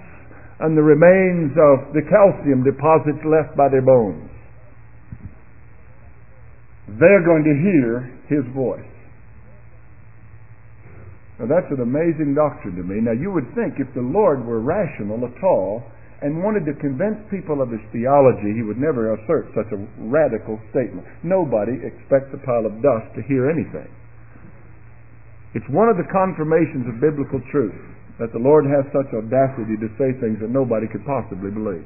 and 0.59 0.75
the 0.75 0.83
remains 0.83 1.55
of 1.55 1.93
the 1.95 2.03
calcium 2.03 2.67
deposits 2.67 3.23
left 3.23 3.55
by 3.55 3.69
their 3.69 3.81
bones. 3.81 4.26
They're 6.88 7.23
going 7.23 7.43
to 7.43 7.56
hear 7.56 8.15
his 8.32 8.47
voice. 8.56 8.88
Now 11.39 11.45
that's 11.45 11.69
an 11.69 11.84
amazing 11.84 12.34
doctrine 12.34 12.76
to 12.80 12.84
me. 12.84 13.04
Now 13.04 13.13
you 13.13 13.30
would 13.32 13.54
think 13.54 13.78
if 13.78 13.93
the 13.93 14.02
Lord 14.02 14.43
were 14.45 14.60
rational 14.60 15.21
at 15.28 15.43
all, 15.43 15.84
and 16.21 16.41
wanted 16.41 16.65
to 16.65 16.73
convince 16.82 17.21
people 17.30 17.62
of 17.62 17.69
his 17.69 17.84
theology, 17.93 18.50
he 18.58 18.65
would 18.65 18.82
never 18.82 19.13
assert 19.13 19.54
such 19.54 19.69
a 19.69 19.78
radical 20.02 20.58
statement. 20.73 21.06
Nobody 21.21 21.78
expects 21.86 22.34
a 22.34 22.41
pile 22.41 22.65
of 22.65 22.82
dust 22.82 23.13
to 23.13 23.21
hear 23.30 23.54
anything. 23.54 23.86
It's 25.54 25.67
one 25.69 25.89
of 25.89 25.97
the 25.97 26.10
confirmations 26.10 26.89
of 26.89 26.97
biblical 26.97 27.38
truth 27.54 27.78
that 28.17 28.34
the 28.34 28.41
Lord 28.41 28.65
has 28.65 28.82
such 28.89 29.13
audacity 29.13 29.78
to 29.78 29.89
say 30.02 30.10
things 30.17 30.41
that 30.41 30.50
nobody 30.50 30.89
could 30.89 31.06
possibly 31.06 31.54
believe. 31.54 31.86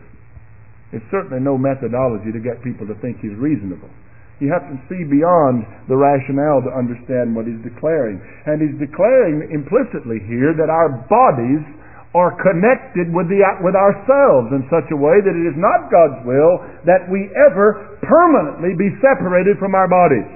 It's 0.96 1.04
certainly 1.12 1.44
no 1.44 1.60
methodology 1.60 2.32
to 2.32 2.40
get 2.40 2.64
people 2.64 2.88
to 2.88 2.96
think 3.04 3.20
he's 3.20 3.36
reasonable. 3.36 3.92
You 4.42 4.50
have 4.50 4.66
to 4.66 4.78
see 4.90 5.06
beyond 5.06 5.70
the 5.86 5.94
rationale 5.94 6.66
to 6.66 6.74
understand 6.74 7.38
what 7.38 7.46
he's 7.46 7.62
declaring. 7.62 8.18
And 8.50 8.58
he's 8.58 8.74
declaring 8.82 9.46
implicitly 9.54 10.18
here 10.26 10.58
that 10.58 10.66
our 10.66 11.06
bodies 11.06 11.62
are 12.18 12.34
connected 12.42 13.08
with, 13.14 13.30
the, 13.32 13.40
with 13.64 13.78
ourselves 13.78 14.52
in 14.52 14.68
such 14.68 14.90
a 14.92 14.98
way 14.98 15.22
that 15.24 15.32
it 15.38 15.46
is 15.48 15.56
not 15.56 15.88
God's 15.94 16.26
will 16.28 16.60
that 16.84 17.08
we 17.08 17.30
ever 17.38 18.02
permanently 18.04 18.76
be 18.76 18.92
separated 19.00 19.56
from 19.62 19.78
our 19.78 19.88
bodies. 19.88 20.28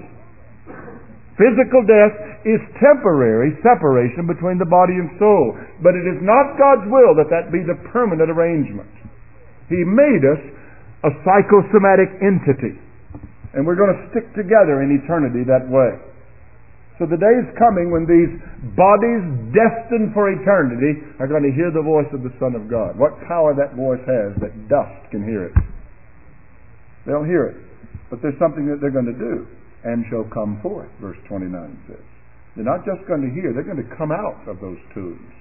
Physical 1.35 1.83
death 1.83 2.15
is 2.47 2.63
temporary 2.79 3.57
separation 3.59 4.23
between 4.23 4.55
the 4.55 4.69
body 4.69 4.95
and 4.95 5.11
soul, 5.19 5.57
but 5.83 5.97
it 5.97 6.07
is 6.07 6.21
not 6.23 6.55
God's 6.55 6.87
will 6.87 7.11
that 7.19 7.27
that 7.27 7.51
be 7.51 7.59
the 7.65 7.75
permanent 7.91 8.31
arrangement. 8.31 8.87
He 9.67 9.83
made 9.83 10.23
us 10.23 10.39
a 11.03 11.11
psychosomatic 11.27 12.07
entity, 12.23 12.79
and 13.55 13.63
we're 13.63 13.79
going 13.79 13.95
to 13.95 14.01
stick 14.11 14.27
together 14.35 14.83
in 14.83 14.99
eternity 14.99 15.47
that 15.47 15.63
way. 15.71 15.95
So 16.99 17.03
the 17.03 17.19
day 17.19 17.35
is 17.43 17.47
coming 17.59 17.91
when 17.91 18.07
these 18.07 18.31
bodies 18.75 19.23
destined 19.51 20.15
for 20.15 20.31
eternity 20.31 21.03
are 21.19 21.27
going 21.27 21.43
to 21.43 21.51
hear 21.51 21.67
the 21.71 21.83
voice 21.83 22.07
of 22.15 22.23
the 22.23 22.31
Son 22.39 22.55
of 22.55 22.71
God. 22.71 22.95
What 22.95 23.19
power 23.27 23.51
that 23.51 23.75
voice 23.75 24.03
has 24.07 24.31
that 24.39 24.55
dust 24.71 25.11
can 25.11 25.27
hear 25.27 25.51
it. 25.51 25.55
They'll 27.03 27.27
hear 27.27 27.51
it. 27.51 27.57
But 28.07 28.23
there's 28.23 28.39
something 28.39 28.67
that 28.71 28.79
they're 28.79 28.95
going 28.95 29.11
to 29.11 29.19
do. 29.19 29.47
And 29.83 30.07
shall 30.09 30.25
come 30.33 30.57
forth, 30.63 30.89
verse 30.99 31.19
29 31.27 31.51
says. 31.85 32.01
They're 32.55 32.65
not 32.65 32.87
just 32.87 33.03
going 33.05 33.21
to 33.21 33.29
hear, 33.29 33.51
they're 33.51 33.67
going 33.67 33.83
to 33.83 33.91
come 33.99 34.09
out 34.09 34.47
of 34.47 34.57
those 34.63 34.79
tombs. 34.95 35.35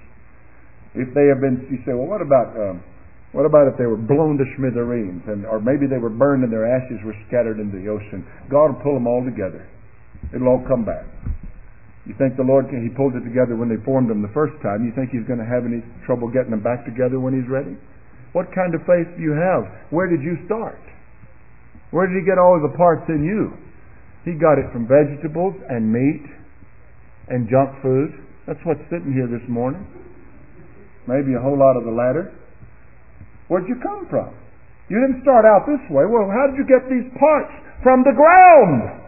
If 0.93 1.15
they 1.15 1.31
have 1.31 1.39
been, 1.39 1.65
you 1.71 1.79
say, 1.87 1.95
well, 1.95 2.05
what 2.05 2.21
about, 2.21 2.53
um, 2.53 2.83
what 3.35 3.43
about 3.43 3.67
if 3.67 3.75
they 3.75 3.83
were 3.83 3.99
blown 3.99 4.39
to 4.39 4.47
smithereens, 4.55 5.19
and 5.27 5.43
or 5.43 5.59
maybe 5.59 5.91
they 5.91 5.99
were 5.99 6.09
burned 6.09 6.47
and 6.47 6.51
their 6.53 6.63
ashes 6.63 7.03
were 7.03 7.15
scattered 7.27 7.59
into 7.59 7.75
the 7.75 7.91
ocean? 7.91 8.23
God 8.47 8.71
will 8.71 8.79
pull 8.79 8.95
them 8.95 9.11
all 9.11 9.27
together. 9.27 9.67
It'll 10.31 10.47
all 10.47 10.63
come 10.63 10.87
back. 10.87 11.03
You 12.07 12.15
think 12.15 12.39
the 12.39 12.47
Lord, 12.47 12.71
He 12.71 12.87
pulled 12.95 13.11
it 13.19 13.27
together 13.27 13.59
when 13.59 13.67
they 13.67 13.75
formed 13.83 14.07
them 14.07 14.23
the 14.23 14.31
first 14.31 14.55
time. 14.63 14.87
You 14.87 14.95
think 14.95 15.11
He's 15.11 15.27
going 15.27 15.43
to 15.43 15.49
have 15.51 15.67
any 15.67 15.83
trouble 16.07 16.31
getting 16.31 16.55
them 16.55 16.63
back 16.63 16.87
together 16.87 17.19
when 17.19 17.35
He's 17.35 17.49
ready? 17.51 17.75
What 18.31 18.55
kind 18.55 18.71
of 18.71 18.87
faith 18.87 19.11
do 19.17 19.21
you 19.21 19.35
have? 19.35 19.67
Where 19.91 20.07
did 20.07 20.23
you 20.23 20.39
start? 20.47 20.79
Where 21.91 22.07
did 22.07 22.15
He 22.15 22.23
get 22.23 22.39
all 22.39 22.55
of 22.55 22.63
the 22.63 22.71
parts 22.79 23.03
in 23.11 23.19
you? 23.27 23.51
He 24.23 24.39
got 24.39 24.55
it 24.55 24.71
from 24.71 24.87
vegetables 24.87 25.59
and 25.67 25.91
meat 25.91 26.23
and 27.27 27.51
junk 27.51 27.83
food. 27.83 28.15
That's 28.47 28.63
what's 28.63 28.81
sitting 28.87 29.11
here 29.11 29.27
this 29.27 29.43
morning. 29.51 29.83
Maybe 31.03 31.35
a 31.35 31.41
whole 31.41 31.57
lot 31.57 31.75
of 31.75 31.83
the 31.83 31.91
latter. 31.91 32.31
Where'd 33.47 33.67
you 33.67 33.77
come 33.81 34.07
from? 34.09 34.33
You 34.89 35.01
didn't 35.01 35.21
start 35.21 35.45
out 35.45 35.65
this 35.65 35.81
way. 35.89 36.05
Well, 36.05 36.29
how 36.29 36.49
did 36.49 36.57
you 36.57 36.65
get 36.65 36.85
these 36.89 37.09
parts? 37.17 37.53
From 37.81 38.01
the 38.01 38.13
ground 38.13 39.05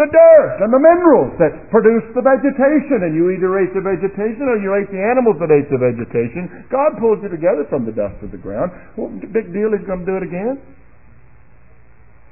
the 0.00 0.08
dirt 0.08 0.64
and 0.64 0.72
the 0.72 0.80
minerals 0.80 1.36
that 1.36 1.68
produce 1.68 2.08
the 2.16 2.24
vegetation. 2.24 3.04
And 3.04 3.12
you 3.12 3.28
either 3.36 3.52
ate 3.60 3.76
the 3.76 3.84
vegetation 3.84 4.48
or 4.48 4.56
you 4.56 4.72
ate 4.72 4.88
the 4.88 5.02
animals 5.02 5.36
that 5.44 5.52
ate 5.52 5.68
the 5.68 5.76
vegetation. 5.76 6.64
God 6.72 6.96
pulls 6.96 7.20
you 7.20 7.28
together 7.28 7.68
from 7.68 7.84
the 7.84 7.92
dust 7.92 8.16
of 8.24 8.32
the 8.32 8.40
ground. 8.40 8.72
What 8.96 9.12
big 9.28 9.52
deal 9.52 9.76
He's 9.76 9.84
going 9.84 10.06
to 10.06 10.08
do 10.08 10.16
it 10.16 10.24
again? 10.24 10.56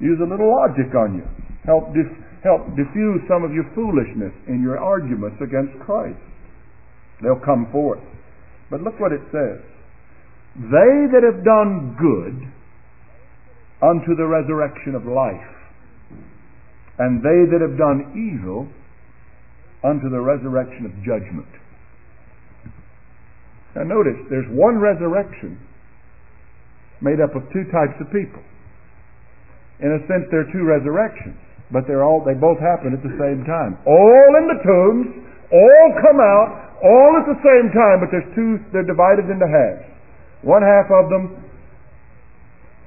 Use 0.00 0.16
a 0.16 0.28
little 0.28 0.48
logic 0.48 0.88
on 0.96 1.20
you. 1.20 1.26
Help, 1.68 1.92
dif- 1.92 2.16
help 2.40 2.72
diffuse 2.72 3.20
some 3.28 3.44
of 3.44 3.52
your 3.52 3.68
foolishness 3.76 4.32
in 4.48 4.64
your 4.64 4.80
arguments 4.80 5.36
against 5.44 5.76
Christ. 5.84 6.16
They'll 7.20 7.42
come 7.44 7.68
forth. 7.68 8.00
But 8.72 8.80
look 8.80 8.96
what 8.96 9.12
it 9.12 9.20
says. 9.28 9.60
They 10.56 10.94
that 11.12 11.22
have 11.22 11.44
done 11.44 11.96
good 11.98 12.36
unto 13.82 14.16
the 14.16 14.26
resurrection 14.26 14.94
of 14.94 15.06
life 15.06 15.58
and 16.98 17.22
they 17.22 17.46
that 17.54 17.62
have 17.62 17.78
done 17.78 18.10
evil 18.18 18.66
unto 19.86 20.10
the 20.10 20.18
resurrection 20.18 20.86
of 20.86 20.92
judgment. 21.06 21.46
Now 23.78 23.86
notice, 23.86 24.18
there's 24.30 24.50
one 24.50 24.82
resurrection 24.82 25.62
made 27.00 27.22
up 27.22 27.30
of 27.38 27.46
two 27.54 27.62
types 27.70 27.94
of 28.02 28.10
people. 28.10 28.42
In 29.78 29.94
a 29.94 30.02
sense, 30.10 30.26
there 30.34 30.42
are 30.42 30.50
two 30.50 30.66
resurrections, 30.66 31.38
but 31.70 31.86
they're 31.86 32.02
all 32.02 32.18
they 32.26 32.34
both 32.34 32.58
happen 32.58 32.90
at 32.90 33.02
the 33.06 33.14
same 33.14 33.46
time. 33.46 33.78
All 33.86 34.30
in 34.42 34.50
the 34.50 34.58
tombs, 34.66 35.06
all 35.54 35.88
come 36.02 36.18
out, 36.18 36.82
all 36.82 37.12
at 37.22 37.26
the 37.30 37.38
same 37.46 37.70
time, 37.70 38.02
but 38.02 38.10
there's 38.10 38.26
two, 38.34 38.58
they're 38.74 38.82
divided 38.82 39.30
into 39.30 39.46
halves. 39.46 39.86
One 40.42 40.62
half 40.62 40.86
of 40.90 41.10
them, 41.10 41.44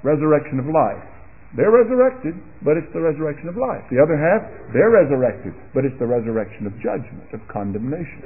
resurrection 0.03 0.59
of 0.59 0.67
life. 0.71 1.03
They're 1.51 1.71
resurrected, 1.71 2.39
but 2.63 2.79
it's 2.79 2.87
the 2.95 3.03
resurrection 3.03 3.51
of 3.51 3.59
life. 3.59 3.83
The 3.91 3.99
other 3.99 4.15
half, 4.15 4.39
they're 4.71 4.91
resurrected, 4.91 5.51
but 5.75 5.83
it's 5.83 5.97
the 5.99 6.07
resurrection 6.07 6.63
of 6.63 6.71
judgment, 6.79 7.27
of 7.35 7.43
condemnation. 7.51 8.23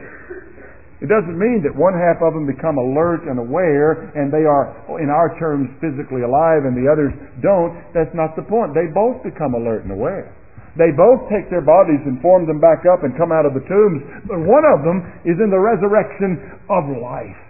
It 1.02 1.10
doesn't 1.10 1.36
mean 1.36 1.66
that 1.66 1.74
one 1.76 1.98
half 1.98 2.22
of 2.22 2.38
them 2.38 2.46
become 2.48 2.78
alert 2.78 3.28
and 3.28 3.42
aware 3.42 4.14
and 4.16 4.32
they 4.32 4.46
are, 4.48 4.78
in 5.02 5.10
our 5.10 5.34
terms, 5.42 5.68
physically 5.84 6.22
alive 6.22 6.64
and 6.64 6.78
the 6.78 6.88
others 6.88 7.12
don't. 7.42 7.76
That's 7.92 8.14
not 8.16 8.38
the 8.38 8.46
point. 8.48 8.78
They 8.78 8.88
both 8.94 9.20
become 9.26 9.58
alert 9.58 9.84
and 9.84 9.92
aware. 9.92 10.32
They 10.78 10.92
both 10.96 11.28
take 11.32 11.50
their 11.50 11.64
bodies 11.64 12.04
and 12.06 12.22
form 12.22 12.48
them 12.48 12.60
back 12.60 12.84
up 12.88 13.04
and 13.04 13.16
come 13.18 13.32
out 13.32 13.48
of 13.48 13.56
the 13.56 13.64
tombs, 13.64 14.02
but 14.28 14.40
one 14.44 14.68
of 14.68 14.84
them 14.84 15.04
is 15.24 15.40
in 15.40 15.48
the 15.48 15.60
resurrection 15.60 16.62
of 16.68 16.84
life. 17.00 17.45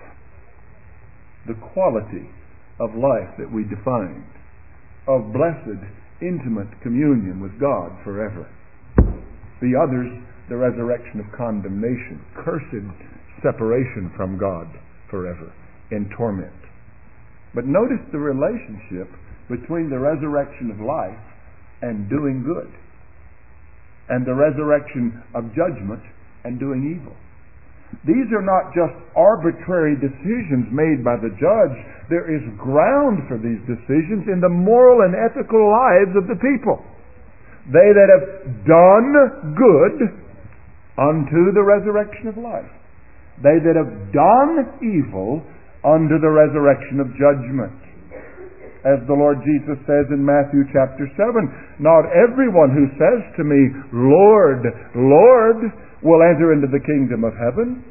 The 1.48 1.56
quality 1.74 2.30
of 2.80 2.96
life 2.96 3.38
that 3.38 3.52
we 3.52 3.64
defined 3.64 4.26
of 5.08 5.32
blessed, 5.32 5.80
intimate 6.22 6.82
communion 6.82 7.40
with 7.40 7.60
God 7.60 7.92
forever. 8.04 8.50
The 9.62 9.78
others, 9.78 10.10
the 10.50 10.58
resurrection 10.58 11.20
of 11.20 11.32
condemnation, 11.38 12.22
cursed 12.36 12.86
separation 13.44 14.12
from 14.16 14.38
God 14.38 14.68
forever 15.10 15.54
in 15.92 16.10
torment. 16.18 16.52
But 17.54 17.66
notice 17.66 18.02
the 18.12 18.18
relationship 18.18 19.08
between 19.50 19.90
the 19.90 20.00
resurrection 20.00 20.72
of 20.72 20.80
life 20.80 21.22
and 21.82 22.10
doing 22.10 22.44
good, 22.44 22.74
and 24.10 24.26
the 24.26 24.34
resurrection 24.34 25.22
of 25.34 25.54
judgment 25.54 26.02
and 26.44 26.60
doing 26.60 26.98
evil. 27.00 27.16
These 28.04 28.30
are 28.36 28.44
not 28.44 28.76
just 28.76 28.94
arbitrary 29.16 29.96
decisions 29.96 30.68
made 30.76 31.02
by 31.02 31.16
the 31.16 31.32
judge. 31.40 31.78
There 32.12 32.28
is 32.28 32.44
ground 32.60 33.24
for 33.32 33.40
these 33.40 33.62
decisions 33.66 34.28
in 34.28 34.44
the 34.44 34.52
moral 34.52 35.08
and 35.08 35.16
ethical 35.16 35.64
lives 35.72 36.14
of 36.20 36.28
the 36.28 36.38
people. 36.38 36.84
They 37.72 37.90
that 37.96 38.10
have 38.12 38.28
done 38.68 39.10
good 39.58 39.98
unto 41.02 41.50
the 41.56 41.64
resurrection 41.66 42.30
of 42.30 42.38
life. 42.38 42.70
They 43.42 43.58
that 43.58 43.76
have 43.76 44.14
done 44.14 44.80
evil 44.86 45.42
unto 45.84 46.22
the 46.22 46.30
resurrection 46.30 47.00
of 47.02 47.10
judgment. 47.18 47.74
as 48.86 49.02
the 49.10 49.18
Lord 49.18 49.42
Jesus 49.42 49.82
says 49.90 50.06
in 50.14 50.22
Matthew 50.22 50.62
chapter 50.70 51.10
7. 51.18 51.82
Not 51.82 52.06
everyone 52.14 52.70
who 52.70 52.86
says 53.02 53.26
to 53.34 53.44
me, 53.44 53.74
Lord, 53.90 54.62
Lord, 54.94 55.58
will 56.06 56.22
enter 56.22 56.54
into 56.54 56.70
the 56.70 56.80
kingdom 56.86 57.26
of 57.26 57.34
heaven, 57.34 57.82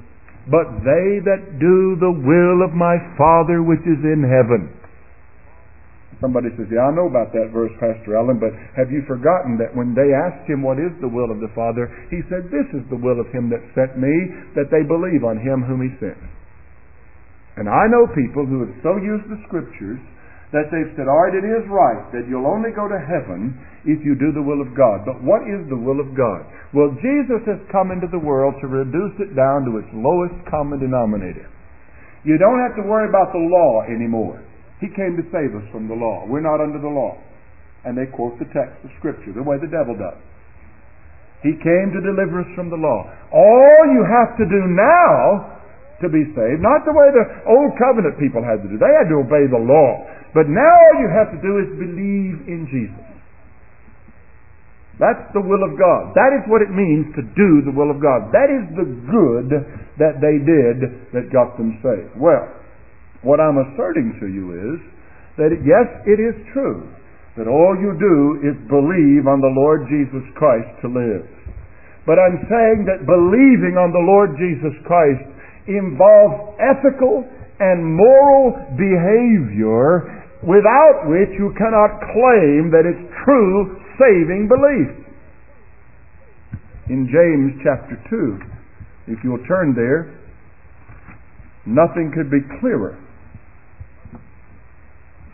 but 0.47 0.71
they 0.87 1.19
that 1.27 1.59
do 1.59 1.99
the 1.99 2.15
will 2.15 2.63
of 2.63 2.71
my 2.71 2.95
Father 3.19 3.67
which 3.67 3.83
is 3.83 3.99
in 4.07 4.23
heaven. 4.23 4.71
Somebody 6.23 6.55
says, 6.55 6.71
Yeah, 6.71 6.89
I 6.89 6.95
know 6.95 7.11
about 7.11 7.35
that 7.35 7.51
verse, 7.51 7.75
Pastor 7.83 8.15
Allen, 8.15 8.39
but 8.39 8.55
have 8.79 8.89
you 8.89 9.03
forgotten 9.05 9.59
that 9.59 9.75
when 9.75 9.99
they 9.99 10.15
asked 10.15 10.47
him 10.47 10.63
what 10.63 10.79
is 10.79 10.95
the 11.03 11.11
will 11.11 11.35
of 11.35 11.43
the 11.43 11.51
Father, 11.59 11.91
he 12.09 12.23
said, 12.31 12.49
This 12.55 12.71
is 12.71 12.87
the 12.89 12.97
will 12.97 13.19
of 13.19 13.27
him 13.35 13.51
that 13.51 13.61
sent 13.75 13.99
me, 13.99 14.15
that 14.55 14.71
they 14.71 14.87
believe 14.87 15.27
on 15.27 15.43
him 15.43 15.67
whom 15.67 15.83
he 15.83 15.91
sent. 15.99 16.21
And 17.59 17.67
I 17.67 17.87
know 17.91 18.07
people 18.15 18.47
who 18.47 18.67
have 18.67 18.75
so 18.83 18.97
used 18.99 19.27
the 19.27 19.43
scriptures 19.47 19.99
that 20.55 20.71
they've 20.71 20.95
said, 20.95 21.11
all 21.11 21.27
right, 21.27 21.35
it 21.35 21.43
is 21.43 21.67
right 21.67 22.07
that 22.15 22.31
you'll 22.31 22.47
only 22.47 22.71
go 22.71 22.87
to 22.87 22.95
heaven 22.95 23.59
if 23.83 23.99
you 24.07 24.15
do 24.15 24.31
the 24.31 24.41
will 24.41 24.63
of 24.63 24.71
God. 24.79 25.03
But 25.03 25.19
what 25.19 25.43
is 25.51 25.67
the 25.67 25.77
will 25.77 25.99
of 25.99 26.15
God? 26.15 26.47
Well, 26.71 26.95
Jesus 27.03 27.43
has 27.51 27.59
come 27.75 27.91
into 27.91 28.07
the 28.07 28.23
world 28.23 28.55
to 28.63 28.71
reduce 28.71 29.19
it 29.19 29.35
down 29.35 29.67
to 29.67 29.83
its 29.83 29.91
lowest 29.91 30.39
common 30.47 30.79
denominator. 30.79 31.51
You 32.23 32.39
don't 32.39 32.63
have 32.63 32.79
to 32.79 32.87
worry 32.87 33.11
about 33.11 33.35
the 33.35 33.43
law 33.43 33.83
anymore. 33.91 34.39
He 34.79 34.87
came 34.95 35.19
to 35.19 35.27
save 35.35 35.59
us 35.59 35.67
from 35.75 35.91
the 35.91 35.99
law. 35.99 36.23
We're 36.31 36.47
not 36.47 36.63
under 36.63 36.79
the 36.79 36.89
law. 36.89 37.19
And 37.83 37.99
they 37.99 38.07
quote 38.07 38.39
the 38.39 38.49
text 38.55 38.79
of 38.87 38.95
Scripture 39.03 39.35
the 39.35 39.43
way 39.43 39.59
the 39.59 39.69
devil 39.69 39.99
does. 39.99 40.23
He 41.43 41.53
came 41.61 41.93
to 41.93 42.01
deliver 42.01 42.41
us 42.41 42.51
from 42.57 42.71
the 42.73 42.81
law. 42.81 43.05
All 43.35 43.83
you 43.91 44.07
have 44.07 44.39
to 44.41 44.47
do 44.49 44.63
now 44.71 45.55
to 46.01 46.09
be 46.09 46.25
saved, 46.33 46.65
not 46.65 46.83
the 46.89 46.97
way 46.97 47.13
the 47.13 47.27
old 47.45 47.77
covenant 47.77 48.17
people 48.17 48.41
had 48.41 48.65
to 48.65 48.69
do. 48.71 48.81
They 48.81 48.93
had 48.97 49.13
to 49.13 49.21
obey 49.21 49.45
the 49.47 49.61
law. 49.61 50.09
But 50.35 50.51
now 50.51 50.67
all 50.67 50.97
you 50.99 51.09
have 51.15 51.31
to 51.31 51.41
do 51.41 51.63
is 51.63 51.69
believe 51.79 52.51
in 52.51 52.67
Jesus. 52.67 53.07
That's 54.99 55.27
the 55.35 55.43
will 55.43 55.63
of 55.67 55.75
God. 55.75 56.15
That 56.15 56.31
is 56.35 56.47
what 56.47 56.63
it 56.63 56.71
means 56.71 57.11
to 57.19 57.23
do 57.35 57.67
the 57.67 57.75
will 57.75 57.91
of 57.91 57.99
God. 57.99 58.31
That 58.31 58.47
is 58.47 58.63
the 58.79 58.87
good 58.87 59.51
that 59.99 60.23
they 60.23 60.39
did 60.39 61.11
that 61.11 61.35
got 61.35 61.59
them 61.59 61.79
saved. 61.83 62.15
Well, 62.15 62.47
what 63.23 63.43
I'm 63.43 63.59
asserting 63.59 64.19
to 64.23 64.27
you 64.31 64.55
is 64.55 64.79
that 65.39 65.51
yes, 65.67 65.87
it 66.07 66.23
is 66.23 66.35
true 66.55 66.87
that 67.35 67.51
all 67.51 67.75
you 67.75 67.99
do 67.99 68.47
is 68.47 68.55
believe 68.71 69.27
on 69.27 69.43
the 69.43 69.51
Lord 69.51 69.91
Jesus 69.91 70.23
Christ 70.39 70.71
to 70.83 70.89
live. 70.91 71.27
But 72.07 72.23
I'm 72.23 72.39
saying 72.47 72.87
that 72.87 73.03
believing 73.03 73.75
on 73.75 73.91
the 73.91 74.07
Lord 74.07 74.39
Jesus 74.39 74.79
Christ 74.87 75.27
involves 75.67 76.55
ethical 76.63 77.27
and 77.59 77.83
moral 77.83 78.55
behavior 78.79 80.24
without 80.45 81.09
which 81.09 81.33
you 81.41 81.53
cannot 81.57 82.01
claim 82.13 82.69
that 82.69 82.85
it's 82.85 83.05
true 83.25 83.81
saving 83.97 84.49
belief. 84.49 84.93
In 86.93 87.09
James 87.09 87.57
chapter 87.65 87.97
2, 88.11 89.17
if 89.17 89.19
you'll 89.25 89.45
turn 89.49 89.73
there, 89.73 90.21
nothing 91.65 92.13
could 92.13 92.31
be 92.31 92.45
clearer. 92.61 93.01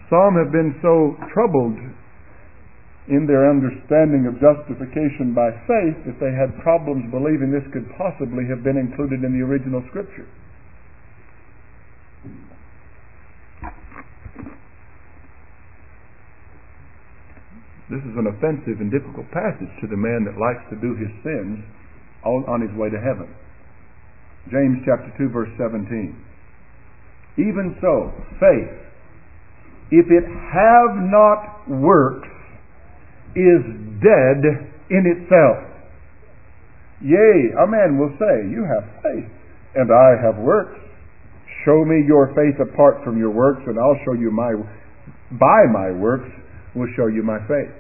Some 0.07 0.39
have 0.39 0.51
been 0.55 0.79
so 0.83 1.19
troubled 1.35 1.79
in 3.11 3.27
their 3.27 3.51
understanding 3.51 4.31
of 4.31 4.39
justification 4.39 5.35
by 5.35 5.51
faith 5.67 5.99
that 6.07 6.19
they 6.23 6.31
had 6.31 6.55
problems 6.63 7.11
believing 7.11 7.51
this 7.51 7.67
could 7.75 7.87
possibly 7.99 8.47
have 8.47 8.63
been 8.63 8.79
included 8.79 9.27
in 9.27 9.35
the 9.35 9.43
original 9.43 9.83
scripture. 9.91 10.31
This 17.91 18.07
is 18.07 18.15
an 18.15 18.31
offensive 18.31 18.79
and 18.79 18.87
difficult 18.87 19.27
passage 19.35 19.67
to 19.83 19.91
the 19.91 19.99
man 19.99 20.23
that 20.23 20.39
likes 20.39 20.63
to 20.71 20.79
do 20.79 20.95
his 20.95 21.11
sins 21.27 21.59
on, 22.23 22.47
on 22.47 22.63
his 22.63 22.71
way 22.79 22.87
to 22.87 23.03
heaven. 23.03 23.27
James 24.47 24.79
chapter 24.87 25.11
2 25.19 25.27
verse 25.35 25.51
17. 25.59 26.15
Even 27.35 27.75
so, 27.83 28.15
faith, 28.39 28.71
if 29.91 30.07
it 30.07 30.23
have 30.23 31.03
not 31.11 31.67
works, 31.67 32.31
is 33.35 33.63
dead 33.99 34.71
in 34.91 35.11
itself. 35.11 35.59
Yea, 37.03 37.59
a 37.59 37.67
man 37.67 37.99
will 37.99 38.15
say, 38.23 38.47
You 38.55 38.71
have 38.71 38.87
faith, 39.03 39.31
and 39.75 39.91
I 39.91 40.15
have 40.23 40.39
works. 40.39 40.79
Show 41.65 41.85
me 41.85 42.07
your 42.07 42.31
faith 42.39 42.55
apart 42.63 43.03
from 43.03 43.19
your 43.19 43.31
works, 43.31 43.63
and 43.67 43.79
I'll 43.79 43.99
show 44.07 44.15
you 44.15 44.31
my, 44.31 44.55
by 45.35 45.67
my 45.73 45.91
works, 45.91 46.31
will 46.75 46.89
show 46.97 47.09
you 47.09 47.23
my 47.23 47.39
faith. 47.49 47.80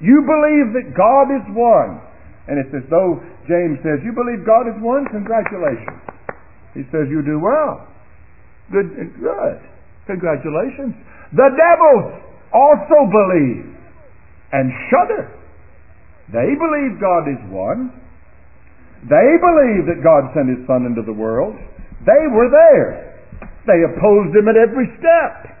You 0.00 0.22
believe 0.22 0.74
that 0.78 0.94
God 0.94 1.34
is 1.34 1.44
one. 1.54 1.98
And 2.46 2.56
it's 2.56 2.72
as 2.72 2.86
though 2.88 3.20
James 3.44 3.82
says, 3.82 4.00
You 4.06 4.14
believe 4.14 4.46
God 4.46 4.70
is 4.70 4.78
one? 4.80 5.04
Congratulations. 5.10 6.00
He 6.72 6.86
says, 6.94 7.10
You 7.10 7.20
do 7.20 7.42
well. 7.42 7.86
Good, 8.70 8.94
good. 9.20 9.58
Congratulations. 10.06 10.94
The 11.36 11.50
devils 11.52 12.22
also 12.54 12.98
believe 13.10 13.68
and 14.52 14.72
shudder. 14.88 15.28
They 16.32 16.56
believe 16.56 17.00
God 17.00 17.28
is 17.28 17.40
one. 17.52 17.92
They 19.04 19.28
believe 19.40 19.88
that 19.88 20.00
God 20.02 20.32
sent 20.32 20.48
His 20.48 20.64
Son 20.66 20.84
into 20.86 21.02
the 21.04 21.12
world. 21.12 21.56
They 22.04 22.24
were 22.32 22.48
there. 22.48 23.20
They 23.66 23.84
opposed 23.84 24.32
Him 24.36 24.48
at 24.48 24.56
every 24.56 24.88
step. 24.96 25.57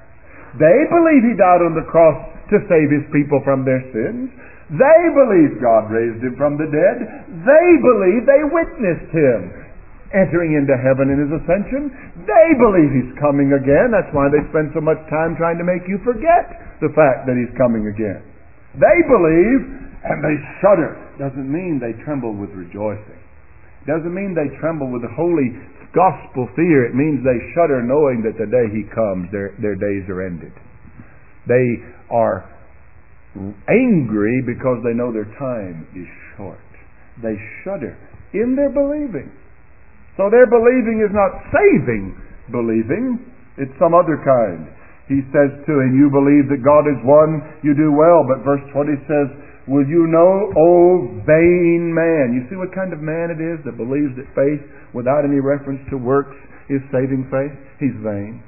They 0.56 0.78
believe 0.88 1.28
He 1.28 1.36
died 1.36 1.60
on 1.60 1.76
the 1.76 1.84
cross 1.84 2.16
to 2.48 2.64
save 2.64 2.88
his 2.88 3.04
people 3.12 3.44
from 3.44 3.68
their 3.68 3.84
sins. 3.92 4.32
They 4.72 5.00
believe 5.12 5.60
God 5.60 5.88
raised 5.92 6.20
him 6.24 6.36
from 6.36 6.56
the 6.56 6.68
dead. 6.68 6.96
They 7.44 7.68
believe 7.80 8.24
they 8.24 8.44
witnessed 8.48 9.12
him 9.12 9.68
entering 10.12 10.56
into 10.56 10.76
heaven 10.76 11.12
in 11.12 11.20
his 11.20 11.32
ascension. 11.40 11.92
They 12.24 12.48
believe 12.56 12.92
he's 12.92 13.12
coming 13.20 13.52
again. 13.52 13.92
That's 13.92 14.08
why 14.16 14.28
they 14.32 14.40
spend 14.52 14.72
so 14.72 14.80
much 14.80 15.00
time 15.12 15.36
trying 15.36 15.60
to 15.60 15.64
make 15.68 15.84
you 15.88 16.00
forget 16.04 16.80
the 16.80 16.92
fact 16.96 17.28
that 17.28 17.36
he's 17.36 17.52
coming 17.56 17.88
again. 17.88 18.24
They 18.76 18.98
believe 19.08 19.60
and 20.04 20.24
they 20.24 20.36
shudder. 20.60 20.96
Doesn't 21.20 21.48
mean 21.48 21.80
they 21.80 21.96
tremble 22.04 22.32
with 22.32 22.52
rejoicing. 22.56 23.20
Doesn't 23.84 24.12
mean 24.12 24.36
they 24.36 24.52
tremble 24.60 24.88
with 24.92 25.02
the 25.02 25.12
holy 25.12 25.52
gospel 25.94 26.48
fear. 26.56 26.86
It 26.86 26.94
means 26.94 27.24
they 27.24 27.38
shudder 27.54 27.82
knowing 27.82 28.22
that 28.24 28.36
the 28.36 28.48
day 28.48 28.66
he 28.72 28.84
comes, 28.92 29.30
their, 29.32 29.56
their 29.60 29.76
days 29.76 30.08
are 30.08 30.24
ended. 30.24 30.52
They 31.48 31.82
are 32.10 32.48
angry 33.68 34.42
because 34.44 34.80
they 34.84 34.96
know 34.96 35.12
their 35.12 35.28
time 35.38 35.86
is 35.94 36.08
short. 36.36 36.60
They 37.22 37.36
shudder 37.64 37.96
in 38.32 38.56
their 38.56 38.70
believing. 38.70 39.32
So 40.16 40.28
their 40.28 40.46
believing 40.50 41.00
is 41.00 41.14
not 41.14 41.30
saving 41.54 42.16
believing, 42.50 43.20
it's 43.56 43.72
some 43.76 43.92
other 43.92 44.20
kind. 44.24 44.68
He 45.08 45.24
says 45.32 45.52
to 45.64 45.72
him, 45.80 45.96
You 45.96 46.12
believe 46.12 46.52
that 46.52 46.60
God 46.60 46.84
is 46.84 47.00
one, 47.04 47.40
you 47.64 47.72
do 47.72 47.92
well. 47.92 48.24
But 48.28 48.44
verse 48.44 48.60
20 48.76 48.92
says, 49.08 49.28
Will 49.68 49.84
you 49.84 50.08
know, 50.08 50.48
O 50.56 50.72
vain 51.28 51.92
man? 51.92 52.32
You 52.32 52.48
see 52.48 52.56
what 52.56 52.72
kind 52.72 52.96
of 52.96 53.04
man 53.04 53.28
it 53.28 53.36
is 53.36 53.60
that 53.68 53.76
believes 53.76 54.16
that 54.16 54.24
faith, 54.32 54.64
without 54.96 55.28
any 55.28 55.44
reference 55.44 55.84
to 55.92 56.00
works, 56.00 56.32
is 56.72 56.80
saving 56.88 57.28
faith? 57.28 57.52
He's 57.76 57.92
vain. 58.00 58.40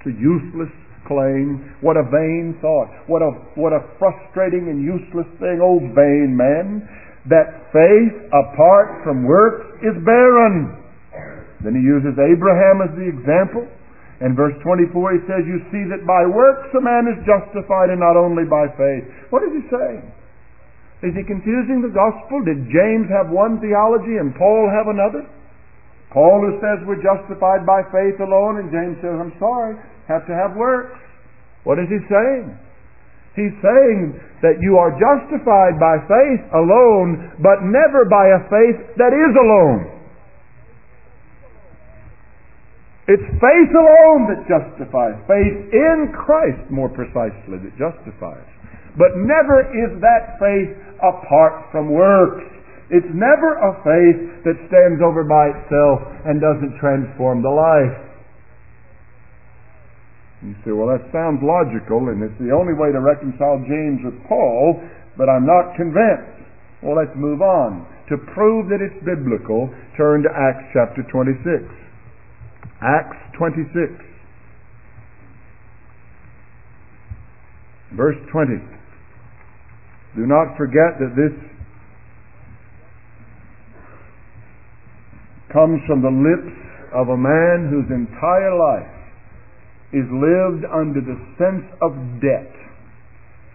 It's 0.00 0.08
a 0.08 0.16
useless 0.16 0.72
claim. 1.04 1.76
What 1.84 2.00
a 2.00 2.08
vain 2.08 2.56
thought. 2.64 2.88
What 3.12 3.20
a, 3.20 3.36
what 3.60 3.76
a 3.76 3.84
frustrating 4.00 4.72
and 4.72 4.80
useless 4.80 5.28
thing, 5.36 5.60
oh 5.60 5.84
vain 5.92 6.32
man, 6.32 6.88
that 7.28 7.68
faith 7.68 8.16
apart 8.32 9.04
from 9.04 9.28
works 9.28 9.68
is 9.84 9.94
barren. 10.00 10.80
Then 11.60 11.76
he 11.76 11.84
uses 11.84 12.16
Abraham 12.16 12.82
as 12.82 12.90
the 12.96 13.04
example. 13.04 13.68
In 14.24 14.32
verse 14.32 14.54
24 14.64 15.12
he 15.12 15.20
says, 15.28 15.44
You 15.44 15.60
see 15.68 15.84
that 15.92 16.08
by 16.08 16.24
works 16.24 16.72
a 16.72 16.80
man 16.80 17.04
is 17.10 17.20
justified 17.28 17.92
and 17.92 18.00
not 18.00 18.16
only 18.16 18.48
by 18.48 18.70
faith. 18.80 19.04
What 19.28 19.44
is 19.44 19.52
he 19.60 19.62
saying? 19.68 20.02
Is 21.02 21.12
he 21.18 21.26
confusing 21.26 21.82
the 21.82 21.90
gospel? 21.90 22.46
Did 22.46 22.70
James 22.70 23.10
have 23.10 23.26
one 23.34 23.58
theology 23.58 24.22
and 24.22 24.30
Paul 24.38 24.70
have 24.70 24.86
another? 24.86 25.26
Paul 26.14 26.46
who 26.46 26.62
says 26.62 26.78
we're 26.86 27.02
justified 27.02 27.66
by 27.66 27.82
faith 27.90 28.20
alone, 28.20 28.60
and 28.62 28.70
James 28.70 29.00
says, 29.00 29.16
I'm 29.16 29.34
sorry, 29.40 29.74
have 30.06 30.28
to 30.28 30.34
have 30.36 30.54
works. 30.54 31.00
What 31.64 31.80
is 31.80 31.88
he 31.88 31.98
saying? 32.06 32.52
He's 33.32 33.56
saying 33.64 34.20
that 34.44 34.60
you 34.60 34.76
are 34.76 34.92
justified 34.92 35.80
by 35.80 35.96
faith 36.04 36.42
alone, 36.52 37.32
but 37.40 37.64
never 37.64 38.04
by 38.04 38.28
a 38.28 38.40
faith 38.52 38.92
that 39.00 39.16
is 39.16 39.32
alone. 39.40 39.88
It's 43.08 43.28
faith 43.40 43.72
alone 43.72 44.20
that 44.30 44.44
justifies. 44.44 45.16
Faith 45.26 45.56
in 45.72 46.12
Christ, 46.12 46.70
more 46.70 46.92
precisely, 46.92 47.56
that 47.58 47.74
justifies. 47.80 48.46
But 49.00 49.16
never 49.16 49.64
is 49.72 49.96
that 50.04 50.36
faith 50.36 50.76
apart 51.02 51.68
from 51.70 51.90
works. 51.90 52.46
It's 52.90 53.08
never 53.10 53.58
a 53.58 53.72
faith 53.82 54.44
that 54.44 54.56
stands 54.68 55.02
over 55.02 55.24
by 55.24 55.50
itself 55.50 56.00
and 56.24 56.40
doesn't 56.40 56.78
transform 56.78 57.42
the 57.42 57.50
life. 57.50 57.98
You 60.42 60.54
say, 60.66 60.72
well, 60.74 60.90
that 60.90 61.06
sounds 61.14 61.38
logical, 61.38 62.10
and 62.10 62.18
it's 62.20 62.36
the 62.42 62.50
only 62.50 62.74
way 62.74 62.90
to 62.90 62.98
reconcile 62.98 63.62
James 63.62 64.02
with 64.02 64.18
Paul, 64.26 64.82
but 65.16 65.30
I'm 65.30 65.46
not 65.46 65.78
convinced. 65.78 66.42
Well, 66.82 66.98
let's 66.98 67.14
move 67.14 67.40
on. 67.40 67.86
To 68.10 68.18
prove 68.34 68.68
that 68.68 68.82
it's 68.82 68.98
biblical, 69.06 69.70
turn 69.96 70.26
to 70.26 70.30
Acts 70.34 70.66
chapter 70.74 71.06
26. 71.06 71.62
Acts 72.82 73.16
26. 73.38 73.72
Verse 77.94 78.18
20. 78.32 78.81
Do 80.16 80.26
not 80.26 80.56
forget 80.56 81.00
that 81.00 81.16
this 81.16 81.32
comes 85.52 85.80
from 85.86 86.00
the 86.00 86.12
lips 86.12 86.56
of 86.92 87.08
a 87.08 87.16
man 87.16 87.72
whose 87.72 87.88
entire 87.88 88.52
life 88.56 88.92
is 89.92 90.08
lived 90.08 90.64
under 90.68 91.00
the 91.00 91.16
sense 91.36 91.64
of 91.80 91.92
debt 92.20 92.52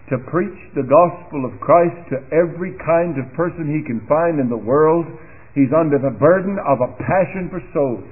to 0.10 0.18
preach 0.30 0.58
the 0.74 0.86
gospel 0.86 1.45
of 1.45 1.60
Christ 1.60 1.97
to 2.10 2.24
every 2.32 2.74
kind 2.82 3.18
of 3.20 3.28
person 3.34 3.68
he 3.68 3.86
can 3.86 4.01
find 4.08 4.39
in 4.39 4.47
the 4.47 4.58
world. 4.58 5.05
He's 5.53 5.74
under 5.76 5.99
the 5.99 6.16
burden 6.16 6.58
of 6.64 6.80
a 6.80 6.93
passion 7.01 7.49
for 7.51 7.60
souls. 7.74 8.08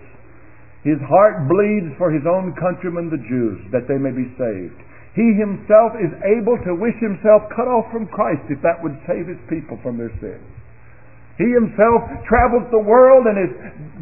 His 0.83 1.01
heart 1.01 1.49
bleeds 1.49 1.97
for 1.97 2.11
his 2.11 2.25
own 2.29 2.53
countrymen, 2.61 3.09
the 3.09 3.21
Jews, 3.25 3.57
that 3.71 3.87
they 3.87 3.97
may 3.97 4.13
be 4.13 4.29
saved. 4.37 4.84
He 5.15 5.31
himself 5.39 5.95
is 5.95 6.11
able 6.27 6.59
to 6.67 6.75
wish 6.75 6.99
himself 6.99 7.47
cut 7.55 7.71
off 7.71 7.87
from 7.89 8.11
Christ 8.11 8.43
if 8.51 8.59
that 8.61 8.83
would 8.83 8.99
save 9.07 9.31
his 9.31 9.39
people 9.47 9.79
from 9.79 9.95
their 9.95 10.11
sins. 10.19 10.43
He 11.39 11.47
himself 11.51 12.03
travels 12.27 12.67
the 12.71 12.83
world 12.83 13.27
and 13.27 13.35
is 13.39 13.53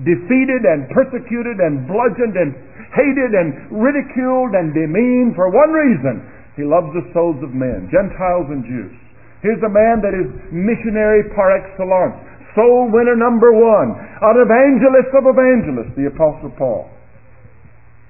defeated 0.05 0.66
and 0.66 0.89
persecuted 0.89 1.61
and 1.61 1.86
bludgeoned 1.86 2.38
and 2.38 2.53
hated 2.93 3.34
and 3.34 3.74
ridiculed 3.74 4.53
and 4.53 4.74
demeaned 4.74 5.34
for 5.34 5.49
one 5.49 5.74
reason 5.74 6.22
he 6.53 6.61
loves 6.61 6.93
the 6.93 7.05
souls 7.14 7.41
of 7.41 7.57
men, 7.57 7.89
Gentiles 7.89 8.49
and 8.53 8.61
Jews. 8.66 8.93
Here's 9.41 9.61
a 9.66 9.74
man 9.74 10.05
that 10.05 10.14
is 10.14 10.30
missionary 10.53 11.26
par 11.34 11.57
excellence, 11.57 12.22
soul 12.53 12.93
winner 12.93 13.18
number 13.18 13.49
one, 13.49 13.97
an 13.97 14.38
evangelist 14.38 15.09
of 15.18 15.26
evangelists, 15.26 15.97
the 15.97 16.14
Apostle 16.14 16.53
Paul. 16.53 16.93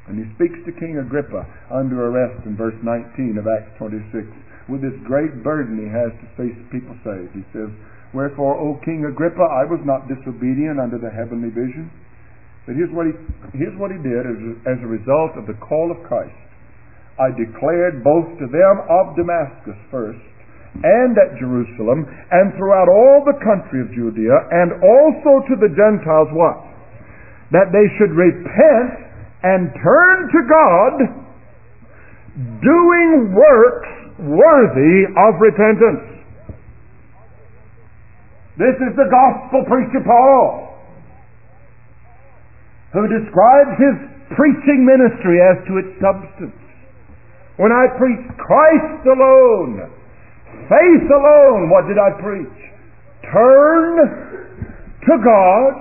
And 0.08 0.20
he 0.20 0.28
speaks 0.36 0.60
to 0.68 0.76
King 0.76 1.00
Agrippa 1.00 1.48
under 1.72 2.12
arrest 2.12 2.44
in 2.46 2.60
verse 2.60 2.76
19 2.84 3.40
of 3.40 3.48
Acts 3.48 3.72
26 3.80 4.28
with 4.68 4.80
this 4.80 4.96
great 5.04 5.44
burden 5.44 5.76
he 5.76 5.90
has 5.92 6.12
to 6.24 6.28
face 6.40 6.56
the 6.56 6.70
people 6.72 6.96
saved. 7.04 7.36
He 7.36 7.44
says, 7.52 7.68
Wherefore, 8.16 8.56
O 8.56 8.80
King 8.86 9.04
Agrippa, 9.10 9.44
I 9.44 9.66
was 9.66 9.82
not 9.84 10.08
disobedient 10.08 10.80
unto 10.80 11.02
the 11.02 11.10
heavenly 11.10 11.50
vision. 11.50 11.90
But 12.64 12.80
here's 12.80 12.94
what 12.96 13.10
he, 13.10 13.14
here's 13.58 13.76
what 13.76 13.92
he 13.92 14.00
did 14.00 14.24
as, 14.24 14.40
as 14.70 14.80
a 14.80 14.88
result 14.88 15.36
of 15.36 15.50
the 15.50 15.58
call 15.60 15.92
of 15.92 16.00
Christ. 16.08 16.38
I 17.20 17.34
declared 17.36 18.06
both 18.06 18.30
to 18.40 18.48
them 18.48 18.76
of 18.88 19.18
Damascus 19.20 19.78
first, 19.92 20.24
and 20.82 21.14
at 21.20 21.38
Jerusalem, 21.38 22.08
and 22.08 22.56
throughout 22.56 22.88
all 22.88 23.22
the 23.28 23.38
country 23.44 23.84
of 23.84 23.92
Judea, 23.92 24.38
and 24.50 24.80
also 24.80 25.44
to 25.46 25.56
the 25.60 25.70
Gentiles 25.76 26.32
what? 26.34 26.58
That 27.52 27.70
they 27.76 27.86
should 28.00 28.16
repent 28.16 29.13
and 29.44 29.70
turn 29.84 30.18
to 30.32 30.40
God, 30.48 30.94
doing 32.64 33.36
works 33.36 33.92
worthy 34.20 35.06
of 35.20 35.36
repentance. 35.40 36.24
This 38.58 38.78
is 38.80 38.96
the 38.96 39.10
gospel 39.10 39.66
preacher 39.68 40.00
Paul, 40.06 40.78
who 42.94 43.08
describes 43.10 43.76
his 43.82 43.96
preaching 44.38 44.86
ministry 44.86 45.42
as 45.42 45.58
to 45.68 45.78
its 45.78 45.92
substance. 46.00 46.56
When 47.58 47.72
I 47.72 47.86
preached 47.98 48.38
Christ 48.38 49.06
alone, 49.06 49.90
faith 50.70 51.08
alone, 51.10 51.70
what 51.70 51.86
did 51.90 51.98
I 51.98 52.14
preach? 52.22 52.60
Turn 53.32 53.98
to 55.06 55.14
God 55.24 55.74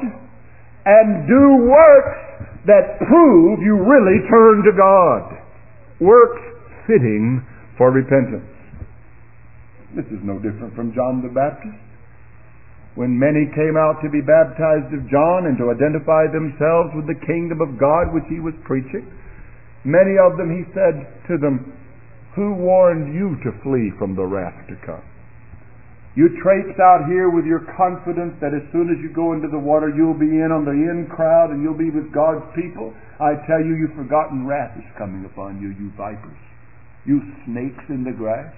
and 0.84 1.28
do 1.28 1.68
works 1.68 2.31
that 2.66 2.98
prove 2.98 3.60
you 3.60 3.78
really 3.78 4.22
turn 4.30 4.62
to 4.62 4.72
God. 4.76 5.38
Works 6.00 6.42
fitting 6.86 7.44
for 7.78 7.90
repentance. 7.90 8.48
This 9.94 10.06
is 10.06 10.22
no 10.22 10.38
different 10.38 10.74
from 10.74 10.94
John 10.94 11.22
the 11.22 11.28
Baptist. 11.28 11.78
When 12.94 13.18
many 13.18 13.48
came 13.56 13.76
out 13.76 14.04
to 14.04 14.08
be 14.12 14.20
baptized 14.20 14.92
of 14.92 15.08
John 15.08 15.48
and 15.48 15.56
to 15.56 15.72
identify 15.72 16.28
themselves 16.28 16.92
with 16.92 17.08
the 17.08 17.18
kingdom 17.24 17.60
of 17.64 17.80
God 17.80 18.12
which 18.12 18.28
he 18.28 18.40
was 18.40 18.52
preaching, 18.64 19.08
Many 19.84 20.14
of 20.18 20.36
them, 20.38 20.50
he 20.50 20.62
said 20.72 21.26
to 21.26 21.38
them, 21.38 21.74
Who 22.36 22.54
warned 22.54 23.14
you 23.14 23.36
to 23.42 23.58
flee 23.62 23.90
from 23.98 24.14
the 24.14 24.24
wrath 24.24 24.54
to 24.68 24.76
come? 24.86 25.02
You 26.12 26.28
traipse 26.44 26.76
out 26.76 27.08
here 27.08 27.32
with 27.32 27.48
your 27.48 27.64
confidence 27.72 28.36
that 28.44 28.52
as 28.52 28.60
soon 28.68 28.92
as 28.92 29.00
you 29.00 29.08
go 29.16 29.32
into 29.32 29.48
the 29.48 29.58
water, 29.58 29.88
you'll 29.88 30.18
be 30.18 30.28
in 30.28 30.52
on 30.52 30.68
the 30.68 30.76
in 30.76 31.08
crowd 31.08 31.48
and 31.48 31.64
you'll 31.64 31.78
be 31.78 31.88
with 31.88 32.12
God's 32.12 32.44
people. 32.52 32.92
I 33.16 33.40
tell 33.48 33.64
you, 33.64 33.72
you've 33.80 33.96
forgotten 33.96 34.44
wrath 34.44 34.76
is 34.76 34.84
coming 35.00 35.24
upon 35.24 35.56
you, 35.56 35.72
you 35.72 35.88
vipers, 35.96 36.36
you 37.08 37.24
snakes 37.48 37.84
in 37.88 38.04
the 38.04 38.12
grass. 38.12 38.52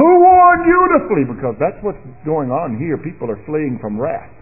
Who 0.00 0.08
warned 0.18 0.64
you 0.64 0.80
to 0.96 0.98
flee? 1.06 1.26
Because 1.28 1.54
that's 1.60 1.78
what's 1.84 2.00
going 2.24 2.48
on 2.48 2.80
here. 2.80 2.96
People 2.96 3.30
are 3.30 3.38
fleeing 3.44 3.78
from 3.84 4.00
wrath. 4.00 4.32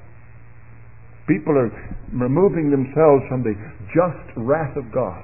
People 1.26 1.58
are 1.58 1.70
removing 2.14 2.70
themselves 2.70 3.26
from 3.28 3.42
the 3.42 3.58
just 3.90 4.38
wrath 4.38 4.78
of 4.78 4.86
God. 4.94 5.22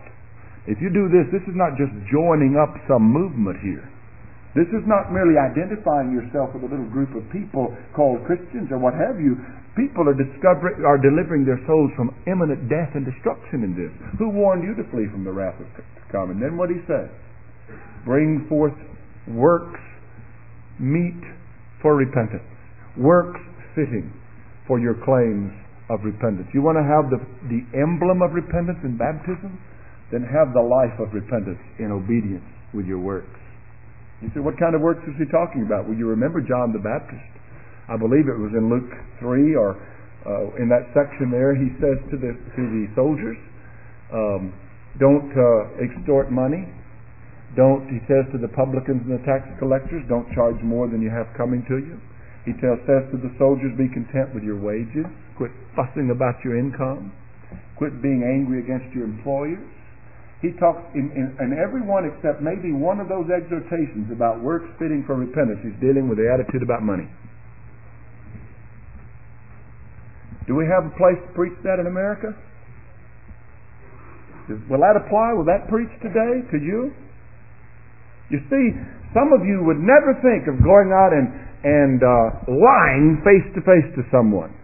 If 0.66 0.82
you 0.84 0.92
do 0.92 1.08
this, 1.08 1.24
this 1.32 1.42
is 1.48 1.56
not 1.56 1.80
just 1.80 1.94
joining 2.12 2.60
up 2.60 2.76
some 2.84 3.08
movement 3.08 3.56
here. 3.64 3.87
This 4.58 4.66
is 4.74 4.82
not 4.90 5.14
merely 5.14 5.38
identifying 5.38 6.10
yourself 6.10 6.50
with 6.50 6.66
a 6.66 6.70
little 6.74 6.90
group 6.90 7.14
of 7.14 7.22
people 7.30 7.70
called 7.94 8.26
Christians 8.26 8.66
or 8.74 8.82
what 8.82 8.90
have 8.98 9.22
you. 9.22 9.38
People 9.78 10.10
are 10.10 10.18
discovering, 10.18 10.82
are 10.82 10.98
delivering 10.98 11.46
their 11.46 11.62
souls 11.62 11.94
from 11.94 12.10
imminent 12.26 12.66
death 12.66 12.90
and 12.98 13.06
destruction 13.06 13.62
in 13.62 13.78
this. 13.78 13.94
Who 14.18 14.34
warned 14.34 14.66
you 14.66 14.74
to 14.74 14.82
flee 14.90 15.06
from 15.14 15.22
the 15.22 15.30
wrath 15.30 15.54
of 15.62 15.70
come? 16.10 16.34
And 16.34 16.42
then 16.42 16.58
what 16.58 16.74
he 16.74 16.82
says: 16.90 17.06
bring 18.02 18.50
forth 18.50 18.74
works 19.30 19.78
meet 20.82 21.22
for 21.78 21.94
repentance, 21.94 22.50
works 22.98 23.38
fitting 23.78 24.10
for 24.66 24.82
your 24.82 24.98
claims 25.06 25.54
of 25.86 26.02
repentance. 26.02 26.50
You 26.50 26.66
want 26.66 26.82
to 26.82 26.86
have 26.86 27.14
the, 27.14 27.22
the 27.46 27.62
emblem 27.78 28.26
of 28.26 28.34
repentance 28.34 28.82
in 28.82 28.98
baptism? 28.98 29.54
then 30.10 30.24
have 30.24 30.52
the 30.56 30.64
life 30.64 30.96
of 31.00 31.12
repentance 31.12 31.60
in 31.78 31.92
obedience 31.92 32.44
with 32.72 32.86
your 32.86 32.98
works. 32.98 33.37
You 34.20 34.30
say, 34.34 34.40
what 34.40 34.58
kind 34.58 34.74
of 34.74 34.82
works 34.82 35.06
is 35.06 35.14
he 35.14 35.26
talking 35.30 35.62
about? 35.62 35.86
Well, 35.86 35.96
you 35.96 36.06
remember 36.10 36.42
John 36.42 36.74
the 36.74 36.82
Baptist. 36.82 37.22
I 37.86 37.96
believe 37.96 38.26
it 38.26 38.36
was 38.36 38.50
in 38.52 38.66
Luke 38.68 38.90
3 39.22 39.54
or 39.54 39.78
uh, 40.26 40.60
in 40.60 40.68
that 40.68 40.90
section 40.92 41.30
there, 41.30 41.54
he 41.54 41.70
says 41.78 41.96
to 42.10 42.16
the, 42.18 42.34
to 42.34 42.62
the 42.68 42.84
soldiers, 42.98 43.38
um, 44.12 44.52
don't 44.98 45.30
uh, 45.32 45.78
extort 45.78 46.28
money. 46.28 46.66
Don't, 47.56 47.88
he 47.88 48.02
says 48.04 48.28
to 48.34 48.38
the 48.38 48.50
publicans 48.52 49.00
and 49.08 49.14
the 49.14 49.24
tax 49.24 49.46
collectors, 49.56 50.04
don't 50.10 50.28
charge 50.34 50.60
more 50.60 50.90
than 50.90 51.00
you 51.00 51.08
have 51.08 51.30
coming 51.32 51.64
to 51.70 51.80
you. 51.80 51.96
He 52.44 52.52
tells, 52.60 52.82
says 52.84 53.08
to 53.14 53.16
the 53.16 53.32
soldiers, 53.38 53.72
be 53.78 53.88
content 53.88 54.34
with 54.34 54.42
your 54.44 54.60
wages. 54.60 55.06
Quit 55.38 55.54
fussing 55.72 56.10
about 56.12 56.36
your 56.44 56.58
income. 56.58 57.14
Quit 57.78 58.02
being 58.02 58.20
angry 58.26 58.60
against 58.60 58.92
your 58.92 59.04
employers. 59.04 59.64
He 60.38 60.54
talks 60.54 60.86
in, 60.94 61.10
in, 61.18 61.34
in 61.42 61.50
every 61.58 61.82
one 61.82 62.06
except 62.06 62.38
maybe 62.38 62.70
one 62.70 63.02
of 63.02 63.10
those 63.10 63.26
exhortations 63.26 64.06
about 64.14 64.38
works 64.38 64.70
fitting 64.78 65.02
for 65.02 65.18
repentance. 65.18 65.58
He's 65.66 65.74
dealing 65.82 66.06
with 66.06 66.18
the 66.18 66.30
attitude 66.30 66.62
about 66.62 66.86
money. 66.86 67.10
Do 70.46 70.54
we 70.54 70.64
have 70.70 70.86
a 70.86 70.94
place 70.94 71.18
to 71.18 71.30
preach 71.34 71.58
that 71.66 71.82
in 71.82 71.90
America? 71.90 72.38
Will 74.70 74.80
that 74.80 74.96
apply? 74.96 75.34
Will 75.34 75.44
that 75.44 75.68
preach 75.68 75.90
today 76.00 76.40
to 76.54 76.56
you? 76.56 76.94
You 78.30 78.40
see, 78.48 78.64
some 79.12 79.34
of 79.34 79.44
you 79.44 79.60
would 79.66 79.82
never 79.82 80.16
think 80.22 80.46
of 80.46 80.62
going 80.62 80.94
out 80.94 81.12
and, 81.12 81.28
and 81.66 82.00
uh, 82.00 82.46
lying 82.46 83.20
face 83.26 83.44
to 83.58 83.60
face 83.66 83.90
to 83.98 84.06
someone. 84.14 84.54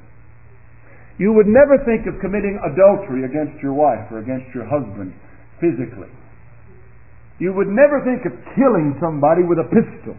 You 1.18 1.34
would 1.34 1.50
never 1.50 1.82
think 1.84 2.06
of 2.06 2.16
committing 2.22 2.56
adultery 2.62 3.26
against 3.26 3.60
your 3.60 3.74
wife 3.74 4.06
or 4.14 4.22
against 4.22 4.54
your 4.54 4.64
husband 4.64 5.12
physically. 5.64 6.12
You 7.40 7.52
would 7.52 7.68
never 7.68 8.04
think 8.04 8.28
of 8.28 8.36
killing 8.54 8.94
somebody 9.00 9.42
with 9.42 9.58
a 9.58 9.68
pistol. 9.72 10.14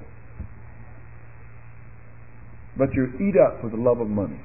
But 2.78 2.92
you're 2.94 3.14
eat 3.22 3.38
up 3.40 3.62
for 3.62 3.70
the 3.70 3.80
love 3.80 4.02
of 4.02 4.10
money. 4.10 4.42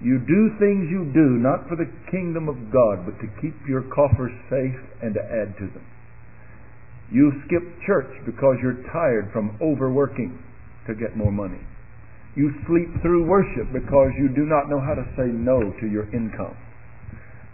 You 0.00 0.20
do 0.20 0.54
things 0.60 0.86
you 0.92 1.10
do 1.10 1.40
not 1.40 1.66
for 1.66 1.74
the 1.74 1.90
kingdom 2.12 2.48
of 2.48 2.70
God, 2.70 3.08
but 3.08 3.18
to 3.24 3.28
keep 3.40 3.56
your 3.66 3.82
coffers 3.88 4.30
safe 4.52 4.78
and 5.02 5.14
to 5.14 5.22
add 5.22 5.56
to 5.58 5.66
them. 5.72 5.86
You 7.10 7.32
skip 7.46 7.62
church 7.86 8.12
because 8.26 8.56
you're 8.62 8.84
tired 8.92 9.30
from 9.32 9.56
overworking 9.62 10.38
to 10.86 10.94
get 10.94 11.16
more 11.16 11.32
money. 11.32 11.60
You 12.36 12.52
sleep 12.66 12.90
through 13.02 13.26
worship 13.26 13.72
because 13.72 14.10
you 14.18 14.28
do 14.28 14.44
not 14.44 14.68
know 14.68 14.78
how 14.78 14.94
to 14.94 15.06
say 15.16 15.30
no 15.30 15.72
to 15.80 15.86
your 15.86 16.04
income 16.14 16.56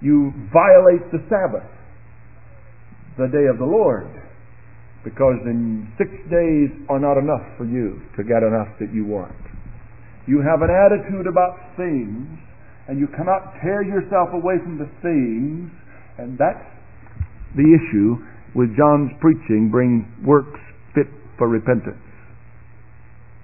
you 0.00 0.32
violate 0.52 1.04
the 1.12 1.20
Sabbath 1.28 1.68
the 3.18 3.28
day 3.28 3.46
of 3.52 3.58
the 3.58 3.68
Lord. 3.68 4.08
Because 5.04 5.40
in 5.44 5.88
six 5.96 6.10
days 6.28 6.68
are 6.88 7.00
not 7.00 7.16
enough 7.16 7.44
for 7.56 7.64
you 7.64 8.00
to 8.16 8.24
get 8.24 8.44
enough 8.44 8.68
that 8.80 8.92
you 8.92 9.04
want. 9.04 9.32
You 10.26 10.44
have 10.44 10.60
an 10.60 10.68
attitude 10.68 11.26
about 11.26 11.56
things, 11.76 12.28
and 12.88 13.00
you 13.00 13.08
cannot 13.16 13.56
tear 13.62 13.82
yourself 13.82 14.28
away 14.32 14.60
from 14.62 14.76
the 14.76 14.88
things, 15.00 15.72
and 16.18 16.36
that's 16.36 16.64
the 17.56 17.64
issue 17.64 18.20
with 18.54 18.76
John's 18.76 19.10
preaching 19.20 19.70
bring 19.70 20.04
works 20.24 20.60
fit 20.94 21.08
for 21.38 21.48
repentance. 21.48 22.02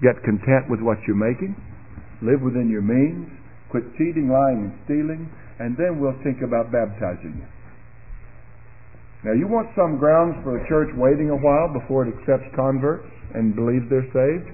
Get 0.01 0.21
content 0.21 0.69
with 0.69 0.81
what 0.81 0.97
you're 1.07 1.17
making, 1.17 1.57
live 2.21 2.41
within 2.41 2.69
your 2.69 2.85
means, 2.85 3.27
quit 3.71 3.83
cheating, 3.97 4.29
lying, 4.29 4.69
and 4.69 4.73
stealing, 4.85 5.25
and 5.59 5.77
then 5.77 5.99
we'll 5.99 6.17
think 6.23 6.41
about 6.45 6.71
baptizing 6.71 7.41
you. 7.41 7.47
Now, 9.25 9.33
you 9.33 9.49
want 9.49 9.73
some 9.73 9.97
grounds 9.97 10.37
for 10.45 10.61
a 10.61 10.63
church 10.69 10.93
waiting 10.93 11.33
a 11.33 11.39
while 11.39 11.73
before 11.73 12.05
it 12.05 12.13
accepts 12.13 12.47
converts 12.53 13.09
and 13.33 13.57
believes 13.57 13.89
they're 13.89 14.05
saved? 14.13 14.53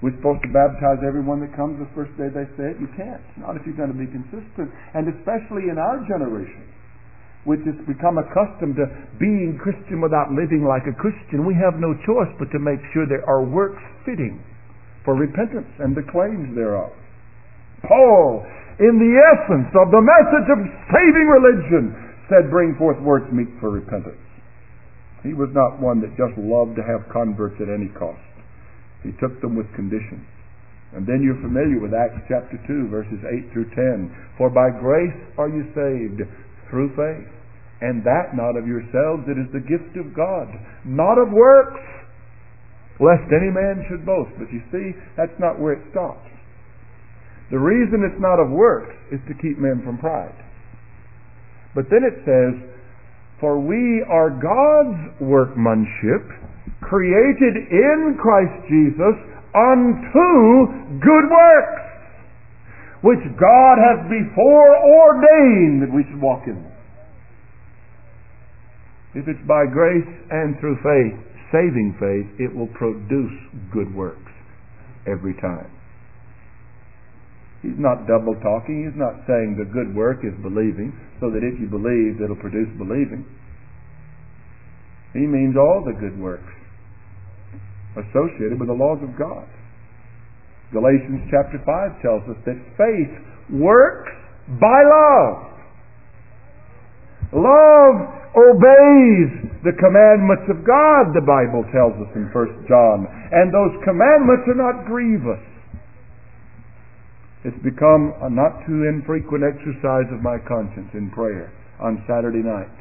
We're 0.00 0.14
supposed 0.20 0.44
to 0.46 0.52
baptize 0.54 1.02
everyone 1.02 1.42
that 1.42 1.56
comes 1.56 1.80
the 1.82 1.90
first 1.96 2.14
day 2.14 2.30
they 2.30 2.46
say 2.54 2.72
it? 2.72 2.78
You 2.78 2.86
can't. 2.94 3.24
Not 3.40 3.58
if 3.58 3.66
you're 3.66 3.78
going 3.78 3.90
to 3.90 3.98
be 3.98 4.06
consistent. 4.06 4.70
And 4.94 5.10
especially 5.10 5.72
in 5.72 5.80
our 5.80 5.98
generation, 6.06 6.62
which 7.48 7.64
has 7.66 7.76
become 7.88 8.20
accustomed 8.20 8.76
to 8.78 8.86
being 9.18 9.58
Christian 9.58 10.00
without 10.00 10.30
living 10.32 10.64
like 10.64 10.86
a 10.86 10.94
Christian, 10.96 11.44
we 11.44 11.56
have 11.58 11.80
no 11.80 11.96
choice 12.06 12.30
but 12.38 12.52
to 12.54 12.60
make 12.60 12.80
sure 12.92 13.08
there 13.08 13.26
are 13.26 13.42
works 13.42 13.82
fitting 14.06 14.40
for 15.04 15.16
repentance 15.16 15.68
and 15.80 15.92
the 15.92 16.04
claims 16.08 16.54
thereof. 16.56 16.92
Paul, 17.84 18.46
in 18.82 18.98
the 18.98 19.12
essence 19.34 19.70
of 19.78 19.94
the 19.94 20.02
message 20.02 20.48
of 20.50 20.58
saving 20.90 21.28
religion, 21.30 21.94
said, 22.26 22.50
Bring 22.50 22.74
forth 22.74 22.98
works 23.02 23.30
meet 23.30 23.50
for 23.60 23.70
repentance. 23.70 24.20
He 25.22 25.32
was 25.32 25.48
not 25.54 25.80
one 25.80 26.04
that 26.04 26.18
just 26.20 26.36
loved 26.36 26.76
to 26.76 26.84
have 26.84 27.08
converts 27.08 27.56
at 27.62 27.72
any 27.72 27.88
cost. 27.96 28.20
He 29.02 29.12
took 29.20 29.40
them 29.40 29.56
with 29.56 29.68
conditions. 29.72 30.26
And 30.92 31.06
then 31.06 31.24
you're 31.24 31.40
familiar 31.42 31.80
with 31.82 31.96
Acts 31.96 32.22
chapter 32.28 32.54
2, 32.66 32.88
verses 32.88 33.18
8 33.24 33.50
through 33.52 33.68
10. 33.74 34.14
For 34.38 34.48
by 34.48 34.70
grace 34.70 35.16
are 35.38 35.50
you 35.50 35.66
saved 35.74 36.22
through 36.70 36.94
faith. 36.94 37.30
And 37.82 38.04
that 38.06 38.32
not 38.38 38.56
of 38.56 38.66
yourselves, 38.66 39.26
it 39.26 39.34
is 39.36 39.50
the 39.50 39.64
gift 39.64 39.98
of 39.98 40.14
God, 40.14 40.48
not 40.86 41.18
of 41.18 41.34
works, 41.34 41.82
lest 43.02 43.26
any 43.34 43.50
man 43.50 43.82
should 43.90 44.06
boast. 44.06 44.30
But 44.38 44.48
you 44.54 44.62
see, 44.70 44.94
that's 45.18 45.34
not 45.42 45.58
where 45.58 45.74
it 45.74 45.82
stops. 45.90 46.30
The 47.50 47.58
reason 47.58 48.02
it's 48.02 48.20
not 48.20 48.40
of 48.40 48.50
works 48.50 48.94
is 49.12 49.20
to 49.28 49.34
keep 49.34 49.58
men 49.58 49.82
from 49.84 49.98
pride. 49.98 50.34
But 51.74 51.90
then 51.90 52.06
it 52.06 52.16
says, 52.24 52.54
For 53.40 53.60
we 53.60 54.04
are 54.08 54.30
God's 54.30 55.20
workmanship, 55.20 56.24
created 56.80 57.68
in 57.70 58.16
Christ 58.20 58.54
Jesus 58.68 59.16
unto 59.54 61.00
good 61.00 61.26
works, 61.30 61.84
which 63.02 63.22
God 63.36 63.76
hath 63.76 64.08
before 64.08 64.72
ordained 64.80 65.82
that 65.82 65.92
we 65.92 66.04
should 66.08 66.20
walk 66.20 66.46
in. 66.46 66.64
If 69.14 69.28
it's 69.28 69.46
by 69.46 69.66
grace 69.70 70.10
and 70.30 70.58
through 70.58 70.76
faith, 70.82 71.14
saving 71.52 71.94
faith, 72.00 72.26
it 72.40 72.54
will 72.54 72.66
produce 72.74 73.36
good 73.72 73.94
works 73.94 74.32
every 75.06 75.34
time. 75.34 75.70
He's 77.64 77.80
not 77.80 78.04
double 78.04 78.36
talking. 78.44 78.84
He's 78.84 78.98
not 79.00 79.24
saying 79.24 79.56
the 79.56 79.64
good 79.64 79.96
work 79.96 80.20
is 80.20 80.36
believing, 80.44 80.92
so 81.16 81.32
that 81.32 81.40
if 81.40 81.56
you 81.56 81.64
believe, 81.64 82.20
it'll 82.20 82.36
produce 82.36 82.68
believing. 82.76 83.24
He 85.16 85.24
means 85.24 85.56
all 85.56 85.80
the 85.80 85.96
good 85.96 86.20
works 86.20 86.52
associated 87.96 88.60
with 88.60 88.68
the 88.68 88.76
laws 88.76 89.00
of 89.00 89.16
God. 89.16 89.48
Galatians 90.76 91.24
chapter 91.32 91.56
5 91.56 92.02
tells 92.04 92.20
us 92.28 92.36
that 92.44 92.58
faith 92.76 93.14
works 93.48 94.12
by 94.60 94.84
love. 94.84 95.54
Love 97.32 97.96
obeys 98.36 99.30
the 99.64 99.72
commandments 99.80 100.44
of 100.52 100.66
God, 100.66 101.16
the 101.16 101.24
Bible 101.24 101.64
tells 101.72 101.96
us 101.96 102.12
in 102.12 102.28
1 102.28 102.68
John. 102.68 103.08
And 103.32 103.48
those 103.54 103.72
commandments 103.86 104.44
are 104.52 104.58
not 104.58 104.84
grievous. 104.84 105.40
It's 107.44 107.60
become 107.60 108.16
a 108.24 108.30
not 108.32 108.64
too 108.64 108.88
infrequent 108.88 109.44
exercise 109.44 110.08
of 110.08 110.24
my 110.24 110.40
conscience 110.48 110.88
in 110.96 111.12
prayer 111.12 111.52
on 111.76 112.00
Saturday 112.08 112.40
night 112.40 112.72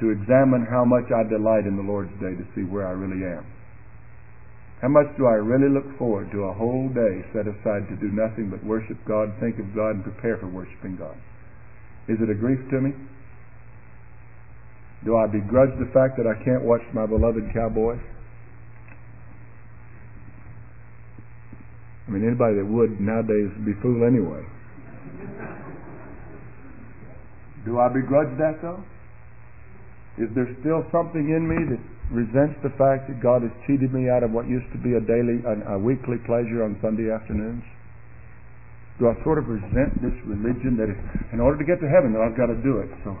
to 0.00 0.08
examine 0.08 0.64
how 0.64 0.88
much 0.88 1.12
I 1.12 1.28
delight 1.28 1.68
in 1.68 1.76
the 1.76 1.84
Lord's 1.84 2.16
Day 2.16 2.32
to 2.32 2.46
see 2.56 2.64
where 2.64 2.88
I 2.88 2.96
really 2.96 3.20
am. 3.20 3.44
How 4.80 4.88
much 4.88 5.12
do 5.18 5.26
I 5.26 5.36
really 5.36 5.68
look 5.68 5.84
forward 5.98 6.30
to 6.32 6.48
a 6.48 6.54
whole 6.54 6.88
day 6.88 7.20
set 7.34 7.50
aside 7.50 7.90
to 7.90 8.00
do 8.00 8.08
nothing 8.14 8.48
but 8.48 8.64
worship 8.64 8.96
God, 9.04 9.34
think 9.40 9.58
of 9.58 9.74
God, 9.74 10.00
and 10.00 10.04
prepare 10.04 10.38
for 10.38 10.48
worshiping 10.48 10.96
God? 10.96 11.18
Is 12.08 12.16
it 12.22 12.30
a 12.30 12.38
grief 12.38 12.62
to 12.70 12.80
me? 12.80 12.94
Do 15.04 15.18
I 15.18 15.26
begrudge 15.26 15.74
the 15.76 15.90
fact 15.92 16.16
that 16.16 16.30
I 16.30 16.38
can't 16.46 16.64
watch 16.64 16.82
my 16.94 17.04
beloved 17.04 17.52
Cowboys? 17.52 18.00
I 22.08 22.10
mean, 22.10 22.24
anybody 22.24 22.56
that 22.56 22.64
would 22.64 22.96
nowadays 22.96 23.52
would 23.52 23.68
be 23.68 23.76
fool 23.84 24.00
anyway. 24.08 24.40
Do 27.68 27.76
I 27.76 27.92
begrudge 27.92 28.32
that 28.40 28.64
though? 28.64 28.80
Is 30.16 30.32
there 30.34 30.48
still 30.64 30.88
something 30.90 31.28
in 31.28 31.44
me 31.44 31.68
that 31.68 31.82
resents 32.10 32.56
the 32.64 32.72
fact 32.80 33.12
that 33.12 33.20
God 33.20 33.44
has 33.44 33.52
cheated 33.68 33.92
me 33.92 34.08
out 34.08 34.24
of 34.24 34.32
what 34.32 34.48
used 34.48 34.66
to 34.72 34.80
be 34.80 34.96
a 34.96 35.02
daily, 35.04 35.44
a, 35.44 35.76
a 35.76 35.78
weekly 35.78 36.16
pleasure 36.24 36.64
on 36.64 36.80
Sunday 36.80 37.12
afternoons? 37.12 37.62
Do 38.98 39.06
I 39.06 39.14
sort 39.22 39.38
of 39.38 39.46
resent 39.46 39.94
this 40.02 40.16
religion 40.26 40.74
that 40.80 40.90
in 41.30 41.38
order 41.38 41.60
to 41.60 41.64
get 41.64 41.78
to 41.78 41.86
heaven, 41.86 42.16
I've 42.16 42.34
got 42.34 42.50
to 42.50 42.58
do 42.64 42.82
it? 42.82 42.90
So, 43.04 43.14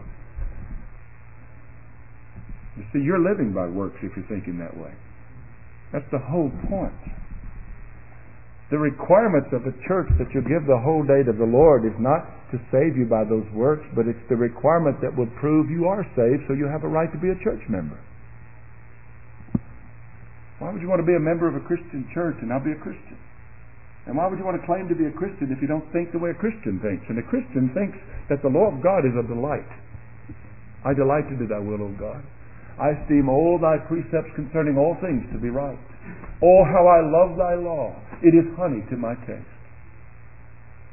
you 2.80 2.84
see, 2.90 3.04
you're 3.04 3.22
living 3.22 3.52
by 3.52 3.68
works 3.68 4.00
if 4.02 4.16
you're 4.16 4.26
thinking 4.26 4.58
that 4.58 4.74
way. 4.74 4.90
That's 5.92 6.08
the 6.10 6.18
whole 6.18 6.50
point. 6.66 6.98
The 8.70 8.76
requirements 8.76 9.48
of 9.56 9.64
a 9.64 9.72
church 9.88 10.12
that 10.20 10.28
you 10.36 10.44
give 10.44 10.68
the 10.68 10.76
whole 10.76 11.00
day 11.00 11.24
to 11.24 11.32
the 11.32 11.48
Lord 11.48 11.88
is 11.88 11.96
not 11.96 12.28
to 12.52 12.60
save 12.68 13.00
you 13.00 13.08
by 13.08 13.24
those 13.24 13.48
works, 13.56 13.84
but 13.96 14.04
it's 14.04 14.20
the 14.28 14.36
requirement 14.36 15.00
that 15.00 15.16
would 15.16 15.32
prove 15.40 15.72
you 15.72 15.88
are 15.88 16.04
saved 16.12 16.44
so 16.44 16.52
you 16.52 16.68
have 16.68 16.84
a 16.84 16.88
right 16.88 17.08
to 17.08 17.20
be 17.20 17.32
a 17.32 17.38
church 17.40 17.64
member. 17.68 17.96
Why 20.58 20.68
would 20.68 20.82
you 20.82 20.88
want 20.88 21.00
to 21.00 21.08
be 21.08 21.16
a 21.16 21.22
member 21.22 21.48
of 21.48 21.56
a 21.56 21.64
Christian 21.64 22.04
church 22.12 22.36
and 22.44 22.52
not 22.52 22.64
be 22.64 22.72
a 22.72 22.80
Christian? 22.82 23.16
And 24.04 24.16
why 24.16 24.28
would 24.28 24.38
you 24.40 24.44
want 24.44 24.60
to 24.60 24.66
claim 24.68 24.88
to 24.88 24.96
be 24.96 25.06
a 25.08 25.14
Christian 25.16 25.48
if 25.48 25.60
you 25.60 25.68
don't 25.68 25.84
think 25.92 26.12
the 26.12 26.18
way 26.20 26.30
a 26.30 26.38
Christian 26.40 26.80
thinks? 26.80 27.04
And 27.08 27.16
a 27.16 27.24
Christian 27.24 27.72
thinks 27.72 27.96
that 28.28 28.42
the 28.44 28.52
law 28.52 28.68
of 28.68 28.82
God 28.84 29.04
is 29.08 29.16
a 29.16 29.24
delight. 29.24 29.68
I 30.84 30.92
delight 30.92 31.28
to 31.32 31.36
do 31.36 31.48
thy 31.48 31.60
will, 31.60 31.80
O 31.80 31.92
God. 31.96 32.20
I 32.76 33.00
esteem 33.00 33.28
all 33.28 33.58
thy 33.60 33.80
precepts 33.88 34.32
concerning 34.36 34.76
all 34.76 34.96
things 35.00 35.24
to 35.32 35.38
be 35.38 35.48
right. 35.48 35.78
Oh, 36.42 36.62
how 36.64 36.86
I 36.86 37.02
love 37.02 37.36
thy 37.36 37.54
law. 37.54 37.94
It 38.22 38.34
is 38.34 38.46
honey 38.56 38.84
to 38.90 38.96
my 38.96 39.14
taste. 39.26 39.58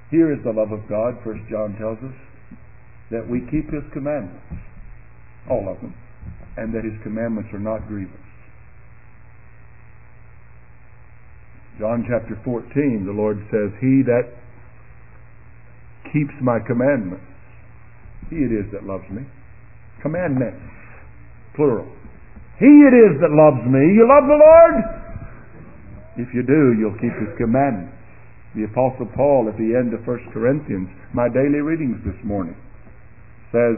Here 0.10 0.34
is 0.34 0.40
the 0.44 0.54
love 0.54 0.72
of 0.72 0.88
God, 0.90 1.22
First 1.24 1.42
John 1.50 1.76
tells 1.78 1.98
us, 2.02 2.18
that 3.12 3.28
we 3.30 3.42
keep 3.52 3.70
his 3.70 3.86
commandments, 3.94 4.42
all 5.50 5.70
of 5.70 5.82
them, 5.82 5.94
and 6.58 6.74
that 6.74 6.84
his 6.84 6.98
commandments 7.04 7.50
are 7.54 7.62
not 7.62 7.88
grievous. 7.88 8.26
John 11.78 12.06
chapter 12.08 12.40
14, 12.44 13.06
the 13.06 13.12
Lord 13.12 13.38
says, 13.52 13.70
He 13.82 14.02
that 14.08 14.32
keeps 16.14 16.34
my 16.42 16.58
commandments, 16.66 17.26
he 18.30 18.38
it 18.38 18.54
is 18.56 18.72
that 18.72 18.88
loves 18.88 19.06
me. 19.12 19.22
Commandments, 20.02 20.64
plural. 21.54 21.86
He 22.58 22.72
it 22.88 22.96
is 22.96 23.20
that 23.22 23.30
loves 23.36 23.62
me. 23.68 23.84
You 23.94 24.08
love 24.08 24.26
the 24.26 24.40
Lord? 24.40 24.95
If 26.18 26.32
you 26.34 26.44
do, 26.44 26.76
you'll 26.80 26.98
keep 27.00 27.14
His 27.20 27.32
commandments. 27.38 27.96
The 28.56 28.72
Apostle 28.72 29.12
Paul 29.12 29.52
at 29.52 29.60
the 29.60 29.76
end 29.76 29.92
of 29.92 30.08
1 30.08 30.32
Corinthians, 30.32 30.88
my 31.12 31.28
daily 31.28 31.60
readings 31.60 32.00
this 32.08 32.16
morning, 32.24 32.56
says, 33.52 33.76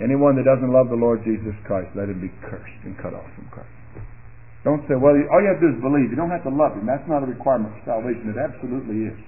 Anyone 0.00 0.34
that 0.40 0.48
doesn't 0.48 0.72
love 0.72 0.88
the 0.88 0.96
Lord 0.96 1.20
Jesus 1.28 1.52
Christ, 1.68 1.92
let 1.92 2.08
him 2.08 2.24
be 2.24 2.32
cursed 2.48 2.80
and 2.88 2.96
cut 2.96 3.12
off 3.12 3.28
from 3.36 3.52
Christ. 3.52 3.68
Don't 4.64 4.80
say, 4.88 4.96
well, 4.96 5.12
all 5.28 5.40
you 5.44 5.48
have 5.52 5.60
to 5.60 5.68
do 5.68 5.72
is 5.76 5.80
believe. 5.80 6.08
You 6.08 6.16
don't 6.16 6.32
have 6.32 6.44
to 6.48 6.52
love 6.52 6.72
him. 6.72 6.88
That's 6.88 7.04
not 7.04 7.20
a 7.20 7.28
requirement 7.28 7.76
for 7.80 7.96
salvation. 7.96 8.32
It 8.32 8.40
absolutely 8.40 9.12
is. 9.12 9.20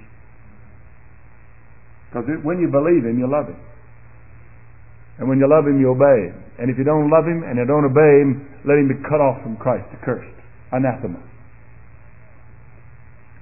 Because 2.09 2.29
when 2.45 2.61
you 2.61 2.69
believe 2.73 3.05
him, 3.05 3.21
you 3.21 3.29
love 3.29 3.49
him. 3.49 3.61
And 5.21 5.29
when 5.29 5.37
you 5.41 5.49
love 5.49 5.69
him, 5.69 5.81
you 5.81 5.93
obey 5.93 6.33
him. 6.33 6.37
And 6.61 6.69
if 6.73 6.77
you 6.77 6.85
don't 6.85 7.09
love 7.09 7.25
him 7.25 7.45
and 7.45 7.61
you 7.61 7.69
don't 7.69 7.85
obey 7.85 8.25
him, 8.25 8.45
let 8.65 8.81
him 8.81 8.89
be 8.89 8.97
cut 9.05 9.21
off 9.21 9.41
from 9.45 9.57
Christ, 9.57 9.89
accursed, 9.93 10.37
anathema. 10.73 11.21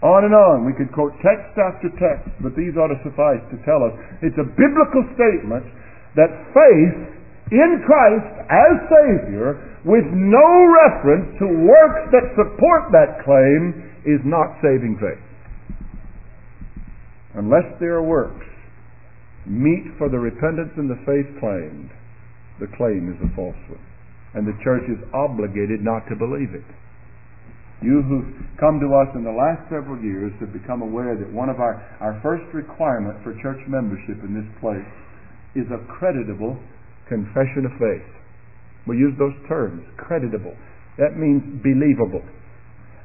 On 0.00 0.24
and 0.24 0.32
on. 0.32 0.64
We 0.64 0.72
could 0.72 0.92
quote 0.96 1.12
text 1.20 1.52
after 1.60 1.92
text, 2.00 2.32
but 2.40 2.56
these 2.56 2.72
ought 2.80 2.88
to 2.88 3.00
suffice 3.04 3.44
to 3.52 3.60
tell 3.68 3.84
us 3.84 3.92
it's 4.24 4.38
a 4.40 4.48
biblical 4.48 5.04
statement 5.12 5.68
that 6.16 6.32
faith 6.56 7.20
in 7.52 7.70
Christ 7.84 8.32
as 8.48 8.74
Savior 8.88 9.60
with 9.84 10.06
no 10.12 10.48
reference 10.86 11.36
to 11.40 11.46
works 11.66 12.02
that 12.16 12.32
support 12.32 12.92
that 12.92 13.24
claim 13.24 13.92
is 14.08 14.20
not 14.24 14.56
saving 14.62 14.96
faith. 14.96 15.20
Unless 17.34 17.78
their 17.78 18.02
works 18.02 18.46
meet 19.46 19.84
for 19.98 20.08
the 20.08 20.18
repentance 20.18 20.72
and 20.76 20.88
the 20.88 21.00
faith 21.04 21.28
claimed, 21.40 21.90
the 22.60 22.68
claim 22.76 23.08
is 23.12 23.18
a 23.24 23.34
false 23.34 23.56
one. 23.68 23.84
And 24.34 24.46
the 24.46 24.56
church 24.62 24.84
is 24.86 25.00
obligated 25.12 25.82
not 25.82 26.06
to 26.08 26.14
believe 26.14 26.54
it. 26.54 26.66
You 27.80 28.04
who've 28.04 28.28
come 28.60 28.76
to 28.76 28.92
us 28.92 29.08
in 29.16 29.24
the 29.24 29.32
last 29.32 29.64
several 29.72 29.96
years 30.04 30.36
have 30.44 30.52
become 30.52 30.84
aware 30.84 31.16
that 31.16 31.32
one 31.32 31.48
of 31.48 31.60
our, 31.64 31.80
our 32.04 32.20
first 32.20 32.44
requirement 32.52 33.16
for 33.24 33.32
church 33.40 33.60
membership 33.68 34.20
in 34.20 34.36
this 34.36 34.48
place 34.60 34.84
is 35.56 35.64
a 35.72 35.80
creditable 35.88 36.60
confession 37.08 37.64
of 37.64 37.72
faith. 37.80 38.08
We 38.84 39.00
use 39.00 39.16
those 39.16 39.34
terms, 39.48 39.80
creditable. 39.96 40.52
That 41.00 41.16
means 41.16 41.40
believable. 41.64 42.20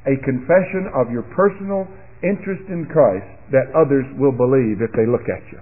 A 0.04 0.16
confession 0.20 0.92
of 0.92 1.08
your 1.08 1.24
personal 1.32 1.88
interest 2.20 2.68
in 2.68 2.84
Christ 2.92 3.26
that 3.56 3.72
others 3.72 4.04
will 4.20 4.36
believe 4.36 4.84
if 4.84 4.92
they 4.92 5.08
look 5.08 5.24
at 5.24 5.42
you 5.52 5.60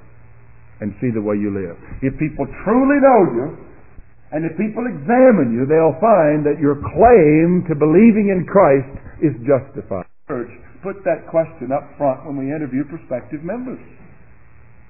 and 0.83 0.91
see 0.99 1.15
the 1.15 1.23
way 1.23 1.39
you 1.39 1.55
live. 1.55 1.79
If 2.03 2.19
people 2.19 2.51
truly 2.67 2.99
know 2.99 3.21
you, 3.31 3.47
and 4.35 4.43
if 4.43 4.59
people 4.59 4.83
examine 4.91 5.55
you, 5.55 5.63
they'll 5.63 5.95
find 6.03 6.43
that 6.43 6.59
your 6.59 6.75
claim 6.83 7.63
to 7.71 7.79
believing 7.79 8.35
in 8.35 8.43
Christ 8.51 8.91
is 9.23 9.31
justified. 9.47 10.11
Church, 10.27 10.51
put 10.83 10.99
that 11.07 11.31
question 11.31 11.71
up 11.71 11.87
front 11.95 12.27
when 12.27 12.35
we 12.35 12.51
interview 12.51 12.83
prospective 12.91 13.47
members. 13.47 13.79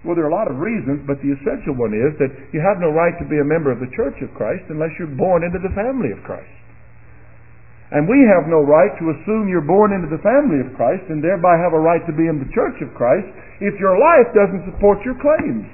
Well, 0.00 0.16
there 0.16 0.24
are 0.24 0.32
a 0.32 0.36
lot 0.36 0.48
of 0.48 0.56
reasons, 0.64 1.04
but 1.04 1.20
the 1.20 1.36
essential 1.36 1.76
one 1.76 1.92
is 1.92 2.16
that 2.24 2.32
you 2.56 2.64
have 2.64 2.80
no 2.80 2.88
right 2.88 3.12
to 3.20 3.28
be 3.28 3.36
a 3.36 3.44
member 3.44 3.68
of 3.68 3.84
the 3.84 3.92
Church 3.92 4.16
of 4.24 4.32
Christ 4.32 4.64
unless 4.72 4.96
you're 4.96 5.12
born 5.12 5.44
into 5.44 5.60
the 5.60 5.72
family 5.76 6.08
of 6.08 6.24
Christ. 6.24 6.48
And 7.92 8.08
we 8.08 8.24
have 8.24 8.48
no 8.48 8.64
right 8.64 8.96
to 8.96 9.12
assume 9.12 9.52
you're 9.52 9.64
born 9.64 9.92
into 9.92 10.08
the 10.08 10.24
family 10.24 10.64
of 10.64 10.72
Christ 10.72 11.04
and 11.12 11.20
thereby 11.20 11.60
have 11.60 11.76
a 11.76 11.84
right 11.84 12.00
to 12.08 12.16
be 12.16 12.32
in 12.32 12.40
the 12.40 12.48
Church 12.56 12.80
of 12.80 12.96
Christ 12.96 13.28
if 13.60 13.76
your 13.76 14.00
life 14.00 14.32
doesn't 14.32 14.64
support 14.72 15.04
your 15.04 15.20
claims. 15.20 15.68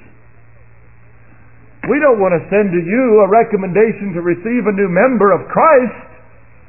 We 1.89 1.97
don't 1.97 2.21
want 2.21 2.37
to 2.37 2.43
send 2.53 2.69
to 2.69 2.81
you 2.81 3.25
a 3.25 3.31
recommendation 3.31 4.13
to 4.13 4.21
receive 4.21 4.69
a 4.69 4.77
new 4.77 4.89
member 4.89 5.33
of 5.33 5.49
Christ 5.49 6.11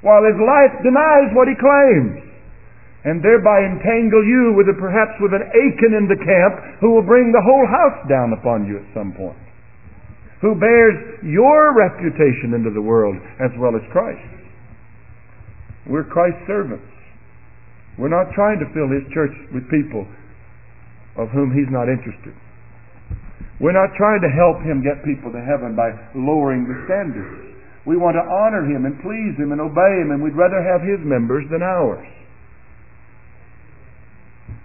while 0.00 0.24
his 0.24 0.40
life 0.40 0.72
denies 0.80 1.30
what 1.36 1.52
he 1.52 1.56
claims 1.58 2.32
and 3.04 3.18
thereby 3.20 3.66
entangle 3.66 4.22
you 4.22 4.54
with 4.56 4.70
a, 4.70 4.76
perhaps 4.78 5.18
with 5.18 5.34
an 5.34 5.42
Achan 5.42 5.92
in 5.92 6.06
the 6.06 6.16
camp 6.22 6.80
who 6.80 6.94
will 6.94 7.04
bring 7.04 7.34
the 7.34 7.42
whole 7.42 7.66
house 7.66 7.98
down 8.08 8.32
upon 8.32 8.64
you 8.64 8.78
at 8.78 8.86
some 8.94 9.10
point, 9.12 9.38
who 10.40 10.54
bears 10.54 10.94
your 11.26 11.74
reputation 11.74 12.54
into 12.54 12.70
the 12.70 12.80
world 12.80 13.18
as 13.42 13.50
well 13.58 13.74
as 13.74 13.82
Christ. 13.90 14.22
We're 15.90 16.06
Christ's 16.06 16.46
servants. 16.46 16.86
We're 17.98 18.12
not 18.12 18.32
trying 18.32 18.62
to 18.62 18.70
fill 18.70 18.88
his 18.88 19.02
church 19.12 19.34
with 19.52 19.68
people 19.68 20.06
of 21.18 21.28
whom 21.34 21.52
he's 21.52 21.68
not 21.68 21.90
interested. 21.90 22.32
We're 23.61 23.76
not 23.76 23.94
trying 23.96 24.22
to 24.22 24.32
help 24.32 24.64
him 24.64 24.82
get 24.82 25.05
people 25.05 25.30
to 25.32 25.42
heaven 25.42 25.76
by 25.76 25.92
lowering 26.16 26.64
the 26.64 26.78
standards. 26.88 27.53
We 27.84 27.98
want 27.98 28.14
to 28.14 28.24
honor 28.24 28.62
him 28.62 28.86
and 28.86 28.94
please 29.03 29.34
him 29.38 29.50
and 29.50 29.61
obey 29.61 29.92
him, 29.98 30.14
and 30.14 30.22
we'd 30.22 30.38
rather 30.38 30.62
have 30.62 30.86
his 30.86 31.03
members 31.03 31.44
than 31.50 31.62
ours. 31.62 32.07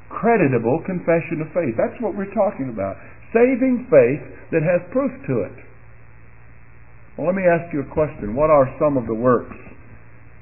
Creditable 0.10 0.82
confession 0.86 1.42
of 1.42 1.50
faith. 1.54 1.76
That's 1.78 1.98
what 2.02 2.16
we're 2.16 2.34
talking 2.34 2.70
about. 2.70 2.96
Saving 3.34 3.90
faith 3.90 4.24
that 4.54 4.64
has 4.64 4.82
proof 4.94 5.12
to 5.28 5.46
it. 5.50 5.58
Well, 7.18 7.28
let 7.28 7.36
me 7.36 7.50
ask 7.50 7.74
you 7.74 7.82
a 7.82 7.94
question. 7.94 8.38
What 8.38 8.50
are 8.54 8.70
some 8.78 8.96
of 8.96 9.10
the 9.10 9.18
works 9.18 9.58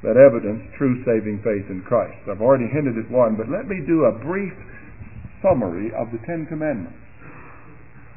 that 0.03 0.19
evidence 0.19 0.61
true 0.77 0.99
saving 1.07 1.39
faith 1.39 1.71
in 1.71 1.81
Christ? 1.87 2.19
I've 2.27 2.43
already 2.43 2.67
hinted 2.67 2.99
at 2.99 3.09
one, 3.09 3.39
but 3.39 3.47
let 3.47 3.67
me 3.67 3.79
do 3.87 4.05
a 4.05 4.19
brief 4.19 4.53
summary 5.41 5.91
of 5.95 6.11
the 6.11 6.19
Ten 6.27 6.45
Commandments. 6.45 7.04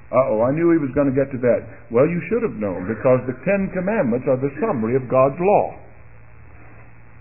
Uh-oh, 0.08 0.40
I 0.40 0.56
knew 0.56 0.72
he 0.72 0.80
was 0.80 0.88
going 0.96 1.12
to 1.12 1.16
get 1.16 1.28
to 1.36 1.40
that. 1.44 1.92
Well, 1.92 2.08
you 2.08 2.16
should 2.32 2.40
have 2.40 2.56
known 2.56 2.88
because 2.88 3.20
the 3.28 3.36
Ten 3.44 3.68
Commandments 3.76 4.24
are 4.24 4.40
the 4.40 4.52
summary 4.56 4.96
of 4.96 5.04
God's 5.04 5.36
law. 5.36 5.76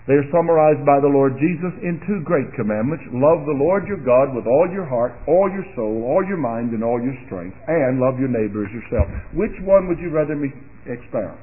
They 0.08 0.16
are 0.16 0.32
summarized 0.32 0.88
by 0.88 0.96
the 1.04 1.12
Lord 1.12 1.36
Jesus 1.36 1.76
in 1.84 2.00
two 2.08 2.24
great 2.24 2.48
commandments. 2.56 3.04
Love 3.12 3.44
the 3.44 3.60
Lord 3.60 3.84
your 3.84 4.00
God 4.00 4.32
with 4.32 4.48
all 4.48 4.64
your 4.72 4.88
heart, 4.88 5.12
all 5.28 5.52
your 5.52 5.68
soul, 5.76 6.00
all 6.08 6.24
your 6.24 6.40
mind, 6.40 6.72
and 6.72 6.80
all 6.80 6.96
your 6.96 7.12
strength, 7.28 7.52
and 7.68 8.00
love 8.00 8.16
your 8.16 8.32
neighbor 8.32 8.64
as 8.64 8.72
yourself. 8.72 9.04
Which 9.36 9.52
one 9.68 9.84
would 9.84 10.00
you 10.00 10.08
rather 10.08 10.32
me 10.32 10.48
expound? 10.88 11.36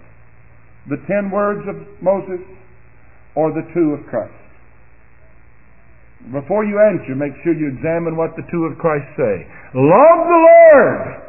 The 0.90 0.98
ten 1.06 1.30
words 1.30 1.62
of 1.70 1.78
Moses 2.02 2.42
or 3.38 3.54
the 3.54 3.70
two 3.70 3.94
of 3.94 4.02
Christ? 4.10 4.34
Before 6.34 6.66
you 6.66 6.82
answer, 6.82 7.14
make 7.14 7.38
sure 7.46 7.54
you 7.54 7.70
examine 7.70 8.18
what 8.18 8.34
the 8.34 8.50
two 8.50 8.66
of 8.66 8.82
Christ 8.82 9.06
say. 9.14 9.46
Love 9.78 10.20
the 10.26 10.42
Lord 10.42 11.25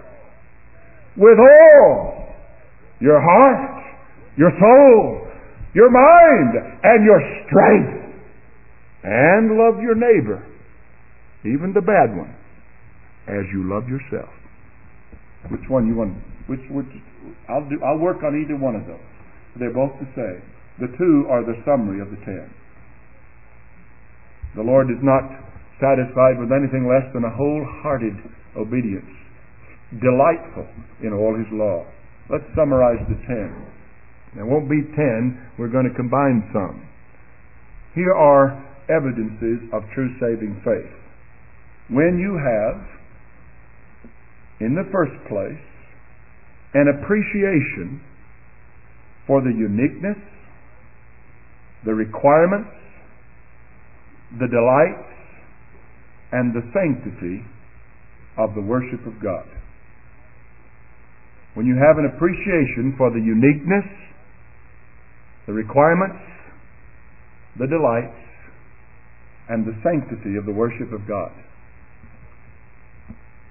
with 1.16 1.38
all 1.38 2.26
your 3.00 3.20
heart, 3.20 3.84
your 4.36 4.52
soul, 4.60 5.28
your 5.74 5.90
mind, 5.90 6.80
and 6.82 7.04
your 7.04 7.20
strength. 7.46 8.04
And 9.04 9.56
love 9.56 9.80
your 9.80 9.94
neighbor, 9.94 10.44
even 11.44 11.72
the 11.72 11.80
bad 11.80 12.16
one, 12.16 12.34
as 13.28 13.46
you 13.52 13.68
love 13.70 13.88
yourself. 13.88 14.32
Which 15.48 15.68
one 15.68 15.86
you 15.86 15.94
want? 15.94 16.18
Which, 16.48 16.64
which 16.70 16.90
I'll 17.48 17.68
do. 17.68 17.78
I'll 17.84 17.98
work 17.98 18.24
on 18.24 18.34
either 18.34 18.58
one 18.58 18.74
of 18.74 18.86
those. 18.86 19.06
They're 19.58 19.72
both 19.72 19.94
the 20.00 20.10
same. 20.18 20.42
The 20.80 20.90
two 20.98 21.26
are 21.30 21.46
the 21.46 21.54
summary 21.64 22.02
of 22.02 22.10
the 22.10 22.18
ten. 22.26 22.50
The 24.56 24.62
Lord 24.62 24.90
is 24.90 24.98
not 25.02 25.22
satisfied 25.78 26.40
with 26.40 26.50
anything 26.50 26.88
less 26.88 27.06
than 27.14 27.22
a 27.24 27.30
wholehearted 27.30 28.16
obedience 28.56 29.15
delightful 30.00 30.66
in 31.02 31.12
all 31.12 31.36
his 31.36 31.46
law. 31.52 31.84
Let's 32.30 32.44
summarize 32.56 33.00
the 33.08 33.16
ten. 33.26 33.66
There 34.34 34.46
won't 34.46 34.68
be 34.68 34.82
ten, 34.94 35.40
we're 35.58 35.70
going 35.70 35.88
to 35.88 35.94
combine 35.94 36.48
some. 36.52 36.86
Here 37.94 38.14
are 38.14 38.52
evidences 38.90 39.64
of 39.72 39.82
true 39.94 40.12
saving 40.20 40.60
faith. 40.64 40.92
When 41.88 42.18
you 42.18 42.36
have, 42.36 42.82
in 44.60 44.74
the 44.74 44.84
first 44.92 45.16
place, 45.28 45.62
an 46.74 46.92
appreciation 46.92 48.02
for 49.26 49.40
the 49.40 49.50
uniqueness, 49.50 50.18
the 51.84 51.94
requirements, 51.94 52.70
the 54.38 54.48
delights, 54.48 55.08
and 56.32 56.52
the 56.52 56.62
sanctity 56.74 57.46
of 58.36 58.54
the 58.54 58.60
worship 58.60 59.06
of 59.06 59.22
God 59.22 59.46
when 61.56 61.64
you 61.64 61.72
have 61.72 61.96
an 61.96 62.04
appreciation 62.04 62.92
for 63.00 63.08
the 63.08 63.16
uniqueness, 63.16 63.88
the 65.48 65.56
requirements, 65.56 66.20
the 67.58 67.66
delights, 67.66 68.20
and 69.48 69.64
the 69.64 69.72
sanctity 69.80 70.36
of 70.36 70.44
the 70.44 70.52
worship 70.52 70.92
of 70.92 71.08
God. 71.08 71.32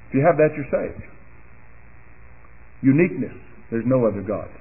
If 0.08 0.14
you 0.14 0.22
have 0.22 0.38
that, 0.38 0.54
you're 0.54 0.70
saved. 0.70 1.02
Uniqueness. 2.86 3.34
There's 3.72 3.90
no 3.90 4.06
other 4.06 4.22
God. 4.22 4.54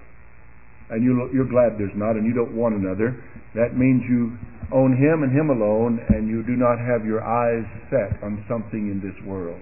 And 0.88 1.04
you, 1.04 1.12
are 1.12 1.44
glad 1.44 1.76
there's 1.76 1.92
not, 1.94 2.16
and 2.16 2.24
you 2.24 2.32
don't 2.32 2.56
want 2.56 2.74
another. 2.74 3.12
That 3.54 3.76
means 3.76 4.08
you 4.08 4.38
own 4.72 4.96
Him 4.96 5.20
and 5.20 5.36
Him 5.36 5.50
alone, 5.52 6.00
and 6.08 6.28
you 6.28 6.40
do 6.48 6.56
not 6.56 6.80
have 6.80 7.04
your 7.04 7.20
eyes 7.20 7.68
set 7.92 8.24
on 8.24 8.42
something 8.48 8.88
in 8.88 9.04
this 9.04 9.16
world 9.28 9.60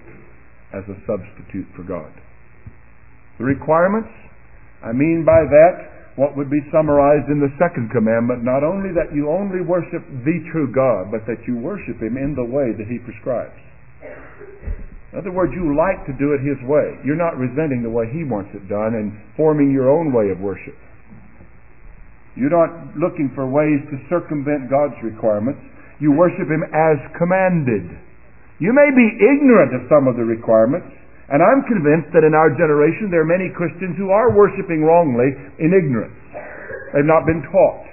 as 0.71 0.87
a 0.87 0.95
substitute 1.03 1.67
for 1.75 1.83
God. 1.83 2.22
The 3.37 3.45
requirements, 3.45 4.09
I 4.83 4.91
mean 4.91 5.23
by 5.25 5.41
that 5.49 5.93
what 6.15 6.37
would 6.37 6.49
be 6.49 6.61
summarized 6.69 7.25
in 7.33 7.41
the 7.41 7.49
second 7.57 7.89
commandment, 7.89 8.45
not 8.45 8.61
only 8.61 8.93
that 8.93 9.09
you 9.17 9.33
only 9.33 9.65
worship 9.65 10.05
the 10.21 10.37
true 10.53 10.69
God, 10.69 11.09
but 11.09 11.25
that 11.25 11.41
you 11.49 11.57
worship 11.57 11.97
Him 11.97 12.21
in 12.21 12.37
the 12.37 12.45
way 12.45 12.69
that 12.77 12.85
He 12.85 13.01
prescribes. 13.01 13.57
In 15.09 15.17
other 15.17 15.33
words, 15.33 15.53
you 15.57 15.73
like 15.73 16.05
to 16.05 16.13
do 16.21 16.33
it 16.37 16.41
His 16.45 16.57
way. 16.69 17.01
You're 17.01 17.17
not 17.17 17.37
resenting 17.37 17.81
the 17.81 17.89
way 17.89 18.05
He 18.13 18.21
wants 18.21 18.53
it 18.53 18.69
done 18.69 18.93
and 18.93 19.13
forming 19.37 19.73
your 19.73 19.89
own 19.89 20.13
way 20.13 20.29
of 20.29 20.37
worship. 20.37 20.77
You're 22.37 22.53
not 22.53 22.97
looking 22.97 23.33
for 23.33 23.49
ways 23.49 23.81
to 23.89 23.97
circumvent 24.09 24.69
God's 24.69 24.97
requirements. 25.01 25.61
You 25.97 26.13
worship 26.13 26.45
Him 26.45 26.65
as 26.65 26.97
commanded. 27.17 27.89
You 28.61 28.73
may 28.73 28.89
be 28.93 29.17
ignorant 29.17 29.73
of 29.73 29.89
some 29.89 30.05
of 30.05 30.13
the 30.17 30.25
requirements, 30.25 30.93
and 31.31 31.39
I'm 31.39 31.63
convinced 31.63 32.11
that 32.11 32.27
in 32.27 32.35
our 32.35 32.51
generation 32.51 33.07
there 33.07 33.23
are 33.23 33.29
many 33.29 33.47
Christians 33.55 33.95
who 33.95 34.11
are 34.11 34.35
worshiping 34.35 34.83
wrongly 34.83 35.31
in 35.63 35.71
ignorance. 35.71 36.17
They've 36.91 37.07
not 37.07 37.23
been 37.23 37.41
taught. 37.47 37.83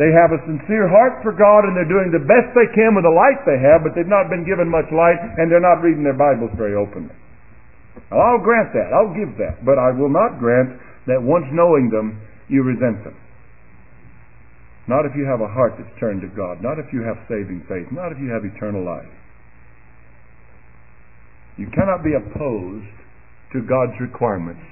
They 0.00 0.10
have 0.16 0.32
a 0.32 0.40
sincere 0.48 0.88
heart 0.88 1.20
for 1.20 1.36
God 1.36 1.68
and 1.68 1.76
they're 1.76 1.88
doing 1.88 2.08
the 2.08 2.24
best 2.24 2.50
they 2.56 2.66
can 2.72 2.96
with 2.96 3.04
the 3.04 3.12
light 3.12 3.44
they 3.44 3.60
have, 3.60 3.84
but 3.84 3.92
they've 3.92 4.08
not 4.08 4.32
been 4.32 4.48
given 4.48 4.64
much 4.66 4.88
light 4.90 5.20
and 5.36 5.52
they're 5.52 5.62
not 5.62 5.84
reading 5.84 6.02
their 6.02 6.16
Bibles 6.16 6.50
very 6.56 6.72
openly. 6.72 7.12
Well, 8.08 8.18
I'll 8.18 8.42
grant 8.42 8.72
that. 8.72 8.90
I'll 8.96 9.12
give 9.12 9.36
that. 9.36 9.60
But 9.60 9.76
I 9.76 9.92
will 9.92 10.08
not 10.08 10.40
grant 10.40 10.74
that 11.06 11.20
once 11.20 11.46
knowing 11.52 11.92
them, 11.92 12.16
you 12.48 12.64
resent 12.64 13.04
them. 13.04 13.14
Not 14.88 15.04
if 15.04 15.12
you 15.14 15.28
have 15.28 15.44
a 15.44 15.52
heart 15.52 15.76
that's 15.76 15.92
turned 16.00 16.24
to 16.24 16.32
God. 16.32 16.64
Not 16.64 16.80
if 16.80 16.90
you 16.96 17.04
have 17.04 17.20
saving 17.28 17.62
faith. 17.68 17.86
Not 17.92 18.10
if 18.10 18.18
you 18.18 18.32
have 18.32 18.42
eternal 18.42 18.82
life. 18.82 19.06
You 21.60 21.68
cannot 21.76 22.00
be 22.00 22.16
opposed 22.16 22.88
to 23.52 23.60
God's 23.68 23.92
requirements 24.00 24.64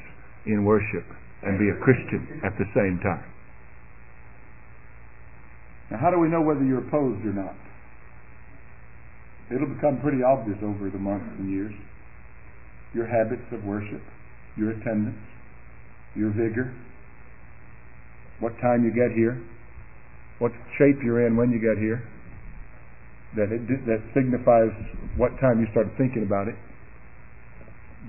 in 0.46 0.64
worship 0.64 1.04
and 1.44 1.60
be 1.60 1.68
a 1.68 1.76
Christian 1.84 2.40
at 2.40 2.56
the 2.56 2.64
same 2.72 2.96
time. 3.04 3.28
Now, 5.90 5.98
how 6.00 6.10
do 6.10 6.18
we 6.18 6.32
know 6.32 6.40
whether 6.40 6.64
you're 6.64 6.88
opposed 6.88 7.20
or 7.28 7.36
not? 7.36 7.60
It'll 9.52 9.68
become 9.68 10.00
pretty 10.00 10.24
obvious 10.24 10.56
over 10.64 10.88
the 10.88 10.96
months 10.96 11.28
and 11.36 11.52
years. 11.52 11.76
Your 12.94 13.04
habits 13.04 13.44
of 13.52 13.64
worship, 13.64 14.00
your 14.56 14.70
attendance, 14.70 15.20
your 16.16 16.30
vigor, 16.30 16.72
what 18.40 18.56
time 18.64 18.84
you 18.84 18.96
get 18.96 19.12
here, 19.12 19.36
what 20.38 20.52
shape 20.80 21.04
you're 21.04 21.26
in 21.26 21.36
when 21.36 21.50
you 21.50 21.60
get 21.60 21.76
here. 21.76 22.00
That 23.36 23.52
it 23.52 23.68
that 23.84 24.00
signifies 24.16 24.72
what 25.20 25.36
time 25.36 25.60
you 25.60 25.68
start 25.72 25.88
thinking 25.98 26.24
about 26.24 26.48
it. 26.48 26.56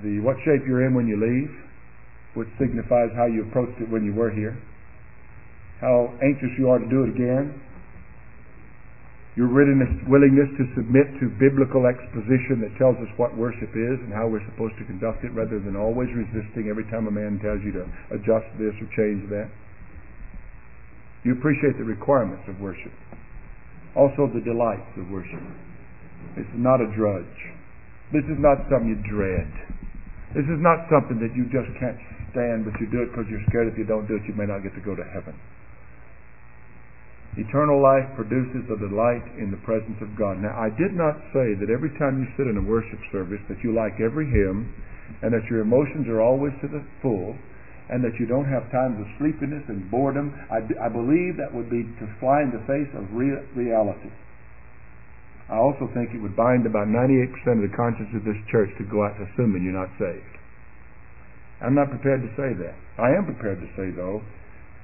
The 0.03 0.19
what 0.19 0.37
shape 0.45 0.63
you're 0.67 0.87
in 0.87 0.93
when 0.93 1.07
you 1.07 1.19
leave, 1.19 1.51
which 2.33 2.47
signifies 2.59 3.11
how 3.15 3.25
you 3.25 3.43
approached 3.43 3.81
it 3.81 3.89
when 3.89 4.05
you 4.05 4.13
were 4.13 4.31
here. 4.31 4.55
How 5.81 6.11
anxious 6.23 6.51
you 6.57 6.69
are 6.69 6.79
to 6.79 6.89
do 6.89 7.03
it 7.03 7.15
again, 7.15 7.55
your 9.39 9.47
willingness 9.47 10.51
to 10.59 10.67
submit 10.75 11.07
to 11.23 11.31
biblical 11.39 11.87
exposition 11.87 12.59
that 12.59 12.75
tells 12.75 12.99
us 12.99 13.07
what 13.15 13.31
worship 13.39 13.71
is 13.71 13.95
and 14.03 14.11
how 14.11 14.27
we're 14.27 14.43
supposed 14.51 14.75
to 14.75 14.83
conduct 14.83 15.23
it 15.23 15.31
rather 15.31 15.63
than 15.63 15.79
always 15.79 16.11
resisting 16.11 16.67
every 16.67 16.83
time 16.91 17.07
a 17.07 17.11
man 17.11 17.39
tells 17.39 17.63
you 17.63 17.71
to 17.71 17.87
adjust 18.11 18.51
this 18.59 18.75
or 18.83 18.87
change 18.99 19.23
that. 19.31 19.47
You 21.23 21.39
appreciate 21.39 21.79
the 21.79 21.87
requirements 21.87 22.43
of 22.51 22.59
worship. 22.59 22.91
Also 23.95 24.27
the 24.27 24.43
delights 24.43 24.91
of 24.99 25.07
worship. 25.07 25.39
Is 26.35 26.43
not 26.59 26.83
a 26.83 26.91
drudge. 26.91 27.39
This 28.11 28.27
is 28.27 28.35
not 28.43 28.67
something 28.67 28.91
you 28.91 28.99
dread. 29.07 29.47
This 30.33 30.45
is 30.45 30.61
not 30.61 30.85
something 30.93 31.17
that 31.19 31.33
you 31.33 31.49
just 31.49 31.69
can't 31.81 31.97
stand, 32.31 32.65
but 32.65 32.77
you 32.77 32.85
do 32.93 33.01
it 33.01 33.09
because 33.09 33.25
you're 33.29 33.43
scared 33.49 33.65
if 33.65 33.77
you 33.77 33.85
don't 33.85 34.05
do 34.05 34.21
it, 34.21 34.23
you 34.29 34.37
may 34.37 34.45
not 34.45 34.61
get 34.61 34.77
to 34.77 34.83
go 34.85 34.93
to 34.93 35.05
heaven. 35.09 35.33
Eternal 37.37 37.81
life 37.81 38.05
produces 38.17 38.65
a 38.69 38.77
delight 38.77 39.25
in 39.37 39.49
the 39.49 39.61
presence 39.65 39.97
of 40.01 40.13
God. 40.17 40.41
Now, 40.41 40.57
I 40.57 40.69
did 40.69 40.93
not 40.93 41.17
say 41.33 41.53
that 41.57 41.69
every 41.69 41.93
time 41.97 42.21
you 42.21 42.27
sit 42.37 42.49
in 42.49 42.57
a 42.57 42.65
worship 42.65 42.99
service 43.13 43.41
that 43.49 43.61
you 43.61 43.73
like 43.73 44.01
every 44.01 44.25
hymn 44.25 44.73
and 45.21 45.33
that 45.33 45.45
your 45.49 45.61
emotions 45.61 46.09
are 46.09 46.21
always 46.21 46.53
to 46.61 46.67
the 46.67 46.81
full 47.01 47.37
and 47.89 48.03
that 48.05 48.17
you 48.19 48.25
don't 48.25 48.45
have 48.45 48.69
times 48.69 49.01
of 49.01 49.07
sleepiness 49.17 49.65
and 49.67 49.89
boredom. 49.89 50.33
I, 50.53 50.61
I 50.77 50.89
believe 50.89 51.37
that 51.41 51.49
would 51.49 51.69
be 51.69 51.81
to 51.81 52.05
fly 52.21 52.45
in 52.45 52.53
the 52.53 52.61
face 52.69 52.89
of 52.93 53.09
real, 53.13 53.41
reality. 53.57 54.13
I 55.49 55.57
also 55.57 55.89
think 55.97 56.13
it 56.13 56.21
would 56.21 56.37
bind 56.37 56.69
about 56.69 56.85
98% 56.85 57.33
of 57.57 57.65
the 57.65 57.73
conscience 57.73 58.13
of 58.13 58.21
this 58.21 58.37
church 58.53 58.69
to 58.77 58.85
go 58.85 59.01
out 59.01 59.17
assuming 59.17 59.65
you're 59.65 59.73
not 59.73 59.89
saved. 59.97 60.37
I'm 61.59 61.73
not 61.73 61.89
prepared 61.89 62.21
to 62.21 62.31
say 62.37 62.53
that. 62.53 62.77
I 63.01 63.17
am 63.17 63.25
prepared 63.25 63.59
to 63.59 63.69
say, 63.73 63.89
though, 63.91 64.21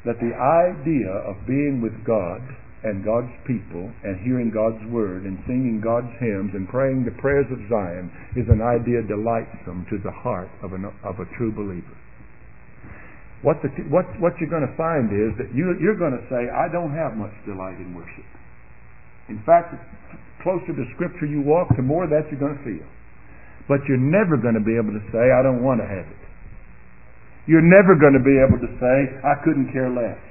that 0.03 0.17
the 0.19 0.33
idea 0.33 1.13
of 1.23 1.37
being 1.45 1.81
with 1.85 1.93
God 2.03 2.41
and 2.85 3.05
God's 3.05 3.33
people 3.49 3.89
and 4.05 4.21
hearing 4.21 4.53
God's 4.53 4.81
word 4.93 5.25
and 5.25 5.41
singing 5.49 5.81
God's 5.81 6.11
hymns 6.21 6.53
and 6.53 6.69
praying 6.69 7.05
the 7.05 7.17
prayers 7.17 7.49
of 7.49 7.57
Zion 7.69 8.09
is 8.37 8.45
an 8.49 8.61
idea 8.61 9.01
delightsome 9.05 9.85
to 9.89 9.97
the 10.01 10.13
heart 10.13 10.49
of, 10.61 10.73
an, 10.73 10.85
of 11.05 11.17
a 11.17 11.25
true 11.37 11.53
believer. 11.53 11.97
What, 13.41 13.61
the, 13.61 13.69
what, 13.89 14.05
what 14.21 14.33
you're 14.41 14.49
going 14.49 14.65
to 14.65 14.77
find 14.77 15.09
is 15.13 15.37
that 15.37 15.53
you, 15.53 15.77
you're 15.77 15.97
going 15.97 16.17
to 16.17 16.25
say, 16.29 16.49
I 16.49 16.69
don't 16.69 16.93
have 16.93 17.17
much 17.17 17.33
delight 17.45 17.77
in 17.77 17.93
worship. 17.93 18.25
In 19.29 19.41
fact, 19.45 19.73
closer 20.45 20.77
to 20.77 20.85
Scripture 20.93 21.25
you 21.25 21.41
walk, 21.41 21.73
the 21.73 21.81
more 21.81 22.05
that 22.05 22.29
you're 22.29 22.37
going 22.37 22.53
to 22.53 22.63
feel. 22.63 22.85
But 23.65 23.81
you're 23.89 23.97
never 23.97 24.37
going 24.37 24.53
to 24.53 24.61
be 24.61 24.77
able 24.77 24.93
to 24.93 25.01
say, 25.09 25.33
I 25.33 25.41
don't 25.41 25.65
want 25.65 25.81
to 25.81 25.89
have 25.89 26.05
it. 26.05 26.21
You're 27.49 27.65
never 27.65 27.97
going 27.97 28.13
to 28.13 28.21
be 28.21 28.37
able 28.37 28.61
to 28.61 28.69
say, 28.77 28.97
I 29.25 29.41
couldn't 29.41 29.73
care 29.73 29.89
less. 29.89 30.21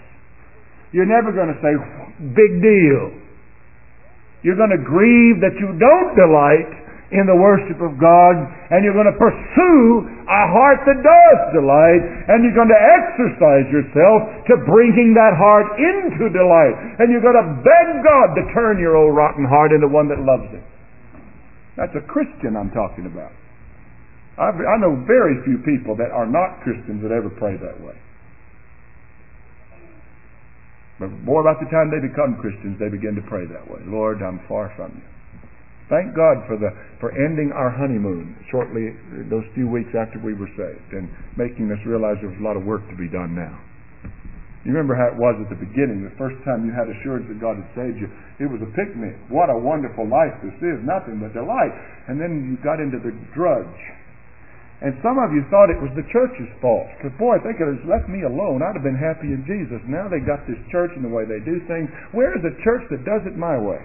You're 0.94 1.10
never 1.10 1.34
going 1.34 1.50
to 1.50 1.58
say, 1.58 1.74
big 2.30 2.62
deal. 2.62 3.10
You're 4.46 4.54
going 4.54 4.70
to 4.70 4.78
grieve 4.78 5.42
that 5.42 5.58
you 5.58 5.74
don't 5.74 6.14
delight 6.14 6.83
in 7.14 7.30
the 7.30 7.38
worship 7.38 7.78
of 7.78 7.94
God, 7.96 8.34
and 8.74 8.82
you're 8.82 8.96
going 8.96 9.10
to 9.10 9.14
pursue 9.14 9.86
a 10.26 10.42
heart 10.50 10.82
that 10.82 10.98
does 10.98 11.40
delight, 11.54 12.02
and 12.28 12.42
you're 12.42 12.58
going 12.58 12.70
to 12.70 12.82
exercise 12.98 13.66
yourself 13.70 14.26
to 14.50 14.58
bringing 14.66 15.14
that 15.14 15.38
heart 15.38 15.78
into 15.78 16.26
delight. 16.34 16.74
And 16.98 17.14
you're 17.14 17.22
going 17.22 17.38
to 17.38 17.48
beg 17.62 17.86
God 18.02 18.34
to 18.34 18.42
turn 18.50 18.82
your 18.82 18.98
old 18.98 19.14
rotten 19.14 19.46
heart 19.46 19.70
into 19.70 19.86
one 19.86 20.10
that 20.10 20.18
loves 20.18 20.50
Him. 20.50 20.66
That's 21.78 21.94
a 21.94 22.04
Christian 22.06 22.58
I'm 22.58 22.74
talking 22.74 23.06
about. 23.06 23.30
I've, 24.34 24.58
I 24.58 24.76
know 24.82 24.98
very 25.06 25.38
few 25.46 25.62
people 25.62 25.94
that 26.02 26.10
are 26.10 26.26
not 26.26 26.62
Christians 26.66 27.02
that 27.06 27.14
ever 27.14 27.30
pray 27.30 27.54
that 27.54 27.78
way. 27.78 27.94
But 30.98 31.10
more 31.22 31.40
about 31.42 31.58
the 31.62 31.70
time 31.70 31.90
they 31.90 32.02
become 32.02 32.38
Christians, 32.42 32.78
they 32.78 32.90
begin 32.90 33.14
to 33.14 33.22
pray 33.26 33.46
that 33.46 33.66
way. 33.70 33.82
Lord, 33.86 34.22
I'm 34.22 34.42
far 34.46 34.72
from 34.74 34.94
you. 34.98 35.13
Thank 35.92 36.16
God 36.16 36.44
for 36.48 36.56
the 36.56 36.72
for 37.00 37.12
ending 37.12 37.52
our 37.52 37.68
honeymoon 37.68 38.36
shortly 38.48 38.96
those 39.28 39.44
few 39.52 39.68
weeks 39.68 39.92
after 39.92 40.16
we 40.18 40.32
were 40.32 40.48
saved 40.56 40.90
and 40.96 41.12
making 41.36 41.68
us 41.68 41.80
realize 41.84 42.16
there 42.24 42.32
was 42.32 42.40
a 42.40 42.46
lot 42.46 42.56
of 42.56 42.64
work 42.64 42.84
to 42.88 42.96
be 42.96 43.08
done 43.08 43.36
now. 43.36 43.52
You 44.64 44.72
remember 44.72 44.96
how 44.96 45.12
it 45.12 45.18
was 45.20 45.36
at 45.44 45.52
the 45.52 45.60
beginning, 45.60 46.00
the 46.00 46.16
first 46.16 46.40
time 46.48 46.64
you 46.64 46.72
had 46.72 46.88
assurance 46.88 47.28
that 47.28 47.36
God 47.36 47.60
had 47.60 47.68
saved 47.76 48.00
you. 48.00 48.08
It 48.40 48.48
was 48.48 48.64
a 48.64 48.70
picnic. 48.72 49.12
What 49.28 49.52
a 49.52 49.58
wonderful 49.60 50.08
life 50.08 50.32
this 50.40 50.56
is, 50.64 50.80
nothing 50.80 51.20
but 51.20 51.36
delight. 51.36 51.76
And 52.08 52.16
then 52.16 52.48
you 52.48 52.56
got 52.64 52.80
into 52.80 52.96
the 52.96 53.12
drudge 53.36 53.76
and 54.84 54.92
some 55.00 55.16
of 55.16 55.32
you 55.32 55.40
thought 55.48 55.72
it 55.72 55.80
was 55.80 55.88
the 55.96 56.04
church's 56.12 56.50
fault. 56.60 56.84
Because, 57.00 57.16
boy, 57.16 57.40
if 57.40 57.42
they 57.46 57.56
could 57.56 57.72
have 57.72 57.88
left 57.88 58.04
me 58.04 58.20
alone, 58.26 58.60
I'd 58.60 58.76
have 58.76 58.84
been 58.84 59.00
happy 59.00 59.32
in 59.32 59.40
Jesus. 59.48 59.80
Now 59.88 60.12
they 60.12 60.20
got 60.20 60.44
this 60.44 60.60
church 60.68 60.92
and 60.92 61.00
the 61.00 61.08
way 61.08 61.24
they 61.24 61.40
do 61.40 61.56
things. 61.64 61.88
Where 62.12 62.36
is 62.36 62.44
a 62.44 62.52
church 62.60 62.84
that 62.92 63.00
does 63.06 63.24
it 63.24 63.32
my 63.32 63.56
way? 63.56 63.80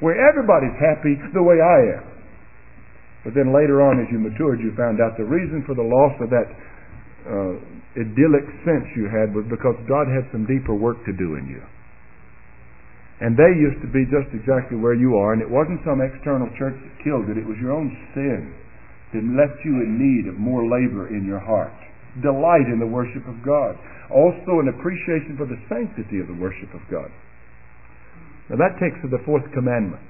Where 0.00 0.16
everybody's 0.16 0.76
happy 0.76 1.16
the 1.32 1.42
way 1.42 1.56
I 1.56 2.00
am. 2.00 2.06
But 3.24 3.34
then 3.34 3.50
later 3.50 3.82
on, 3.82 3.98
as 3.98 4.06
you 4.12 4.22
matured, 4.22 4.60
you 4.60 4.70
found 4.76 5.02
out 5.02 5.18
the 5.18 5.26
reason 5.26 5.64
for 5.66 5.74
the 5.74 5.82
loss 5.82 6.14
of 6.22 6.30
that 6.30 6.48
uh, 7.26 7.58
idyllic 7.98 8.46
sense 8.62 8.86
you 8.94 9.10
had 9.10 9.34
was 9.34 9.42
because 9.50 9.74
God 9.88 10.06
had 10.06 10.28
some 10.30 10.46
deeper 10.46 10.76
work 10.76 11.02
to 11.08 11.12
do 11.16 11.34
in 11.34 11.48
you. 11.50 11.64
And 13.18 13.32
they 13.32 13.48
used 13.56 13.80
to 13.80 13.88
be 13.88 14.04
just 14.12 14.28
exactly 14.36 14.76
where 14.76 14.94
you 14.94 15.16
are, 15.16 15.32
and 15.32 15.40
it 15.40 15.48
wasn't 15.48 15.80
some 15.88 16.04
external 16.04 16.52
church 16.60 16.76
that 16.76 16.94
killed 17.00 17.32
it, 17.32 17.40
it 17.40 17.48
was 17.48 17.56
your 17.56 17.72
own 17.72 17.88
sin 18.12 18.52
that 19.16 19.24
left 19.32 19.58
you 19.64 19.80
in 19.80 19.96
need 19.96 20.28
of 20.28 20.36
more 20.36 20.68
labor 20.68 21.08
in 21.08 21.24
your 21.24 21.40
heart. 21.40 21.72
Delight 22.20 22.68
in 22.68 22.78
the 22.78 22.86
worship 22.86 23.24
of 23.26 23.40
God. 23.40 23.74
Also 24.12 24.60
an 24.60 24.68
appreciation 24.68 25.34
for 25.34 25.48
the 25.48 25.58
sanctity 25.66 26.20
of 26.20 26.28
the 26.28 26.36
worship 26.36 26.68
of 26.76 26.84
God. 26.90 27.08
Now 28.50 28.56
that 28.62 28.78
takes 28.78 28.98
to 29.02 29.08
the 29.10 29.22
fourth 29.26 29.44
commandment. 29.52 30.02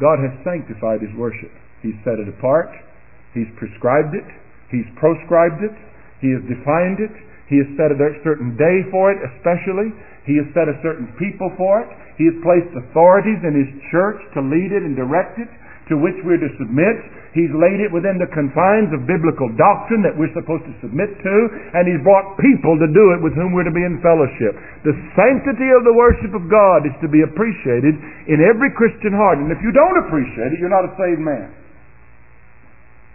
God 0.00 0.18
has 0.18 0.32
sanctified 0.42 1.04
His 1.04 1.12
worship. 1.14 1.52
He's 1.82 1.96
set 2.02 2.18
it 2.18 2.28
apart. 2.28 2.72
He's 3.32 3.48
prescribed 3.56 4.16
it. 4.16 4.26
He's 4.72 4.88
proscribed 4.98 5.62
it. 5.62 5.76
He 6.20 6.32
has 6.34 6.42
defined 6.48 6.98
it. 6.98 7.14
He 7.48 7.58
has 7.58 7.68
set 7.74 7.90
a 7.90 7.98
certain 8.22 8.54
day 8.54 8.86
for 8.90 9.10
it, 9.10 9.18
especially. 9.36 9.90
He 10.26 10.38
has 10.38 10.46
set 10.54 10.70
a 10.70 10.78
certain 10.82 11.10
people 11.18 11.50
for 11.58 11.82
it. 11.82 11.90
He 12.18 12.26
has 12.30 12.36
placed 12.42 12.70
authorities 12.74 13.42
in 13.42 13.54
His 13.54 13.70
church 13.90 14.20
to 14.34 14.40
lead 14.40 14.70
it 14.70 14.82
and 14.82 14.94
direct 14.94 15.38
it 15.38 15.50
to 15.90 15.98
which 15.98 16.16
we're 16.22 16.38
to 16.38 16.50
submit. 16.56 16.96
He's 17.34 17.50
laid 17.50 17.82
it 17.82 17.90
within 17.90 18.18
the 18.18 18.30
confines 18.30 18.90
of 18.94 19.06
biblical 19.06 19.50
doctrine 19.58 20.02
that 20.06 20.14
we're 20.14 20.30
supposed 20.34 20.66
to 20.66 20.74
submit 20.82 21.10
to, 21.10 21.34
and 21.74 21.86
He's 21.86 22.02
brought 22.06 22.38
people 22.38 22.78
to 22.78 22.88
do 22.90 23.04
it 23.14 23.20
with 23.22 23.34
whom 23.34 23.50
we're 23.50 23.66
to 23.66 23.74
be 23.74 23.82
in 23.82 23.98
fellowship. 24.02 24.54
The 24.86 24.94
sanctity 25.18 25.70
of 25.74 25.82
the 25.82 25.94
worship 25.94 26.34
of 26.34 26.46
God 26.46 26.86
is 26.86 26.94
to 27.02 27.08
be 27.10 27.26
appreciated 27.26 27.98
in 28.30 28.38
every 28.42 28.70
Christian 28.74 29.14
heart. 29.14 29.42
And 29.42 29.50
if 29.50 29.58
you 29.62 29.70
don't 29.74 29.98
appreciate 30.06 30.54
it, 30.54 30.58
you're 30.58 30.72
not 30.72 30.86
a 30.86 30.94
saved 30.94 31.22
man 31.22 31.50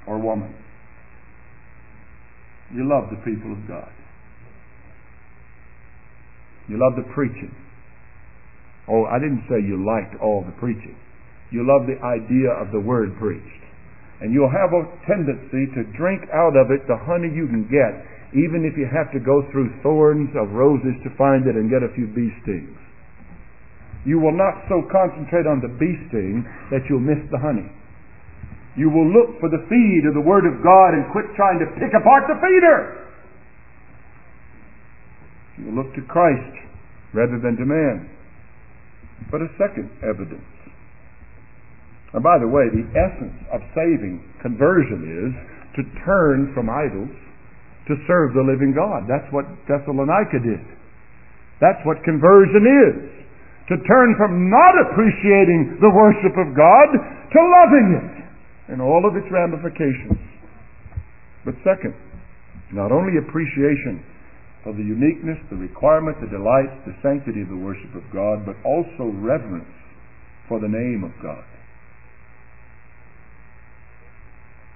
or 0.07 0.19
woman. 0.19 0.53
You 2.75 2.87
love 2.87 3.07
the 3.11 3.19
people 3.23 3.51
of 3.51 3.67
God. 3.67 3.91
You 6.67 6.79
love 6.81 6.97
the 6.97 7.07
preaching. 7.13 7.53
Oh, 8.87 9.05
I 9.05 9.19
didn't 9.19 9.45
say 9.49 9.61
you 9.61 9.85
liked 9.85 10.19
all 10.21 10.43
the 10.45 10.53
preaching. 10.59 10.97
You 11.51 11.65
love 11.65 11.85
the 11.85 12.01
idea 12.01 12.49
of 12.51 12.71
the 12.71 12.81
word 12.81 13.17
preached. 13.17 13.63
And 14.21 14.33
you'll 14.33 14.51
have 14.51 14.71
a 14.71 14.87
tendency 15.05 15.67
to 15.75 15.83
drink 15.93 16.23
out 16.31 16.55
of 16.55 16.71
it 16.71 16.87
the 16.87 16.97
honey 16.97 17.29
you 17.29 17.47
can 17.51 17.67
get, 17.67 17.93
even 18.33 18.63
if 18.63 18.79
you 18.79 18.87
have 18.87 19.11
to 19.11 19.19
go 19.19 19.43
through 19.51 19.75
thorns 19.83 20.31
of 20.35 20.55
roses 20.55 20.95
to 21.03 21.11
find 21.19 21.45
it 21.45 21.55
and 21.55 21.69
get 21.69 21.83
a 21.83 21.93
few 21.93 22.07
bee 22.07 22.31
stings. 22.43 22.79
You 24.05 24.19
will 24.19 24.35
not 24.35 24.65
so 24.69 24.85
concentrate 24.87 25.49
on 25.49 25.59
the 25.59 25.71
bee 25.81 25.97
sting 26.07 26.45
that 26.71 26.85
you'll 26.87 27.03
miss 27.03 27.19
the 27.31 27.41
honey. 27.41 27.67
You 28.77 28.89
will 28.89 29.07
look 29.07 29.39
for 29.39 29.49
the 29.49 29.65
feed 29.67 30.03
of 30.07 30.13
the 30.13 30.21
Word 30.21 30.45
of 30.45 30.61
God 30.61 30.93
and 30.93 31.11
quit 31.11 31.25
trying 31.35 31.59
to 31.59 31.67
pick 31.79 31.95
apart 31.95 32.27
the 32.27 32.35
feeder. 32.37 33.07
You 35.57 35.65
will 35.71 35.83
look 35.83 35.95
to 35.95 36.03
Christ 36.07 36.55
rather 37.13 37.39
than 37.39 37.55
to 37.55 37.65
man. 37.65 38.09
But 39.31 39.41
a 39.41 39.49
second 39.57 39.89
evidence. 40.03 40.43
And 42.15 42.23
by 42.23 42.39
the 42.39 42.47
way, 42.47 42.71
the 42.71 42.87
essence 42.95 43.35
of 43.51 43.59
saving 43.75 44.23
conversion 44.39 45.03
is 45.03 45.31
to 45.75 45.83
turn 46.07 46.55
from 46.55 46.71
idols 46.71 47.11
to 47.91 47.93
serve 48.07 48.33
the 48.33 48.41
living 48.41 48.71
God. 48.71 49.05
That's 49.05 49.27
what 49.35 49.45
Thessalonica 49.67 50.39
did. 50.41 50.63
That's 51.61 51.83
what 51.83 52.01
conversion 52.07 52.63
is. 52.63 52.95
To 53.69 53.75
turn 53.83 54.15
from 54.15 54.49
not 54.49 54.73
appreciating 54.89 55.81
the 55.81 55.91
worship 55.91 56.39
of 56.39 56.55
God 56.55 56.87
to 56.95 57.39
loving 57.41 57.87
it 57.99 58.73
in 58.73 58.79
all 58.79 59.03
of 59.03 59.17
its 59.19 59.27
ramifications. 59.29 60.17
But 61.43 61.59
second, 61.67 61.93
not 62.71 62.95
only 62.95 63.17
appreciation 63.17 64.01
of 64.65 64.77
the 64.77 64.87
uniqueness, 64.87 65.37
the 65.49 65.57
requirement, 65.57 66.17
the 66.21 66.31
delight, 66.31 66.71
the 66.87 66.95
sanctity 67.03 67.41
of 67.41 67.49
the 67.49 67.59
worship 67.59 67.93
of 67.93 68.07
God, 68.13 68.45
but 68.45 68.57
also 68.65 69.13
reverence 69.21 69.69
for 70.47 70.59
the 70.59 70.69
name 70.69 71.03
of 71.05 71.13
God. 71.21 71.43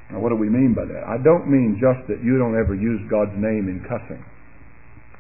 Now, 0.09 0.19
what 0.19 0.29
do 0.29 0.37
we 0.37 0.49
mean 0.49 0.73
by 0.73 0.85
that? 0.89 1.05
I 1.05 1.21
don't 1.21 1.45
mean 1.45 1.77
just 1.77 2.07
that 2.09 2.25
you 2.25 2.41
don't 2.41 2.57
ever 2.57 2.73
use 2.73 3.01
God's 3.09 3.37
name 3.37 3.69
in 3.69 3.85
cussing. 3.85 4.25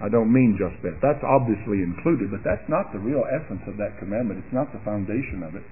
I 0.01 0.09
don't 0.09 0.31
mean 0.31 0.57
just 0.57 0.81
that. 0.81 0.97
That's 1.03 1.21
obviously 1.21 1.83
included, 1.83 2.31
but 2.31 2.41
that's 2.41 2.65
not 2.71 2.89
the 2.95 2.99
real 3.03 3.27
essence 3.27 3.61
of 3.67 3.77
that 3.77 3.99
commandment. 3.99 4.41
It's 4.41 4.55
not 4.55 4.71
the 4.71 4.79
foundation 4.81 5.43
of 5.43 5.53
it. 5.53 5.65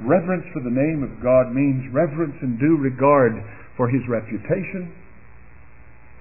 Reverence 0.00 0.46
for 0.54 0.62
the 0.62 0.70
name 0.70 1.02
of 1.02 1.18
God 1.20 1.50
means 1.50 1.82
reverence 1.92 2.38
and 2.40 2.56
due 2.58 2.78
regard 2.78 3.34
for 3.76 3.90
His 3.90 4.00
reputation 4.08 4.94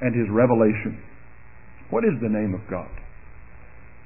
and 0.02 0.12
His 0.18 0.28
revelation. 0.34 0.98
What 1.94 2.04
is 2.04 2.18
the 2.20 2.30
name 2.30 2.58
of 2.58 2.66
God? 2.70 2.90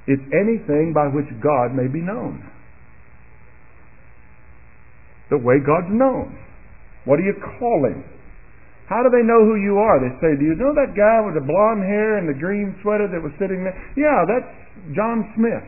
It's 0.05 0.21
anything 0.35 0.91
by 0.93 1.07
which 1.07 1.31
God 1.41 1.73
may 1.73 1.87
be 1.87 2.03
known. 2.03 2.43
The 5.29 5.37
way 5.37 5.63
God's 5.63 5.89
known. 5.89 6.37
What 7.05 7.17
do 7.17 7.23
you 7.23 7.33
call 7.57 7.85
him? 7.85 8.03
How 8.91 9.01
do 9.01 9.09
they 9.09 9.23
know 9.23 9.47
who 9.47 9.55
you 9.55 9.79
are? 9.79 10.03
They 10.03 10.11
say, 10.19 10.35
Do 10.35 10.43
you 10.43 10.55
know 10.59 10.75
that 10.75 10.91
guy 10.91 11.23
with 11.23 11.39
the 11.39 11.45
blonde 11.47 11.87
hair 11.87 12.19
and 12.19 12.27
the 12.27 12.35
green 12.35 12.75
sweater 12.83 13.07
that 13.07 13.23
was 13.23 13.31
sitting 13.39 13.63
there? 13.63 13.77
Yeah, 13.95 14.27
that's 14.27 14.51
John 14.91 15.31
Smith. 15.39 15.63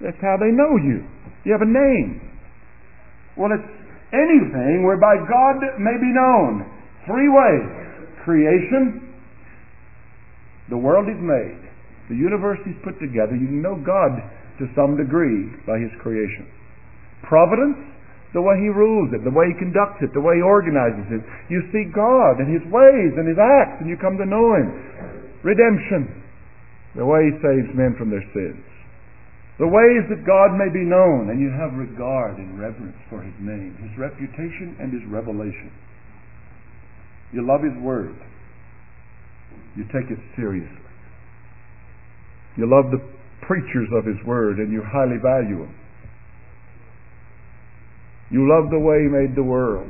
That's 0.00 0.20
how 0.22 0.38
they 0.38 0.54
know 0.54 0.78
you. 0.78 1.02
You 1.42 1.50
have 1.52 1.66
a 1.66 1.68
name. 1.68 2.22
Well, 3.34 3.50
it's 3.50 3.66
anything 4.14 4.86
whereby 4.86 5.18
God 5.26 5.58
may 5.78 5.98
be 5.98 6.10
known. 6.14 6.70
Three 7.06 7.28
ways 7.28 7.88
creation, 8.22 9.14
the 10.68 10.76
world 10.76 11.08
is 11.08 11.16
made, 11.16 11.58
the 12.10 12.16
universe 12.16 12.60
is 12.68 12.76
put 12.84 13.00
together. 13.00 13.34
You 13.34 13.48
can 13.48 13.62
know 13.62 13.80
God 13.80 14.20
to 14.60 14.68
some 14.76 14.96
degree 14.96 15.48
by 15.66 15.80
His 15.80 15.90
creation. 16.02 16.44
Providence, 17.24 17.78
the 18.36 18.44
way 18.44 18.60
He 18.60 18.68
rules 18.68 19.08
it, 19.16 19.24
the 19.24 19.32
way 19.32 19.48
He 19.48 19.56
conducts 19.56 20.04
it, 20.04 20.12
the 20.12 20.20
way 20.20 20.36
He 20.36 20.44
organizes 20.44 21.08
it. 21.08 21.22
You 21.48 21.64
see 21.72 21.88
God 21.88 22.44
and 22.44 22.48
His 22.48 22.64
ways 22.68 23.16
and 23.16 23.24
His 23.24 23.40
acts, 23.40 23.80
and 23.80 23.88
you 23.88 23.96
come 23.96 24.20
to 24.20 24.28
know 24.28 24.52
Him. 24.52 24.68
Redemption, 25.40 26.12
the 26.92 27.06
way 27.08 27.32
He 27.32 27.34
saves 27.40 27.72
men 27.72 27.96
from 27.96 28.12
their 28.12 28.24
sins. 28.36 28.60
The 29.58 29.66
ways 29.66 30.06
that 30.06 30.22
God 30.22 30.54
may 30.54 30.70
be 30.70 30.86
known, 30.86 31.34
and 31.34 31.42
you 31.42 31.50
have 31.50 31.74
regard 31.74 32.38
and 32.38 32.60
reverence 32.60 33.00
for 33.10 33.22
His 33.22 33.34
name, 33.40 33.74
His 33.82 33.90
reputation, 33.98 34.76
and 34.78 34.92
His 34.92 35.02
revelation. 35.10 35.72
You 37.32 37.42
love 37.42 37.64
His 37.64 37.74
Word. 37.82 38.14
You 39.74 39.84
take 39.90 40.10
it 40.10 40.18
seriously. 40.36 40.78
You 42.56 42.70
love 42.70 42.90
the 42.90 43.02
preachers 43.46 43.88
of 43.94 44.04
His 44.06 44.18
Word, 44.26 44.58
and 44.58 44.70
you 44.70 44.82
highly 44.84 45.18
value 45.18 45.66
them. 45.66 45.74
You 48.28 48.44
love 48.44 48.68
the 48.68 48.78
way 48.78 49.04
He 49.04 49.08
made 49.08 49.32
the 49.32 49.46
world, 49.46 49.88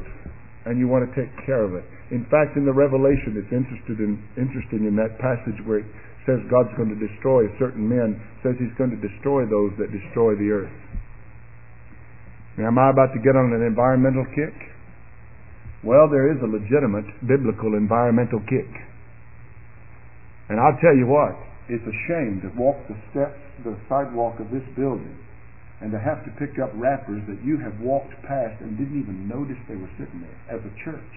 and 0.64 0.78
you 0.78 0.86
want 0.86 1.02
to 1.02 1.12
take 1.18 1.30
care 1.42 1.66
of 1.66 1.74
it. 1.74 1.82
In 2.14 2.22
fact, 2.30 2.54
in 2.54 2.62
the 2.62 2.72
Revelation, 2.72 3.34
it's 3.34 3.50
interested 3.50 3.98
in, 3.98 4.22
interesting 4.38 4.86
in 4.86 4.94
that 4.94 5.18
passage 5.18 5.58
where 5.66 5.82
it 5.82 5.88
says 6.22 6.38
God's 6.46 6.70
going 6.78 6.94
to 6.94 7.00
destroy 7.00 7.50
certain 7.58 7.82
men, 7.82 8.14
says 8.46 8.54
He's 8.62 8.72
going 8.78 8.94
to 8.94 9.00
destroy 9.02 9.42
those 9.42 9.74
that 9.82 9.90
destroy 9.90 10.38
the 10.38 10.54
earth. 10.54 10.78
Now, 12.56 12.70
am 12.70 12.78
I 12.78 12.90
about 12.90 13.10
to 13.14 13.20
get 13.22 13.34
on 13.34 13.50
an 13.54 13.62
environmental 13.66 14.26
kick? 14.34 14.54
Well, 15.82 16.10
there 16.10 16.30
is 16.30 16.38
a 16.42 16.50
legitimate 16.50 17.06
biblical 17.26 17.74
environmental 17.74 18.42
kick. 18.46 18.70
And 20.50 20.58
I'll 20.58 20.78
tell 20.82 20.94
you 20.94 21.06
what, 21.06 21.38
it's 21.68 21.84
a 21.86 21.96
shame 22.06 22.42
to 22.42 22.50
walk 22.58 22.78
the 22.88 22.98
steps, 23.10 23.38
the 23.62 23.78
sidewalk 23.90 24.40
of 24.40 24.50
this 24.50 24.64
building 24.74 25.18
and 25.80 25.94
to 25.94 25.98
have 25.98 26.26
to 26.26 26.30
pick 26.42 26.58
up 26.58 26.74
wrappers 26.74 27.22
that 27.30 27.38
you 27.46 27.58
have 27.62 27.78
walked 27.78 28.10
past 28.26 28.58
and 28.60 28.74
didn't 28.74 28.98
even 28.98 29.30
notice 29.30 29.58
they 29.70 29.78
were 29.78 29.90
sitting 29.94 30.26
there 30.26 30.40
as 30.50 30.60
a 30.66 30.72
church. 30.82 31.12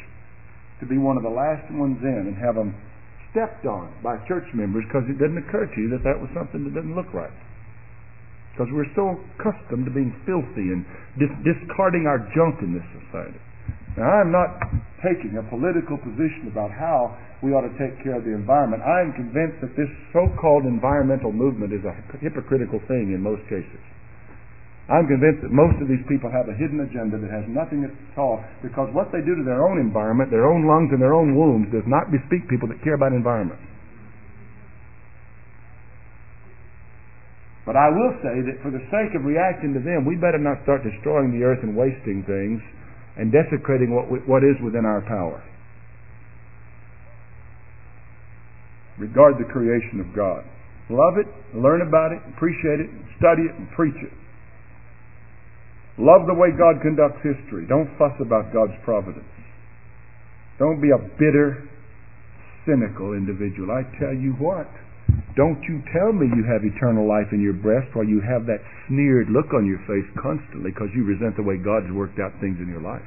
To 0.82 0.86
be 0.86 1.02
one 1.02 1.18
of 1.18 1.24
the 1.26 1.34
last 1.34 1.66
ones 1.74 1.98
in 2.02 2.30
and 2.30 2.38
have 2.38 2.56
them 2.56 2.78
stepped 3.34 3.66
on 3.66 3.90
by 4.04 4.22
church 4.28 4.46
members 4.54 4.86
because 4.86 5.08
it 5.10 5.18
didn't 5.18 5.42
occur 5.42 5.66
to 5.66 5.78
you 5.82 5.90
that 5.90 6.06
that 6.06 6.20
was 6.20 6.30
something 6.38 6.62
that 6.68 6.74
didn't 6.78 6.94
look 6.94 7.10
right. 7.14 7.34
Because 8.54 8.68
we're 8.76 8.90
so 8.94 9.18
accustomed 9.40 9.88
to 9.88 9.94
being 9.94 10.12
filthy 10.28 10.70
and 10.70 10.86
dis- 11.18 11.40
discarding 11.42 12.06
our 12.06 12.20
junk 12.36 12.62
in 12.62 12.76
this 12.76 12.86
society. 13.02 13.40
Now, 13.98 14.22
I'm 14.22 14.32
not 14.32 14.60
taking 15.04 15.40
a 15.40 15.44
political 15.50 15.98
position 15.98 16.52
about 16.52 16.72
how 16.72 17.16
we 17.42 17.52
ought 17.52 17.66
to 17.66 17.76
take 17.80 17.98
care 18.04 18.20
of 18.20 18.24
the 18.24 18.36
environment. 18.36 18.84
I 18.84 19.02
am 19.02 19.12
convinced 19.16 19.60
that 19.66 19.74
this 19.76 19.90
so-called 20.14 20.64
environmental 20.64 21.32
movement 21.32 21.74
is 21.74 21.82
a 21.84 21.94
hypocritical 22.20 22.80
thing 22.88 23.12
in 23.16 23.20
most 23.24 23.42
cases. 23.50 23.82
I'm 24.92 25.08
convinced 25.08 25.40
that 25.48 25.56
most 25.56 25.80
of 25.80 25.88
these 25.88 26.04
people 26.12 26.28
have 26.28 26.52
a 26.52 26.56
hidden 26.60 26.84
agenda 26.84 27.16
that 27.16 27.32
has 27.32 27.48
nothing 27.48 27.88
at 27.88 27.96
all 28.20 28.44
because 28.60 28.92
what 28.92 29.08
they 29.16 29.24
do 29.24 29.40
to 29.40 29.44
their 29.48 29.64
own 29.64 29.80
environment, 29.80 30.28
their 30.28 30.52
own 30.52 30.68
lungs 30.68 30.92
and 30.92 31.00
their 31.00 31.16
own 31.16 31.32
wombs 31.32 31.72
does 31.72 31.88
not 31.88 32.12
bespeak 32.12 32.44
people 32.52 32.68
that 32.68 32.84
care 32.84 33.00
about 33.00 33.16
environment. 33.16 33.60
But 37.64 37.80
I 37.80 37.88
will 37.88 38.20
say 38.20 38.44
that 38.52 38.60
for 38.60 38.68
the 38.68 38.84
sake 38.92 39.16
of 39.16 39.24
reacting 39.24 39.72
to 39.72 39.80
them, 39.80 40.04
we 40.04 40.20
better 40.20 40.42
not 40.42 40.60
start 40.68 40.84
destroying 40.84 41.32
the 41.32 41.48
earth 41.48 41.64
and 41.64 41.72
wasting 41.72 42.28
things 42.28 42.60
and 43.16 43.32
desecrating 43.32 43.96
what, 43.96 44.12
we, 44.12 44.20
what 44.28 44.44
is 44.44 44.60
within 44.60 44.84
our 44.84 45.00
power. 45.08 45.40
Regard 49.00 49.40
the 49.40 49.48
creation 49.48 50.04
of 50.04 50.12
God. 50.12 50.44
Love 50.92 51.16
it, 51.16 51.32
learn 51.56 51.80
about 51.80 52.12
it, 52.12 52.20
appreciate 52.36 52.84
it, 52.84 52.92
study 53.16 53.48
it, 53.48 53.56
and 53.56 53.72
preach 53.72 53.96
it. 54.04 54.12
Love 56.02 56.26
the 56.26 56.34
way 56.34 56.50
God 56.50 56.82
conducts 56.82 57.22
history. 57.22 57.70
Don't 57.70 57.86
fuss 58.02 58.18
about 58.18 58.50
God's 58.50 58.74
providence. 58.82 59.30
Don't 60.58 60.82
be 60.82 60.90
a 60.90 60.98
bitter, 60.98 61.70
cynical 62.66 63.14
individual. 63.14 63.70
I 63.70 63.86
tell 64.02 64.10
you 64.10 64.34
what, 64.42 64.66
don't 65.38 65.62
you 65.70 65.78
tell 65.94 66.10
me 66.10 66.26
you 66.26 66.42
have 66.50 66.66
eternal 66.66 67.06
life 67.06 67.30
in 67.30 67.38
your 67.38 67.54
breast 67.54 67.94
while 67.94 68.06
you 68.06 68.18
have 68.18 68.50
that 68.50 68.66
sneered 68.90 69.30
look 69.30 69.54
on 69.54 69.70
your 69.70 69.78
face 69.86 70.10
constantly 70.18 70.74
because 70.74 70.90
you 70.98 71.06
resent 71.06 71.38
the 71.38 71.46
way 71.46 71.62
God's 71.62 71.94
worked 71.94 72.18
out 72.18 72.34
things 72.42 72.58
in 72.58 72.66
your 72.66 72.82
life. 72.82 73.06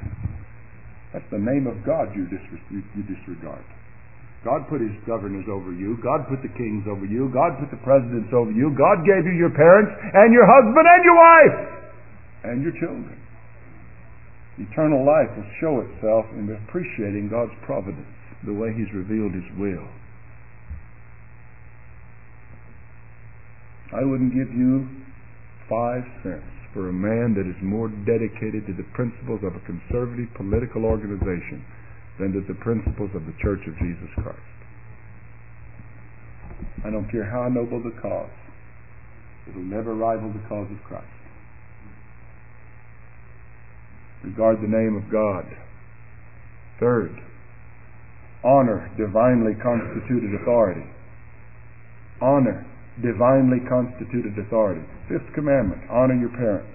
That's 1.11 1.27
the 1.35 1.39
name 1.39 1.67
of 1.67 1.83
God 1.83 2.15
you, 2.15 2.27
you 2.31 3.03
disregard. 3.03 3.63
God 4.47 4.71
put 4.71 4.79
his 4.79 4.95
governors 5.03 5.51
over 5.51 5.75
you. 5.75 5.99
God 5.99 6.31
put 6.31 6.39
the 6.45 6.53
kings 6.55 6.87
over 6.87 7.03
you. 7.03 7.27
God 7.33 7.59
put 7.59 7.71
the 7.75 7.81
presidents 7.83 8.31
over 8.31 8.55
you. 8.55 8.71
God 8.77 9.03
gave 9.03 9.27
you 9.27 9.35
your 9.35 9.51
parents 9.51 9.91
and 9.99 10.31
your 10.31 10.47
husband 10.47 10.85
and 10.87 11.01
your 11.03 11.17
wife 11.19 11.84
and 12.51 12.61
your 12.63 12.73
children. 12.77 13.17
Eternal 14.57 15.03
life 15.03 15.27
will 15.35 15.51
show 15.59 15.83
itself 15.83 16.25
in 16.31 16.47
appreciating 16.47 17.27
God's 17.29 17.51
providence, 17.65 18.07
the 18.45 18.53
way 18.53 18.71
He's 18.71 18.91
revealed 18.93 19.33
His 19.33 19.49
will. 19.59 19.87
I 23.91 24.03
wouldn't 24.03 24.33
give 24.33 24.51
you 24.55 24.87
five 25.69 26.03
cents 26.23 26.55
for 26.73 26.89
a 26.89 26.93
man 26.93 27.35
that 27.35 27.47
is 27.47 27.55
more 27.63 27.87
dedicated 28.03 28.67
to 28.67 28.73
the 28.75 28.87
principles 28.91 29.39
of 29.43 29.55
a 29.55 29.63
conservative 29.63 30.27
political 30.35 30.83
organization 30.83 31.63
than 32.19 32.31
to 32.31 32.41
the 32.47 32.59
principles 32.59 33.11
of 33.15 33.23
the 33.25 33.35
Church 33.39 33.63
of 33.67 33.75
Jesus 33.79 34.11
Christ. 34.15 34.55
I 36.83 36.91
don't 36.91 37.09
care 37.11 37.23
how 37.23 37.47
noble 37.47 37.83
the 37.83 37.95
cause, 38.01 38.35
it'll 39.47 39.63
never 39.63 39.95
rival 39.95 40.31
the 40.31 40.43
cause 40.47 40.67
of 40.71 40.79
Christ. 40.83 41.14
Regard 44.25 44.57
the 44.57 44.67
name 44.67 44.97
of 44.97 45.05
God. 45.13 45.45
Third, 46.79 47.13
honor 48.43 48.89
divinely 48.97 49.53
constituted 49.61 50.33
authority. 50.41 50.81
Honor 52.21 52.65
divinely 53.05 53.61
constituted 53.69 54.33
authority. 54.41 54.81
Fifth 55.07 55.29
commandment, 55.35 55.85
honor 55.93 56.17
your 56.17 56.33
parents. 56.33 56.73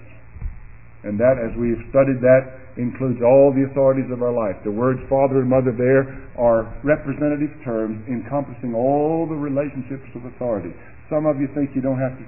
And 1.03 1.19
that, 1.19 1.41
as 1.41 1.51
we've 1.59 1.81
studied 1.91 2.21
that, 2.23 2.61
includes 2.77 3.19
all 3.19 3.51
the 3.51 3.67
authorities 3.67 4.07
of 4.13 4.23
our 4.23 4.31
life. 4.31 4.55
The 4.63 4.71
words 4.71 5.01
father 5.11 5.43
and 5.43 5.49
mother 5.49 5.75
there 5.75 6.07
are 6.39 6.71
representative 6.87 7.51
terms 7.65 7.99
encompassing 8.07 8.71
all 8.71 9.27
the 9.27 9.35
relationships 9.35 10.07
of 10.15 10.23
authority. 10.23 10.71
Some 11.11 11.27
of 11.27 11.35
you 11.41 11.51
think 11.51 11.75
you 11.75 11.83
don't 11.83 11.99
have 11.99 12.15
to 12.15 12.23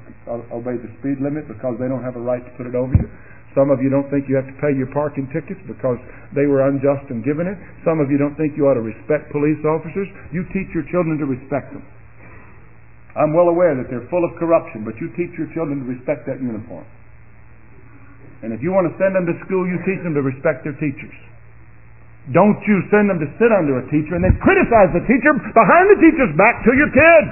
obey 0.52 0.76
the 0.76 0.92
speed 1.00 1.24
limit 1.24 1.48
because 1.48 1.80
they 1.80 1.88
don't 1.88 2.04
have 2.04 2.20
a 2.20 2.24
right 2.24 2.44
to 2.44 2.52
put 2.60 2.68
it 2.68 2.76
over 2.76 2.92
you. 2.92 3.08
Some 3.54 3.70
of 3.70 3.82
you 3.82 3.94
don't 3.94 4.10
think 4.10 4.26
you 4.26 4.34
have 4.34 4.50
to 4.50 4.58
pay 4.58 4.74
your 4.74 4.90
parking 4.90 5.30
tickets 5.30 5.62
because 5.70 6.02
they 6.34 6.50
were 6.50 6.66
unjust 6.66 7.06
in 7.14 7.22
giving 7.22 7.46
it. 7.46 7.58
Some 7.86 8.02
of 8.02 8.10
you 8.10 8.18
don't 8.18 8.34
think 8.34 8.58
you 8.58 8.66
ought 8.66 8.78
to 8.78 8.86
respect 8.86 9.30
police 9.30 9.62
officers. 9.62 10.10
You 10.34 10.42
teach 10.50 10.74
your 10.74 10.86
children 10.90 11.22
to 11.22 11.30
respect 11.30 11.70
them. 11.70 11.86
I'm 13.14 13.30
well 13.38 13.54
aware 13.54 13.78
that 13.78 13.94
they're 13.94 14.10
full 14.10 14.26
of 14.26 14.34
corruption, 14.42 14.82
but 14.82 14.98
you 14.98 15.14
teach 15.14 15.30
your 15.38 15.46
children 15.54 15.86
to 15.86 15.88
respect 15.88 16.26
that 16.26 16.42
uniform. 16.42 16.86
And 18.42 18.52
if 18.52 18.60
you 18.66 18.74
want 18.74 18.90
to 18.90 18.94
send 18.98 19.14
them 19.14 19.30
to 19.30 19.36
school, 19.46 19.70
you 19.70 19.78
teach 19.86 20.02
them 20.02 20.18
to 20.18 20.26
respect 20.26 20.66
their 20.66 20.76
teachers. 20.82 21.14
Don't 22.34 22.58
you 22.66 22.82
send 22.90 23.06
them 23.06 23.22
to 23.22 23.30
sit 23.38 23.54
under 23.54 23.80
a 23.80 23.86
teacher 23.94 24.18
and 24.18 24.24
then 24.26 24.34
criticize 24.42 24.90
the 24.98 25.06
teacher 25.06 25.32
behind 25.36 25.86
the 25.94 26.00
teacher's 26.02 26.34
back 26.36 26.66
to 26.66 26.72
your 26.74 26.90
kids. 26.90 27.30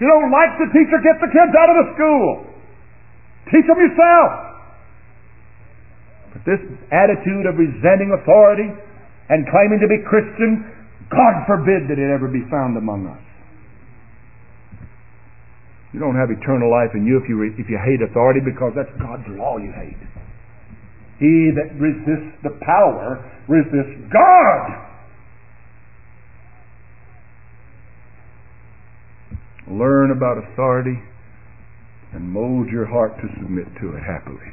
If 0.00 0.06
you 0.06 0.08
don't 0.08 0.32
like 0.32 0.56
the 0.56 0.72
teacher, 0.72 0.96
get 1.04 1.20
the 1.20 1.28
kids 1.28 1.52
out 1.52 1.68
of 1.68 1.76
the 1.84 1.86
school. 1.92 2.48
Teach 3.52 3.66
them 3.68 3.76
yourself. 3.76 4.49
But 6.32 6.46
this 6.46 6.62
attitude 6.94 7.46
of 7.46 7.58
resenting 7.58 8.14
authority 8.14 8.70
and 9.28 9.46
claiming 9.50 9.82
to 9.82 9.88
be 9.90 9.98
Christian, 10.06 10.62
God 11.10 11.46
forbid 11.46 11.90
that 11.90 11.98
it 11.98 12.10
ever 12.10 12.30
be 12.30 12.46
found 12.50 12.78
among 12.78 13.06
us. 13.06 13.22
You 15.92 15.98
don't 15.98 16.14
have 16.14 16.30
eternal 16.30 16.70
life 16.70 16.94
in 16.94 17.04
you 17.04 17.18
if 17.18 17.28
you, 17.28 17.36
re- 17.36 17.54
if 17.58 17.66
you 17.68 17.78
hate 17.82 17.98
authority 17.98 18.38
because 18.38 18.72
that's 18.76 18.94
God's 19.02 19.26
law 19.34 19.58
you 19.58 19.74
hate. 19.74 19.98
He 21.18 21.50
that 21.58 21.74
resists 21.76 22.38
the 22.42 22.54
power 22.62 23.18
resists 23.48 23.98
God. 24.12 24.86
Learn 29.68 30.10
about 30.12 30.38
authority 30.38 30.98
and 32.12 32.28
mold 32.28 32.68
your 32.68 32.86
heart 32.86 33.12
to 33.20 33.28
submit 33.38 33.66
to 33.80 33.94
it 33.94 34.02
happily. 34.02 34.50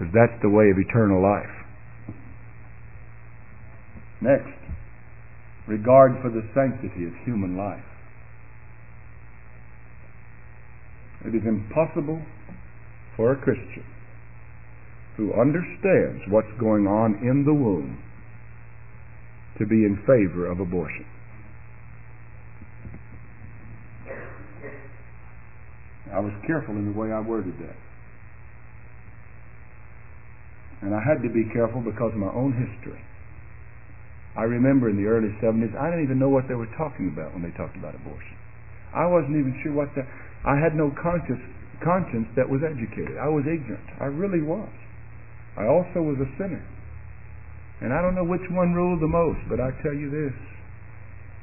Because 0.00 0.14
that's 0.14 0.40
the 0.40 0.48
way 0.48 0.70
of 0.70 0.78
eternal 0.78 1.20
life. 1.20 1.52
Next, 4.22 4.48
regard 5.68 6.12
for 6.22 6.30
the 6.30 6.40
sanctity 6.54 7.04
of 7.04 7.12
human 7.26 7.54
life. 7.54 7.84
It 11.26 11.34
is 11.34 11.42
impossible 11.46 12.22
for 13.14 13.32
a 13.32 13.36
Christian 13.36 13.84
who 15.18 15.34
understands 15.38 16.24
what's 16.30 16.48
going 16.58 16.86
on 16.86 17.20
in 17.20 17.44
the 17.44 17.52
womb 17.52 18.02
to 19.58 19.66
be 19.66 19.84
in 19.84 19.98
favor 20.06 20.50
of 20.50 20.60
abortion. 20.60 21.04
I 26.10 26.20
was 26.20 26.32
careful 26.46 26.74
in 26.74 26.90
the 26.90 26.98
way 26.98 27.12
I 27.12 27.20
worded 27.20 27.58
that. 27.60 27.76
And 30.82 30.94
I 30.94 31.00
had 31.04 31.20
to 31.22 31.28
be 31.28 31.44
careful 31.52 31.80
because 31.80 32.12
of 32.12 32.20
my 32.20 32.32
own 32.32 32.56
history. 32.56 33.00
I 34.36 34.44
remember 34.48 34.88
in 34.88 34.96
the 34.96 35.10
early 35.10 35.34
70s, 35.42 35.74
I 35.76 35.90
didn't 35.90 36.04
even 36.04 36.18
know 36.18 36.30
what 36.30 36.48
they 36.48 36.54
were 36.54 36.70
talking 36.78 37.12
about 37.12 37.34
when 37.34 37.42
they 37.42 37.52
talked 37.58 37.76
about 37.76 37.94
abortion. 37.94 38.36
I 38.94 39.06
wasn't 39.06 39.36
even 39.36 39.54
sure 39.62 39.74
what 39.74 39.92
the. 39.94 40.06
I 40.46 40.56
had 40.56 40.74
no 40.74 40.90
conscience, 40.96 41.42
conscience 41.84 42.26
that 42.34 42.48
was 42.48 42.62
educated. 42.64 43.18
I 43.18 43.28
was 43.28 43.44
ignorant. 43.44 43.86
I 44.00 44.08
really 44.08 44.40
was. 44.40 44.70
I 45.58 45.66
also 45.66 46.00
was 46.00 46.16
a 46.22 46.30
sinner. 46.38 46.64
And 47.80 47.92
I 47.92 48.00
don't 48.00 48.14
know 48.14 48.24
which 48.24 48.44
one 48.50 48.72
ruled 48.72 49.00
the 49.00 49.10
most, 49.10 49.40
but 49.48 49.60
I 49.60 49.70
tell 49.82 49.94
you 49.94 50.10
this. 50.10 50.36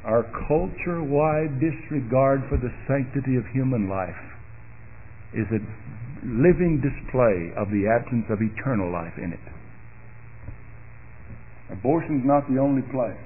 Our 0.05 0.23
culture 0.47 1.03
wide 1.03 1.59
disregard 1.59 2.47
for 2.47 2.57
the 2.57 2.71
sanctity 2.87 3.35
of 3.35 3.45
human 3.51 3.89
life 3.89 4.15
is 5.33 5.45
a 5.51 5.59
living 6.23 6.81
display 6.81 7.53
of 7.57 7.69
the 7.69 7.87
absence 7.87 8.25
of 8.29 8.39
eternal 8.41 8.91
life 8.91 9.13
in 9.17 9.33
it. 9.33 9.45
Abortion's 11.71 12.23
not 12.25 12.47
the 12.49 12.59
only 12.59 12.81
place. 12.93 13.19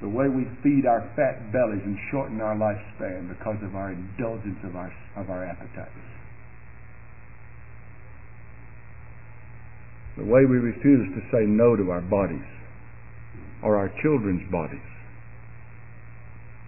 The 0.00 0.08
way 0.08 0.28
we 0.28 0.46
feed 0.62 0.86
our 0.86 1.02
fat 1.16 1.50
bellies 1.50 1.82
and 1.82 1.98
shorten 2.10 2.40
our 2.40 2.54
lifespan 2.54 3.28
because 3.28 3.58
of 3.66 3.74
our 3.74 3.90
indulgence 3.90 4.58
of 4.62 4.76
our, 4.76 4.92
of 5.16 5.28
our 5.28 5.44
appetites. 5.44 5.90
the 10.18 10.24
way 10.24 10.42
we 10.44 10.58
refuse 10.58 11.06
to 11.14 11.22
say 11.30 11.46
no 11.46 11.76
to 11.76 11.90
our 11.94 12.02
bodies 12.02 12.44
or 13.62 13.78
our 13.78 13.88
children's 14.02 14.42
bodies. 14.50 14.82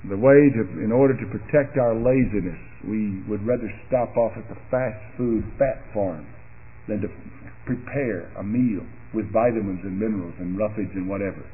The 0.09 0.16
way 0.16 0.55
to, 0.55 0.62
in 0.78 0.93
order 0.95 1.18
to 1.18 1.26
protect 1.26 1.76
our 1.76 1.93
laziness, 1.93 2.59
we 2.87 3.22
would 3.28 3.45
rather 3.47 3.68
stop 3.89 4.16
off 4.16 4.33
at 4.37 4.49
the 4.49 4.59
fast 4.70 5.01
food 5.16 5.45
fat 5.59 5.85
farm 5.93 6.26
than 6.89 7.01
to 7.01 7.09
prepare 7.66 8.33
a 8.39 8.43
meal 8.43 8.85
with 9.12 9.31
vitamins 9.33 9.81
and 9.85 9.99
minerals 9.99 10.35
and 10.39 10.57
roughage 10.57 10.95
and 10.95 11.09
whatever. 11.09 11.45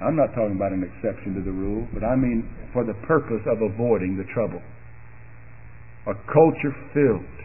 I'm 0.00 0.14
not 0.14 0.30
talking 0.30 0.54
about 0.54 0.72
an 0.72 0.86
exception 0.86 1.34
to 1.34 1.42
the 1.42 1.54
rule, 1.54 1.88
but 1.92 2.04
I 2.04 2.14
mean 2.14 2.46
for 2.72 2.84
the 2.84 2.94
purpose 3.06 3.42
of 3.50 3.62
avoiding 3.62 4.14
the 4.14 4.28
trouble. 4.30 4.62
A 6.06 6.14
culture 6.30 6.74
filled 6.94 7.38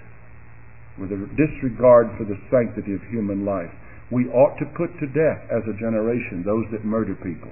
with 1.02 1.10
a 1.10 1.20
disregard 1.34 2.14
for 2.18 2.26
the 2.26 2.38
sanctity 2.54 2.94
of 2.94 3.02
human 3.10 3.46
life. 3.46 3.74
We 4.12 4.30
ought 4.30 4.54
to 4.62 4.70
put 4.78 4.94
to 5.02 5.08
death 5.10 5.42
as 5.50 5.66
a 5.66 5.80
generation 5.82 6.46
those 6.46 6.70
that 6.70 6.86
murder 6.86 7.16
people. 7.16 7.50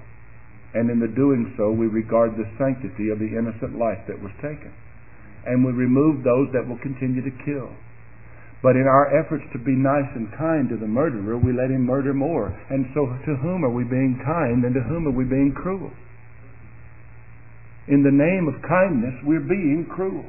And 0.74 0.90
in 0.94 1.02
the 1.02 1.10
doing 1.10 1.52
so, 1.58 1.72
we 1.72 1.88
regard 1.88 2.38
the 2.38 2.48
sanctity 2.62 3.10
of 3.10 3.18
the 3.18 3.34
innocent 3.34 3.76
life 3.76 4.06
that 4.08 4.22
was 4.22 4.32
taken. 4.38 4.72
And 5.46 5.66
we 5.66 5.72
remove 5.72 6.24
those 6.24 6.50
that 6.54 6.68
will 6.68 6.80
continue 6.80 7.22
to 7.22 7.34
kill. 7.46 7.70
But 8.62 8.78
in 8.78 8.86
our 8.86 9.10
efforts 9.10 9.44
to 9.54 9.60
be 9.60 9.74
nice 9.74 10.10
and 10.14 10.30
kind 10.38 10.70
to 10.70 10.78
the 10.78 10.86
murderer, 10.86 11.38
we 11.38 11.50
let 11.50 11.74
him 11.74 11.82
murder 11.86 12.14
more. 12.14 12.54
And 12.70 12.86
so 12.94 13.10
to 13.10 13.34
whom 13.42 13.66
are 13.66 13.74
we 13.74 13.84
being 13.84 14.22
kind 14.22 14.64
and 14.64 14.74
to 14.78 14.82
whom 14.86 15.08
are 15.08 15.18
we 15.18 15.26
being 15.26 15.54
cruel? 15.58 15.90
In 17.90 18.06
the 18.06 18.14
name 18.14 18.46
of 18.46 18.62
kindness, 18.62 19.18
we're 19.26 19.42
being 19.42 19.90
cruel 19.90 20.26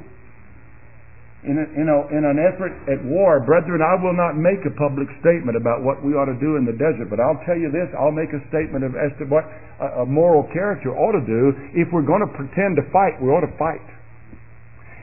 in, 1.43 1.59
a, 1.59 1.65
in, 1.75 1.87
a, 1.91 1.97
in 2.15 2.23
an 2.23 2.39
effort 2.39 2.71
at 2.87 3.03
war, 3.03 3.43
brethren, 3.43 3.83
I 3.83 3.99
will 3.99 4.15
not 4.15 4.39
make 4.39 4.63
a 4.63 4.73
public 4.79 5.11
statement 5.19 5.59
about 5.59 5.83
what 5.83 5.99
we 5.99 6.15
ought 6.15 6.31
to 6.31 6.39
do 6.39 6.55
in 6.55 6.63
the 6.63 6.75
desert, 6.75 7.11
but 7.11 7.19
I'll 7.19 7.39
tell 7.43 7.59
you 7.59 7.67
this, 7.67 7.91
I'll 7.99 8.15
make 8.15 8.31
a 8.31 8.39
statement 8.47 8.87
of, 8.87 8.95
as 8.95 9.11
to 9.19 9.27
what 9.27 9.43
a, 9.79 10.03
a 10.03 10.05
moral 10.07 10.47
character 10.55 10.95
ought 10.95 11.15
to 11.19 11.23
do. 11.27 11.51
If 11.75 11.91
we're 11.91 12.07
going 12.07 12.23
to 12.23 12.31
pretend 12.31 12.79
to 12.79 12.87
fight, 12.95 13.19
we 13.19 13.27
ought 13.27 13.43
to 13.43 13.55
fight. 13.59 13.83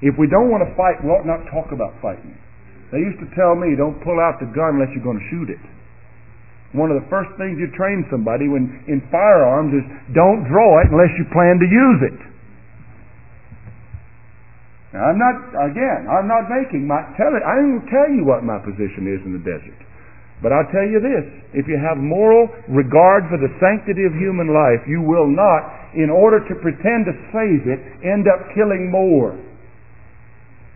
If 0.01 0.17
we 0.17 0.29
don't 0.29 0.49
want 0.49 0.65
to 0.65 0.73
fight, 0.77 1.01
we 1.05 1.13
ought 1.13 1.29
not 1.29 1.45
talk 1.53 1.73
about 1.77 1.93
fighting. 2.01 2.33
They 2.89 3.05
used 3.05 3.21
to 3.21 3.29
tell 3.37 3.55
me, 3.55 3.77
don't 3.77 4.01
pull 4.01 4.19
out 4.19 4.41
the 4.41 4.49
gun 4.51 4.81
unless 4.81 4.91
you're 4.97 5.05
going 5.05 5.21
to 5.21 5.29
shoot 5.31 5.49
it. 5.53 5.63
One 6.73 6.91
of 6.91 7.03
the 7.03 7.09
first 7.11 7.31
things 7.35 7.59
you 7.59 7.67
train 7.75 8.07
somebody 8.11 8.47
when 8.47 8.71
in 8.87 9.03
firearms 9.11 9.75
is 9.75 9.85
don't 10.15 10.47
draw 10.47 10.81
it 10.83 10.91
unless 10.91 11.11
you 11.19 11.27
plan 11.35 11.59
to 11.59 11.69
use 11.69 12.01
it. 12.15 12.19
Now, 14.95 15.11
I'm 15.11 15.19
not, 15.19 15.37
again, 15.71 16.11
I'm 16.11 16.27
not 16.27 16.51
making 16.51 16.87
my, 16.87 17.03
tell 17.15 17.31
it, 17.35 17.43
I 17.47 17.59
didn't 17.63 17.87
tell 17.91 18.11
you 18.11 18.27
what 18.27 18.43
my 18.43 18.59
position 18.59 19.07
is 19.07 19.23
in 19.23 19.35
the 19.39 19.43
desert. 19.43 19.79
But 20.43 20.57
I'll 20.57 20.67
tell 20.73 20.87
you 20.87 20.99
this, 20.99 21.27
if 21.53 21.69
you 21.69 21.77
have 21.79 22.01
moral 22.01 22.49
regard 22.67 23.29
for 23.29 23.37
the 23.37 23.53
sanctity 23.61 24.03
of 24.09 24.17
human 24.17 24.51
life, 24.51 24.83
you 24.89 25.05
will 25.05 25.29
not, 25.29 25.93
in 25.95 26.09
order 26.09 26.41
to 26.43 26.55
pretend 26.59 27.07
to 27.07 27.15
save 27.31 27.69
it, 27.71 27.81
end 28.03 28.27
up 28.27 28.51
killing 28.57 28.91
more. 28.91 29.37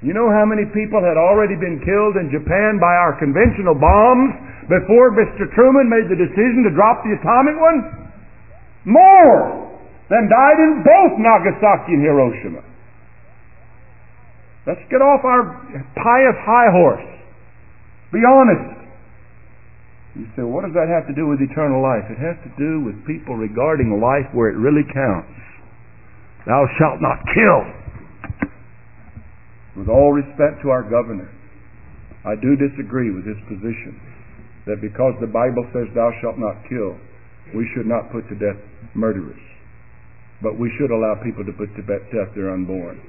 You 0.05 0.13
know 0.13 0.29
how 0.29 0.45
many 0.45 0.69
people 0.69 1.01
had 1.01 1.17
already 1.17 1.57
been 1.57 1.81
killed 1.81 2.21
in 2.21 2.29
Japan 2.29 2.77
by 2.77 2.93
our 2.93 3.17
conventional 3.17 3.73
bombs 3.73 4.37
before 4.69 5.17
Mr. 5.17 5.49
Truman 5.57 5.89
made 5.89 6.13
the 6.13 6.21
decision 6.21 6.61
to 6.69 6.77
drop 6.77 7.01
the 7.09 7.17
atomic 7.17 7.57
one? 7.57 8.13
More 8.85 9.65
than 10.13 10.29
died 10.29 10.61
in 10.61 10.85
both 10.85 11.17
Nagasaki 11.17 11.97
and 11.97 12.05
Hiroshima. 12.05 12.61
Let's 14.69 14.85
get 14.93 15.01
off 15.01 15.25
our 15.25 15.57
pious 15.97 16.37
high 16.45 16.69
horse. 16.69 17.09
Be 18.13 18.21
honest. 18.29 18.77
You 20.21 20.29
say, 20.37 20.45
what 20.45 20.69
does 20.69 20.77
that 20.77 20.93
have 20.93 21.09
to 21.09 21.17
do 21.17 21.33
with 21.33 21.41
eternal 21.41 21.81
life? 21.81 22.05
It 22.13 22.21
has 22.21 22.37
to 22.45 22.53
do 22.61 22.85
with 22.85 23.01
people 23.09 23.41
regarding 23.41 23.89
life 24.05 24.29
where 24.37 24.53
it 24.53 24.61
really 24.61 24.85
counts. 24.85 25.33
Thou 26.45 26.69
shalt 26.77 27.01
not 27.01 27.25
kill. 27.33 27.84
With 29.77 29.89
all 29.89 30.15
respect 30.15 30.63
to 30.63 30.71
our 30.71 30.83
governor, 30.87 31.31
I 32.25 32.39
do 32.39 32.55
disagree 32.57 33.11
with 33.11 33.27
his 33.27 33.39
position 33.51 33.99
that 34.67 34.81
because 34.81 35.13
the 35.21 35.29
Bible 35.29 35.67
says 35.75 35.91
thou 35.93 36.11
shalt 36.23 36.39
not 36.39 36.65
kill, 36.71 36.97
we 37.53 37.69
should 37.75 37.87
not 37.87 38.09
put 38.11 38.25
to 38.31 38.39
death 38.39 38.61
murderers. 38.95 39.41
But 40.41 40.59
we 40.59 40.73
should 40.79 40.91
allow 40.91 41.21
people 41.21 41.45
to 41.45 41.53
put 41.53 41.75
to 41.77 41.83
death 41.85 42.33
their 42.35 42.55
unborn. 42.55 43.03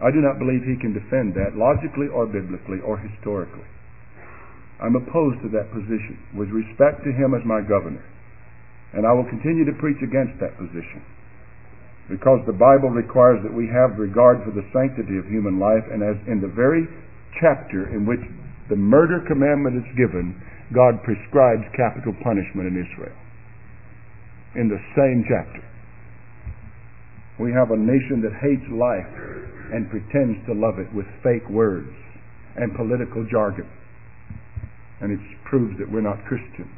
I 0.00 0.08
do 0.10 0.22
not 0.22 0.38
believe 0.38 0.64
he 0.64 0.80
can 0.80 0.96
defend 0.96 1.34
that 1.34 1.58
logically 1.58 2.08
or 2.08 2.24
biblically 2.24 2.80
or 2.80 2.96
historically. 2.96 3.68
I'm 4.80 4.96
opposed 4.96 5.44
to 5.44 5.52
that 5.52 5.68
position 5.76 6.16
with 6.32 6.48
respect 6.48 7.04
to 7.04 7.12
him 7.12 7.36
as 7.36 7.44
my 7.44 7.60
governor. 7.60 8.04
And 8.96 9.04
I 9.04 9.12
will 9.12 9.28
continue 9.28 9.68
to 9.68 9.76
preach 9.76 10.00
against 10.00 10.40
that 10.40 10.56
position. 10.56 11.04
Because 12.10 12.42
the 12.42 12.58
Bible 12.58 12.90
requires 12.90 13.38
that 13.46 13.54
we 13.54 13.70
have 13.70 13.94
regard 13.94 14.42
for 14.42 14.50
the 14.50 14.66
sanctity 14.74 15.14
of 15.14 15.30
human 15.30 15.62
life, 15.62 15.86
and 15.94 16.02
as 16.02 16.18
in 16.26 16.42
the 16.42 16.50
very 16.50 16.90
chapter 17.38 17.86
in 17.94 18.02
which 18.02 18.20
the 18.68 18.74
murder 18.74 19.22
commandment 19.30 19.78
is 19.78 19.88
given, 19.94 20.34
God 20.74 20.98
prescribes 21.06 21.62
capital 21.78 22.10
punishment 22.18 22.66
in 22.66 22.74
Israel. 22.82 23.14
In 24.58 24.66
the 24.66 24.82
same 24.98 25.22
chapter. 25.30 25.62
We 27.38 27.54
have 27.54 27.70
a 27.70 27.78
nation 27.78 28.26
that 28.26 28.34
hates 28.42 28.66
life 28.74 29.14
and 29.70 29.88
pretends 29.88 30.34
to 30.50 30.52
love 30.52 30.82
it 30.82 30.90
with 30.90 31.06
fake 31.22 31.46
words 31.48 31.94
and 32.56 32.74
political 32.74 33.22
jargon. 33.30 33.70
And 35.00 35.14
it 35.14 35.22
proves 35.46 35.78
that 35.78 35.86
we're 35.90 36.02
not 36.02 36.18
Christian. 36.26 36.68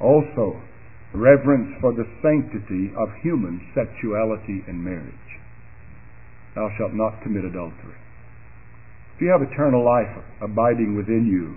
Also, 0.00 0.56
reverence 1.16 1.74
for 1.80 1.92
the 1.92 2.06
sanctity 2.22 2.92
of 2.96 3.08
human 3.22 3.60
sexuality 3.74 4.62
and 4.68 4.82
marriage. 4.82 5.28
Thou 6.54 6.68
shalt 6.78 6.94
not 6.94 7.22
commit 7.22 7.44
adultery. 7.44 7.96
If 9.16 9.22
you 9.22 9.32
have 9.32 9.40
eternal 9.40 9.84
life 9.84 10.12
abiding 10.40 10.96
within 10.96 11.24
you, 11.24 11.56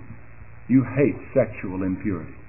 you 0.68 0.84
hate 0.96 1.16
sexual 1.36 1.82
impurity. 1.82 2.40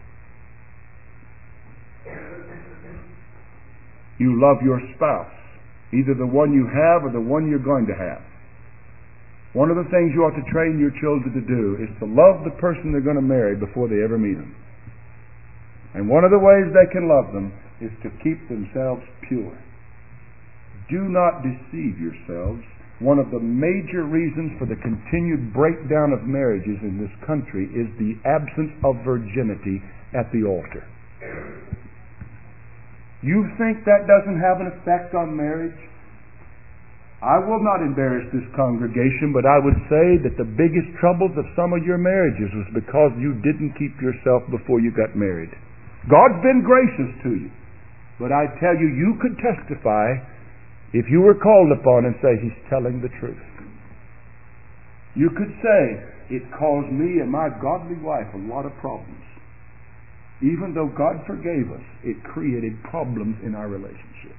You 4.20 4.40
love 4.40 4.62
your 4.64 4.80
spouse, 4.96 5.34
either 5.92 6.14
the 6.14 6.30
one 6.30 6.54
you 6.54 6.70
have 6.70 7.04
or 7.04 7.12
the 7.12 7.20
one 7.20 7.50
you're 7.50 7.64
going 7.64 7.88
to 7.88 7.98
have. 7.98 8.22
One 9.54 9.70
of 9.70 9.76
the 9.76 9.90
things 9.92 10.14
you 10.16 10.24
ought 10.24 10.38
to 10.38 10.52
train 10.54 10.80
your 10.80 10.96
children 11.02 11.34
to 11.36 11.44
do 11.44 11.76
is 11.82 11.92
to 12.00 12.06
love 12.08 12.46
the 12.46 12.56
person 12.62 12.92
they're 12.92 13.04
going 13.04 13.20
to 13.20 13.26
marry 13.26 13.58
before 13.58 13.90
they 13.90 14.00
ever 14.00 14.18
meet 14.18 14.40
them. 14.40 14.56
And 15.94 16.08
one 16.08 16.24
of 16.24 16.32
the 16.32 16.40
ways 16.40 16.72
they 16.72 16.88
can 16.92 17.08
love 17.12 17.34
them 17.34 17.52
is 17.82 17.92
to 18.04 18.10
keep 18.24 18.40
themselves 18.48 19.04
pure. 19.28 19.58
Do 20.90 21.08
not 21.08 21.44
deceive 21.44 22.00
yourselves. 22.00 22.64
One 23.00 23.18
of 23.18 23.32
the 23.32 23.42
major 23.42 24.06
reasons 24.06 24.54
for 24.60 24.70
the 24.70 24.78
continued 24.78 25.54
breakdown 25.54 26.14
of 26.14 26.24
marriages 26.24 26.78
in 26.86 27.02
this 27.02 27.12
country 27.26 27.66
is 27.74 27.90
the 27.98 28.16
absence 28.24 28.72
of 28.86 29.02
virginity 29.04 29.82
at 30.14 30.32
the 30.32 30.46
altar. 30.46 30.86
You 33.22 33.50
think 33.58 33.86
that 33.86 34.10
doesn't 34.10 34.40
have 34.42 34.62
an 34.62 34.70
effect 34.74 35.14
on 35.14 35.36
marriage? 35.36 35.78
I 37.22 37.38
will 37.38 37.62
not 37.62 37.86
embarrass 37.86 38.26
this 38.34 38.46
congregation, 38.58 39.30
but 39.30 39.46
I 39.46 39.62
would 39.62 39.78
say 39.86 40.18
that 40.26 40.42
the 40.42 40.50
biggest 40.58 40.90
troubles 40.98 41.38
of 41.38 41.46
some 41.54 41.70
of 41.74 41.86
your 41.86 42.02
marriages 42.02 42.50
was 42.50 42.70
because 42.74 43.14
you 43.22 43.38
didn't 43.46 43.78
keep 43.78 43.94
yourself 44.02 44.42
before 44.50 44.82
you 44.82 44.90
got 44.90 45.14
married. 45.14 45.54
God's 46.10 46.42
been 46.42 46.66
gracious 46.66 47.12
to 47.24 47.32
you. 47.46 47.52
But 48.18 48.32
I 48.32 48.46
tell 48.62 48.78
you, 48.78 48.90
you 48.90 49.18
could 49.22 49.38
testify 49.42 50.18
if 50.94 51.06
you 51.10 51.22
were 51.22 51.38
called 51.38 51.74
upon 51.74 52.06
and 52.06 52.16
say, 52.22 52.38
He's 52.42 52.58
telling 52.70 53.02
the 53.02 53.10
truth. 53.20 53.42
You 55.16 55.30
could 55.34 55.52
say, 55.62 55.82
It 56.30 56.44
caused 56.58 56.94
me 56.94 57.20
and 57.22 57.30
my 57.30 57.50
godly 57.62 57.98
wife 57.98 58.30
a 58.34 58.42
lot 58.46 58.66
of 58.66 58.74
problems. 58.78 59.26
Even 60.42 60.74
though 60.74 60.90
God 60.90 61.22
forgave 61.30 61.70
us, 61.70 61.86
it 62.02 62.18
created 62.26 62.74
problems 62.90 63.38
in 63.46 63.54
our 63.54 63.70
relationship. 63.70 64.34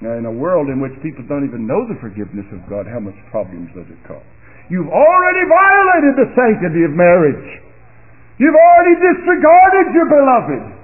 Now, 0.00 0.14
in 0.14 0.28
a 0.28 0.32
world 0.32 0.68
in 0.68 0.78
which 0.78 0.94
people 1.02 1.24
don't 1.26 1.48
even 1.48 1.66
know 1.66 1.88
the 1.88 1.98
forgiveness 1.98 2.46
of 2.52 2.62
God, 2.68 2.86
how 2.86 3.00
much 3.00 3.16
problems 3.32 3.72
does 3.74 3.88
it 3.90 3.98
cause? 4.06 4.22
You've 4.70 4.92
already 4.92 5.44
violated 5.48 6.14
the 6.20 6.28
sanctity 6.36 6.84
of 6.84 6.92
marriage. 6.92 7.67
You've 8.38 8.54
already 8.54 8.94
disregarded 9.02 9.86
your 9.98 10.06
beloved. 10.06 10.78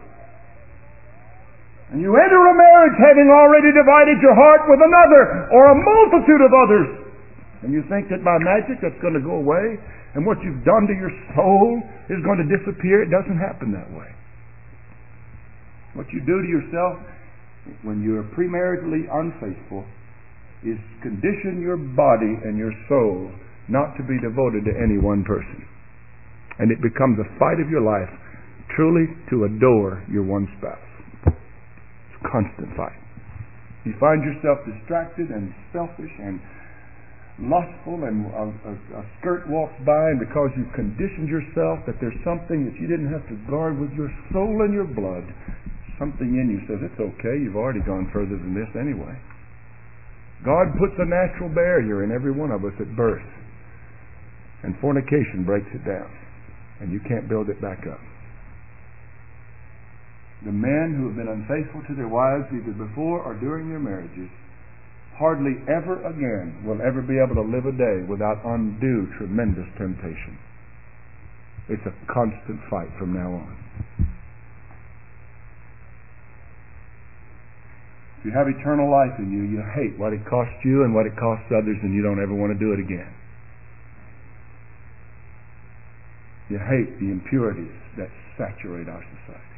And 1.94 2.02
you 2.02 2.10
enter 2.10 2.40
a 2.50 2.54
marriage 2.58 2.98
having 2.98 3.30
already 3.30 3.70
divided 3.70 4.18
your 4.18 4.34
heart 4.34 4.66
with 4.66 4.82
another 4.82 5.46
or 5.54 5.70
a 5.70 5.76
multitude 5.78 6.42
of 6.42 6.50
others. 6.50 6.88
And 7.62 7.70
you 7.70 7.86
think 7.86 8.10
that 8.10 8.26
by 8.26 8.34
magic 8.42 8.82
that's 8.82 8.98
going 8.98 9.14
to 9.14 9.22
go 9.22 9.38
away 9.38 9.78
and 10.18 10.26
what 10.26 10.42
you've 10.42 10.66
done 10.66 10.90
to 10.90 10.94
your 10.98 11.14
soul 11.38 11.78
is 12.10 12.18
going 12.26 12.42
to 12.42 12.48
disappear. 12.50 13.06
It 13.06 13.14
doesn't 13.14 13.38
happen 13.38 13.70
that 13.70 13.86
way. 13.94 14.10
What 15.94 16.10
you 16.10 16.18
do 16.26 16.42
to 16.42 16.48
yourself 16.50 16.98
when 17.86 18.02
you're 18.02 18.26
premaritally 18.34 19.06
unfaithful 19.06 19.86
is 20.66 20.74
condition 21.06 21.62
your 21.62 21.78
body 21.78 22.34
and 22.42 22.58
your 22.58 22.74
soul 22.90 23.30
not 23.70 23.94
to 23.96 24.02
be 24.02 24.18
devoted 24.18 24.66
to 24.66 24.74
any 24.74 24.98
one 24.98 25.22
person 25.22 25.62
and 26.58 26.70
it 26.70 26.78
becomes 26.82 27.18
a 27.18 27.28
fight 27.38 27.58
of 27.58 27.70
your 27.70 27.82
life 27.82 28.10
truly 28.76 29.06
to 29.30 29.44
adore 29.44 30.02
your 30.10 30.22
one 30.22 30.46
spouse. 30.58 30.90
It's 31.26 32.18
a 32.18 32.28
constant 32.30 32.70
fight. 32.76 32.98
You 33.84 33.92
find 34.00 34.24
yourself 34.24 34.64
distracted 34.64 35.28
and 35.28 35.52
selfish 35.74 36.14
and 36.18 36.40
lustful 37.50 38.06
and 38.06 38.30
a, 38.30 38.46
a, 38.70 38.74
a, 39.02 39.04
skirt 39.18 39.42
walks 39.50 39.74
by 39.82 40.14
and 40.14 40.22
because 40.22 40.54
you've 40.54 40.70
conditioned 40.72 41.26
yourself 41.26 41.82
that 41.82 41.98
there's 41.98 42.16
something 42.22 42.62
that 42.62 42.78
you 42.78 42.86
didn't 42.86 43.10
have 43.10 43.26
to 43.26 43.34
guard 43.50 43.74
with 43.74 43.90
your 43.98 44.08
soul 44.30 44.62
and 44.62 44.70
your 44.70 44.86
blood, 44.86 45.26
something 45.98 46.30
in 46.38 46.46
you 46.46 46.62
says, 46.70 46.78
it's 46.80 47.00
okay, 47.02 47.34
you've 47.42 47.58
already 47.58 47.82
gone 47.82 48.06
further 48.14 48.38
than 48.38 48.54
this 48.54 48.70
anyway. 48.78 49.12
God 50.46 50.78
puts 50.78 50.94
a 51.02 51.08
natural 51.10 51.50
barrier 51.50 52.06
in 52.06 52.14
every 52.14 52.30
one 52.30 52.54
of 52.54 52.62
us 52.62 52.76
at 52.78 52.88
birth, 52.94 53.26
and 54.62 54.78
fornication 54.78 55.42
breaks 55.42 55.68
it 55.74 55.82
down 55.82 56.06
and 56.80 56.92
you 56.92 57.00
can't 57.00 57.28
build 57.28 57.48
it 57.48 57.60
back 57.60 57.86
up. 57.86 58.00
The 60.44 60.52
men 60.52 60.94
who 60.98 61.08
have 61.08 61.16
been 61.16 61.28
unfaithful 61.28 61.82
to 61.88 61.94
their 61.94 62.08
wives 62.08 62.44
either 62.52 62.72
before 62.72 63.22
or 63.22 63.34
during 63.34 63.70
their 63.70 63.80
marriages 63.80 64.28
hardly 65.16 65.56
ever 65.70 66.02
again 66.04 66.58
will 66.66 66.82
ever 66.82 67.00
be 67.00 67.16
able 67.22 67.38
to 67.38 67.46
live 67.46 67.66
a 67.66 67.72
day 67.72 68.02
without 68.08 68.42
undue 68.44 69.06
tremendous 69.16 69.66
temptation. 69.78 70.36
It's 71.68 71.86
a 71.86 71.94
constant 72.12 72.60
fight 72.68 72.90
from 72.98 73.14
now 73.14 73.30
on. 73.30 73.56
If 78.18 78.32
you 78.32 78.32
have 78.32 78.48
eternal 78.48 78.90
life 78.90 79.16
in 79.18 79.32
you, 79.32 79.44
you 79.44 79.62
hate 79.76 79.98
what 79.98 80.12
it 80.12 80.24
costs 80.28 80.60
you 80.64 80.84
and 80.84 80.94
what 80.94 81.06
it 81.06 81.16
costs 81.16 81.46
others, 81.52 81.76
and 81.82 81.94
you 81.94 82.02
don't 82.02 82.20
ever 82.20 82.34
want 82.34 82.52
to 82.52 82.58
do 82.58 82.72
it 82.72 82.80
again. 82.80 83.12
You 86.48 86.58
hate 86.58 87.00
the 87.00 87.10
impurities 87.10 87.72
that 87.96 88.08
saturate 88.36 88.88
our 88.88 89.02
society. 89.02 89.54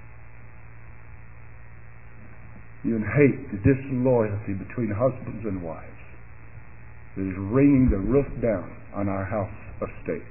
You 2.85 3.03
hate 3.03 3.51
the 3.51 3.59
disloyalty 3.59 4.55
between 4.55 4.95
husbands 4.95 5.43
and 5.45 5.63
wives 5.63 5.91
that 7.17 7.27
is 7.27 7.35
ringing 7.39 7.89
the 7.91 7.99
roof 7.99 8.27
down 8.41 8.71
on 8.95 9.09
our 9.09 9.25
house 9.25 9.51
of 9.81 9.89
state. 10.05 10.31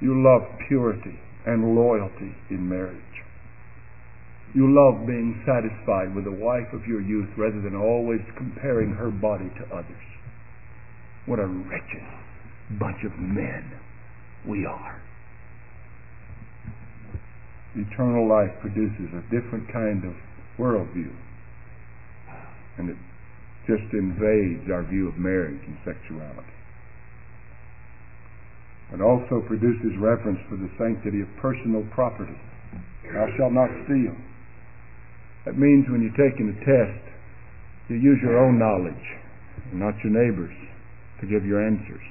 You 0.00 0.22
love 0.22 0.42
purity 0.68 1.18
and 1.44 1.74
loyalty 1.74 2.34
in 2.48 2.68
marriage. 2.68 2.96
You 4.54 4.72
love 4.72 5.06
being 5.06 5.42
satisfied 5.44 6.14
with 6.14 6.24
the 6.24 6.32
wife 6.32 6.72
of 6.72 6.86
your 6.86 7.02
youth 7.02 7.28
rather 7.36 7.60
than 7.60 7.76
always 7.76 8.20
comparing 8.36 8.92
her 8.92 9.10
body 9.10 9.50
to 9.60 9.74
others. 9.74 10.06
What 11.26 11.38
a 11.38 11.46
wretched 11.46 12.08
bunch 12.80 13.04
of 13.04 13.12
men 13.18 13.78
we 14.46 14.66
are. 14.66 15.00
Eternal 17.74 18.28
life 18.28 18.50
produces 18.60 19.08
a 19.14 19.22
different 19.30 19.70
kind 19.72 20.04
of 20.04 20.14
worldview. 20.58 21.14
And 22.78 22.90
it 22.90 22.96
just 23.66 23.92
invades 23.92 24.70
our 24.70 24.82
view 24.82 25.08
of 25.08 25.16
marriage 25.18 25.60
and 25.66 25.76
sexuality. 25.84 26.54
It 28.92 29.02
also 29.02 29.44
produces 29.46 29.92
reverence 30.00 30.40
for 30.48 30.56
the 30.56 30.70
sanctity 30.78 31.20
of 31.20 31.28
personal 31.42 31.84
property. 31.92 32.40
Thou 33.04 33.26
shalt 33.36 33.52
not 33.52 33.68
steal. 33.84 34.16
That 35.44 35.58
means 35.58 35.86
when 35.88 36.00
you're 36.00 36.16
taking 36.16 36.48
a 36.48 36.58
test, 36.64 37.04
you 37.88 37.96
use 37.96 38.18
your 38.22 38.38
own 38.40 38.58
knowledge, 38.58 39.04
not 39.72 39.94
your 40.02 40.12
neighbor's, 40.12 40.56
to 41.20 41.26
give 41.26 41.44
your 41.44 41.64
answers. 41.64 42.04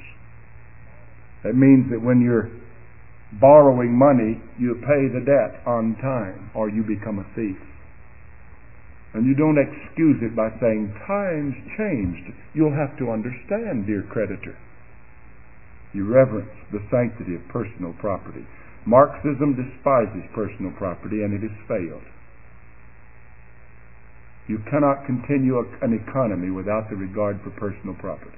That 1.48 1.56
means 1.56 1.88
that 1.96 2.04
when 2.04 2.20
you're 2.20 2.52
borrowing 3.40 3.96
money, 3.96 4.36
you 4.60 4.76
pay 4.84 5.08
the 5.08 5.24
debt 5.24 5.64
on 5.64 5.96
time 6.04 6.52
or 6.52 6.68
you 6.68 6.84
become 6.84 7.24
a 7.24 7.28
thief. 7.40 7.56
And 9.16 9.24
you 9.24 9.32
don't 9.32 9.56
excuse 9.56 10.20
it 10.20 10.36
by 10.36 10.52
saying, 10.60 10.92
times 11.08 11.56
changed. 11.80 12.36
You'll 12.52 12.76
have 12.76 13.00
to 13.00 13.16
understand, 13.16 13.88
dear 13.88 14.04
creditor. 14.12 14.60
You 15.96 16.04
reverence 16.04 16.52
the 16.76 16.84
sanctity 16.92 17.40
of 17.40 17.48
personal 17.48 17.96
property. 17.96 18.44
Marxism 18.84 19.56
despises 19.56 20.28
personal 20.36 20.76
property 20.76 21.24
and 21.24 21.32
it 21.32 21.48
has 21.48 21.56
failed. 21.64 22.04
You 24.52 24.60
cannot 24.68 25.08
continue 25.08 25.64
an 25.80 25.96
economy 25.96 26.52
without 26.52 26.90
the 26.92 27.00
regard 27.00 27.40
for 27.40 27.52
personal 27.52 27.96
property. 27.96 28.36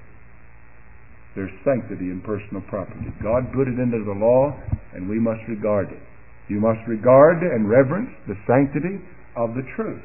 There's 1.35 1.51
sanctity 1.64 2.10
in 2.10 2.22
personal 2.26 2.61
property. 2.69 3.06
God 3.22 3.53
put 3.53 3.68
it 3.69 3.77
into 3.77 4.01
the 4.03 4.18
law, 4.18 4.53
and 4.93 5.07
we 5.07 5.19
must 5.19 5.41
regard 5.47 5.91
it. 5.91 6.01
You 6.49 6.60
must 6.60 6.81
regard 6.88 7.43
and 7.43 7.69
reverence 7.69 8.10
the 8.27 8.35
sanctity 8.47 8.97
of 9.38 9.53
the 9.53 9.61
truth. 9.76 10.01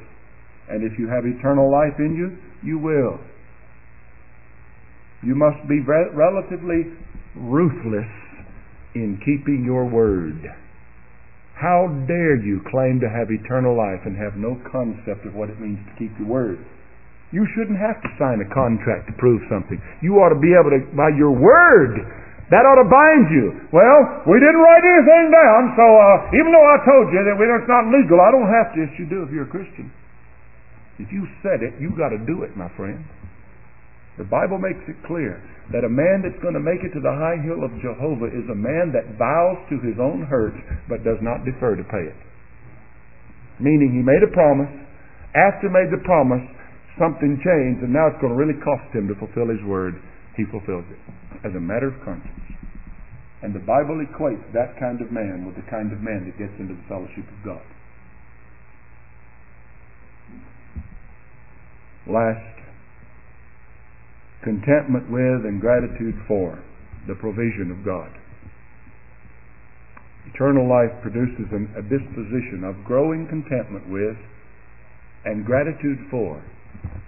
And 0.68 0.84
if 0.84 0.98
you 0.98 1.08
have 1.08 1.24
eternal 1.24 1.72
life 1.72 1.96
in 1.98 2.14
you, 2.16 2.36
you 2.62 2.78
will. 2.78 3.18
You 5.24 5.34
must 5.34 5.66
be 5.68 5.80
relatively 5.80 6.92
ruthless 7.34 8.12
in 8.94 9.18
keeping 9.24 9.64
your 9.64 9.88
word. 9.88 10.44
How 11.54 11.88
dare 12.06 12.36
you 12.36 12.60
claim 12.70 13.00
to 13.00 13.08
have 13.08 13.30
eternal 13.30 13.76
life 13.76 14.04
and 14.04 14.16
have 14.16 14.36
no 14.36 14.60
concept 14.70 15.24
of 15.24 15.34
what 15.34 15.48
it 15.48 15.60
means 15.60 15.78
to 15.86 15.92
keep 15.98 16.12
your 16.18 16.28
word? 16.28 16.58
You 17.34 17.42
shouldn't 17.58 17.82
have 17.82 17.98
to 17.98 18.08
sign 18.14 18.38
a 18.38 18.48
contract 18.54 19.10
to 19.10 19.14
prove 19.18 19.42
something. 19.50 19.82
You 19.98 20.22
ought 20.22 20.30
to 20.30 20.38
be 20.38 20.54
able 20.54 20.70
to, 20.70 20.86
by 20.94 21.10
your 21.18 21.34
word, 21.34 21.98
that 22.54 22.62
ought 22.62 22.78
to 22.78 22.86
bind 22.86 23.26
you. 23.34 23.66
Well, 23.74 24.22
we 24.30 24.38
didn't 24.38 24.62
write 24.62 24.86
anything 24.86 25.34
down, 25.34 25.74
so 25.74 25.82
uh, 25.82 26.38
even 26.38 26.54
though 26.54 26.62
I 26.62 26.78
told 26.86 27.10
you 27.10 27.18
that 27.26 27.34
it's 27.34 27.66
not 27.66 27.90
legal, 27.90 28.22
I 28.22 28.30
don't 28.30 28.46
have 28.46 28.70
to. 28.78 28.86
Yes, 28.86 28.94
you 29.02 29.10
do 29.10 29.26
if 29.26 29.34
you're 29.34 29.50
a 29.50 29.52
Christian. 29.52 29.90
If 31.02 31.10
you 31.10 31.26
said 31.42 31.66
it, 31.66 31.74
you've 31.82 31.98
got 31.98 32.14
to 32.14 32.22
do 32.22 32.46
it, 32.46 32.54
my 32.54 32.70
friend. 32.78 33.02
The 34.14 34.30
Bible 34.30 34.62
makes 34.62 34.86
it 34.86 34.94
clear 35.02 35.42
that 35.74 35.82
a 35.82 35.90
man 35.90 36.22
that's 36.22 36.38
going 36.38 36.54
to 36.54 36.62
make 36.62 36.86
it 36.86 36.94
to 36.94 37.02
the 37.02 37.10
high 37.10 37.42
hill 37.42 37.66
of 37.66 37.74
Jehovah 37.82 38.30
is 38.30 38.46
a 38.46 38.54
man 38.54 38.94
that 38.94 39.18
bows 39.18 39.58
to 39.74 39.82
his 39.82 39.98
own 39.98 40.22
hurt 40.22 40.54
but 40.86 41.02
does 41.02 41.18
not 41.18 41.42
defer 41.42 41.74
to 41.74 41.82
pay 41.82 42.14
it. 42.14 42.20
Meaning 43.58 43.90
he 43.90 44.06
made 44.06 44.22
a 44.22 44.30
promise. 44.30 44.70
After 45.34 45.66
made 45.66 45.90
the 45.90 45.98
promise, 46.06 46.46
something 46.98 47.40
changed, 47.42 47.82
and 47.82 47.92
now 47.92 48.06
it's 48.06 48.20
going 48.20 48.32
to 48.32 48.38
really 48.38 48.58
cost 48.62 48.86
him 48.94 49.08
to 49.10 49.16
fulfill 49.18 49.50
his 49.50 49.62
word. 49.66 49.98
He 50.36 50.44
fulfills 50.50 50.84
it 50.90 51.00
as 51.46 51.54
a 51.54 51.62
matter 51.62 51.88
of 51.88 51.98
conscience. 52.04 52.44
And 53.42 53.54
the 53.54 53.62
Bible 53.62 54.00
equates 54.00 54.42
that 54.54 54.78
kind 54.80 55.00
of 55.02 55.12
man 55.12 55.44
with 55.44 55.54
the 55.56 55.66
kind 55.70 55.92
of 55.92 56.00
man 56.00 56.24
that 56.24 56.38
gets 56.38 56.54
into 56.58 56.74
the 56.74 56.86
fellowship 56.88 57.26
of 57.28 57.38
God. 57.44 57.66
Last, 62.08 62.56
contentment 64.42 65.10
with 65.10 65.44
and 65.44 65.60
gratitude 65.60 66.14
for 66.28 66.62
the 67.06 67.14
provision 67.14 67.72
of 67.72 67.84
God. 67.84 68.12
Eternal 70.32 70.68
life 70.68 70.92
produces 71.02 71.48
an, 71.52 71.68
a 71.76 71.82
disposition 71.82 72.64
of 72.64 72.84
growing 72.84 73.28
contentment 73.28 73.88
with 73.88 74.16
and 75.24 75.44
gratitude 75.44 75.98
for 76.10 76.42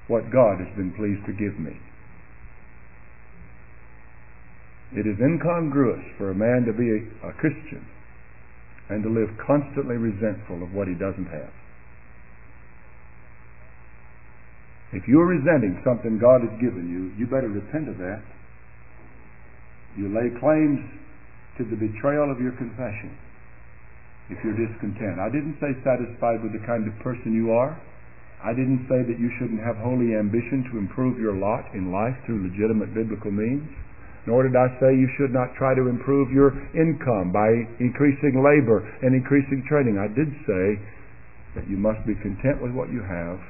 what 0.08 0.30
God 0.30 0.58
has 0.62 0.70
been 0.76 0.92
pleased 0.94 1.24
to 1.26 1.32
give 1.32 1.58
me. 1.58 1.74
It 4.94 5.06
is 5.06 5.18
incongruous 5.18 6.04
for 6.16 6.30
a 6.30 6.34
man 6.34 6.64
to 6.66 6.72
be 6.72 6.86
a, 7.26 7.32
Christian 7.36 7.84
and 8.88 9.02
to 9.02 9.10
live 9.10 9.28
constantly 9.44 9.96
resentful 9.96 10.62
of 10.62 10.70
what 10.72 10.86
he 10.86 10.94
doesn't 10.94 11.26
have. 11.26 11.50
If 14.92 15.08
you're 15.08 15.26
resenting 15.26 15.82
something 15.82 16.22
God 16.22 16.46
has 16.46 16.54
given 16.62 16.86
you, 16.86 17.10
you 17.18 17.26
better 17.26 17.50
repent 17.50 17.88
of 17.90 17.98
that. 17.98 18.22
You 19.98 20.08
lay 20.14 20.30
claims 20.38 20.78
to 21.58 21.64
the 21.66 21.74
betrayal 21.74 22.30
of 22.30 22.38
your 22.38 22.52
confession 22.54 23.10
if 24.30 24.38
you're 24.44 24.54
discontent. 24.54 25.18
I 25.18 25.28
didn't 25.28 25.58
say 25.58 25.74
satisfied 25.82 26.42
with 26.42 26.54
the 26.54 26.62
kind 26.66 26.86
of 26.86 26.94
person 27.02 27.34
you 27.34 27.50
are. 27.50 27.74
I 28.46 28.54
didn't 28.54 28.86
say 28.86 29.02
that 29.02 29.18
you 29.18 29.26
shouldn't 29.42 29.58
have 29.58 29.74
holy 29.82 30.14
ambition 30.14 30.62
to 30.70 30.78
improve 30.78 31.18
your 31.18 31.34
lot 31.34 31.66
in 31.74 31.90
life 31.90 32.14
through 32.22 32.46
legitimate 32.46 32.94
biblical 32.94 33.34
means. 33.34 33.66
Nor 34.30 34.46
did 34.46 34.54
I 34.54 34.70
say 34.78 34.94
you 34.94 35.10
should 35.18 35.34
not 35.34 35.58
try 35.58 35.74
to 35.74 35.90
improve 35.90 36.30
your 36.30 36.54
income 36.70 37.34
by 37.34 37.50
increasing 37.82 38.38
labor 38.38 38.86
and 39.02 39.18
increasing 39.18 39.66
training. 39.66 39.98
I 39.98 40.06
did 40.06 40.30
say 40.46 40.78
that 41.58 41.66
you 41.66 41.74
must 41.74 42.06
be 42.06 42.14
content 42.22 42.62
with 42.62 42.70
what 42.70 42.94
you 42.94 43.02
have 43.02 43.42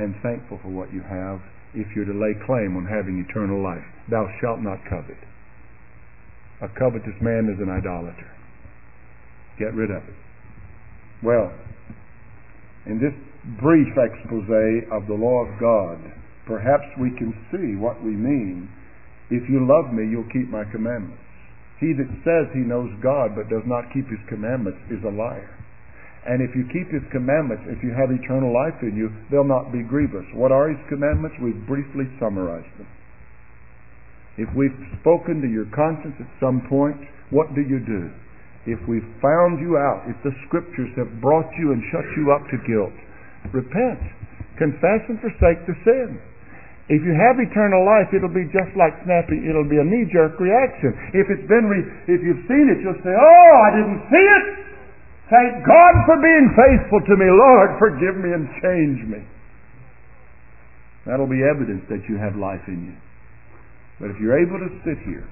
and 0.00 0.16
thankful 0.24 0.60
for 0.64 0.72
what 0.72 0.92
you 0.96 1.04
have 1.04 1.44
if 1.76 1.84
you're 1.92 2.08
to 2.08 2.16
lay 2.16 2.32
claim 2.48 2.72
on 2.76 2.88
having 2.88 3.20
eternal 3.20 3.60
life. 3.60 3.84
Thou 4.08 4.24
shalt 4.40 4.64
not 4.64 4.80
covet. 4.88 5.20
A 6.64 6.72
covetous 6.72 7.20
man 7.20 7.52
is 7.52 7.60
an 7.60 7.68
idolater. 7.68 8.32
Get 9.58 9.76
rid 9.76 9.90
of 9.90 10.08
it. 10.08 10.18
Well, 11.20 11.52
in 12.86 12.96
this 13.00 13.12
brief 13.56 13.96
expose 13.96 14.44
of 14.92 15.08
the 15.08 15.16
law 15.16 15.48
of 15.48 15.56
God, 15.56 15.96
perhaps 16.44 16.84
we 17.00 17.10
can 17.16 17.32
see 17.48 17.80
what 17.80 18.02
we 18.04 18.12
mean. 18.12 18.68
If 19.30 19.48
you 19.48 19.64
love 19.64 19.92
me, 19.92 20.04
you'll 20.04 20.28
keep 20.28 20.52
my 20.52 20.64
commandments. 20.68 21.24
He 21.80 21.94
that 21.96 22.10
says 22.26 22.52
he 22.52 22.66
knows 22.66 22.90
God 23.00 23.32
but 23.32 23.48
does 23.48 23.64
not 23.64 23.88
keep 23.94 24.08
his 24.10 24.20
commandments 24.28 24.80
is 24.90 25.00
a 25.04 25.14
liar. 25.14 25.48
And 26.26 26.42
if 26.42 26.52
you 26.52 26.68
keep 26.68 26.90
his 26.92 27.06
commandments, 27.08 27.64
if 27.72 27.80
you 27.80 27.94
have 27.94 28.10
eternal 28.10 28.52
life 28.52 28.76
in 28.82 28.98
you, 28.98 29.08
they'll 29.30 29.48
not 29.48 29.72
be 29.72 29.86
grievous. 29.86 30.26
What 30.34 30.52
are 30.52 30.68
his 30.68 30.82
commandments? 30.90 31.38
We've 31.40 31.64
briefly 31.64 32.04
summarized 32.20 32.68
them. 32.76 32.90
If 34.36 34.50
we've 34.54 34.76
spoken 35.00 35.40
to 35.40 35.48
your 35.48 35.66
conscience 35.72 36.14
at 36.20 36.30
some 36.38 36.66
point, 36.68 36.98
what 37.30 37.54
do 37.54 37.62
you 37.62 37.80
do? 37.80 38.10
If 38.66 38.78
we've 38.84 39.06
found 39.22 39.62
you 39.62 39.78
out, 39.78 40.04
if 40.10 40.18
the 40.20 40.34
scriptures 40.46 40.92
have 41.00 41.20
brought 41.22 41.48
you 41.56 41.72
and 41.72 41.80
shut 41.90 42.04
you 42.18 42.34
up 42.34 42.44
to 42.50 42.58
guilt, 42.66 42.92
Repent. 43.52 44.00
Confess 44.58 45.02
and 45.08 45.20
forsake 45.20 45.62
the 45.66 45.76
sin. 45.86 46.18
If 46.88 47.04
you 47.04 47.12
have 47.12 47.36
eternal 47.36 47.84
life, 47.84 48.08
it'll 48.16 48.32
be 48.32 48.48
just 48.48 48.72
like 48.72 48.96
snappy. 49.04 49.44
It'll 49.44 49.68
be 49.68 49.76
a 49.76 49.84
knee-jerk 49.84 50.40
reaction. 50.40 50.96
If 51.12 51.28
it's 51.28 51.44
been, 51.44 51.68
re- 51.68 51.84
if 52.08 52.24
you've 52.24 52.48
seen 52.48 52.72
it, 52.72 52.80
you'll 52.80 52.96
say, 53.04 53.12
"Oh, 53.12 53.50
I 53.60 53.70
didn't 53.76 54.02
see 54.08 54.24
it. 54.24 54.44
Thank 55.28 55.68
God 55.68 55.94
for 56.08 56.16
being 56.16 56.48
faithful 56.56 57.04
to 57.04 57.14
me, 57.20 57.28
Lord. 57.28 57.76
Forgive 57.78 58.16
me 58.16 58.32
and 58.32 58.48
change 58.64 59.00
me." 59.04 59.20
That'll 61.04 61.28
be 61.28 61.44
evidence 61.44 61.84
that 61.92 62.08
you 62.08 62.16
have 62.16 62.36
life 62.36 62.64
in 62.68 62.88
you. 62.88 62.96
But 64.00 64.10
if 64.10 64.16
you're 64.20 64.40
able 64.40 64.58
to 64.58 64.70
sit 64.84 64.98
here 65.04 65.28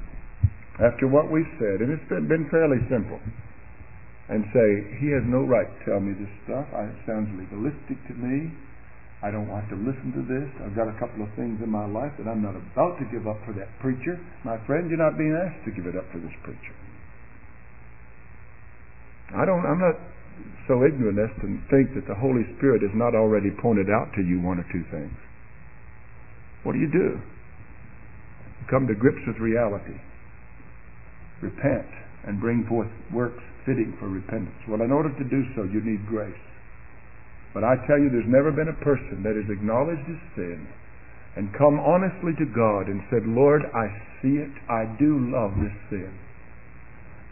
after 0.77 1.09
what 1.09 1.31
we've 1.31 1.49
said, 1.57 1.81
and 1.81 1.89
it's 1.89 2.09
been, 2.09 2.29
been 2.29 2.49
fairly 2.51 2.85
simple, 2.93 3.21
and 4.28 4.43
say, 4.51 4.69
he 4.98 5.15
has 5.15 5.23
no 5.27 5.47
right 5.47 5.70
to 5.70 5.78
tell 5.86 6.03
me 6.03 6.11
this 6.19 6.31
stuff. 6.43 6.66
I, 6.74 6.90
it 6.90 6.98
sounds 7.07 7.31
legalistic 7.39 7.98
to 8.11 8.15
me. 8.19 8.51
I 9.23 9.31
don't 9.31 9.48
want 9.48 9.70
to 9.70 9.78
listen 9.78 10.12
to 10.12 10.23
this. 10.27 10.51
I've 10.61 10.77
got 10.77 10.90
a 10.90 10.97
couple 10.98 11.23
of 11.23 11.31
things 11.39 11.62
in 11.62 11.70
my 11.70 11.86
life 11.86 12.12
that 12.19 12.28
I'm 12.28 12.43
not 12.43 12.59
about 12.59 12.98
to 12.98 13.07
give 13.09 13.24
up 13.24 13.39
for 13.47 13.55
that 13.57 13.70
preacher. 13.81 14.19
My 14.44 14.59
friend, 14.66 14.90
you're 14.90 15.01
not 15.01 15.16
being 15.16 15.32
asked 15.32 15.65
to 15.65 15.73
give 15.73 15.86
it 15.86 15.97
up 15.97 16.05
for 16.12 16.19
this 16.19 16.35
preacher. 16.43 16.74
I 19.35 19.47
don't, 19.47 19.65
I'm 19.65 19.81
not 19.81 19.97
so 20.69 20.85
ignorant 20.85 21.19
as 21.19 21.32
to 21.40 21.47
think 21.70 21.94
that 21.94 22.07
the 22.07 22.19
Holy 22.19 22.44
Spirit 22.59 22.82
has 22.82 22.93
not 22.94 23.15
already 23.15 23.51
pointed 23.62 23.89
out 23.89 24.12
to 24.19 24.23
you 24.23 24.43
one 24.43 24.59
or 24.59 24.66
two 24.69 24.85
things. 24.90 25.15
What 26.62 26.74
do 26.74 26.78
you 26.78 26.90
do? 26.90 27.19
You 27.23 28.66
Come 28.69 28.86
to 28.86 28.94
grips 28.94 29.23
with 29.27 29.39
reality. 29.39 29.97
Repent 31.40 31.89
and 32.27 32.40
bring 32.40 32.66
forth 32.69 32.90
works 33.15 33.43
fitting 33.67 33.93
for 33.99 34.09
repentance. 34.09 34.57
Well, 34.71 34.81
in 34.81 34.95
order 34.95 35.11
to 35.11 35.25
do 35.27 35.43
so, 35.59 35.67
you 35.67 35.83
need 35.83 36.07
grace. 36.07 36.39
But 37.53 37.65
I 37.67 37.75
tell 37.85 37.99
you, 37.99 38.09
there's 38.09 38.31
never 38.31 38.55
been 38.55 38.71
a 38.71 38.85
person 38.85 39.27
that 39.27 39.35
has 39.35 39.49
acknowledged 39.51 40.07
his 40.07 40.23
sin 40.39 40.65
and 41.37 41.53
come 41.53 41.77
honestly 41.83 42.33
to 42.41 42.47
God 42.49 42.89
and 42.89 43.03
said, 43.13 43.29
Lord, 43.29 43.67
I 43.75 43.91
see 44.23 44.41
it. 44.41 44.53
I 44.73 44.89
do 44.97 45.21
love 45.29 45.53
this 45.61 45.75
sin. 45.93 46.13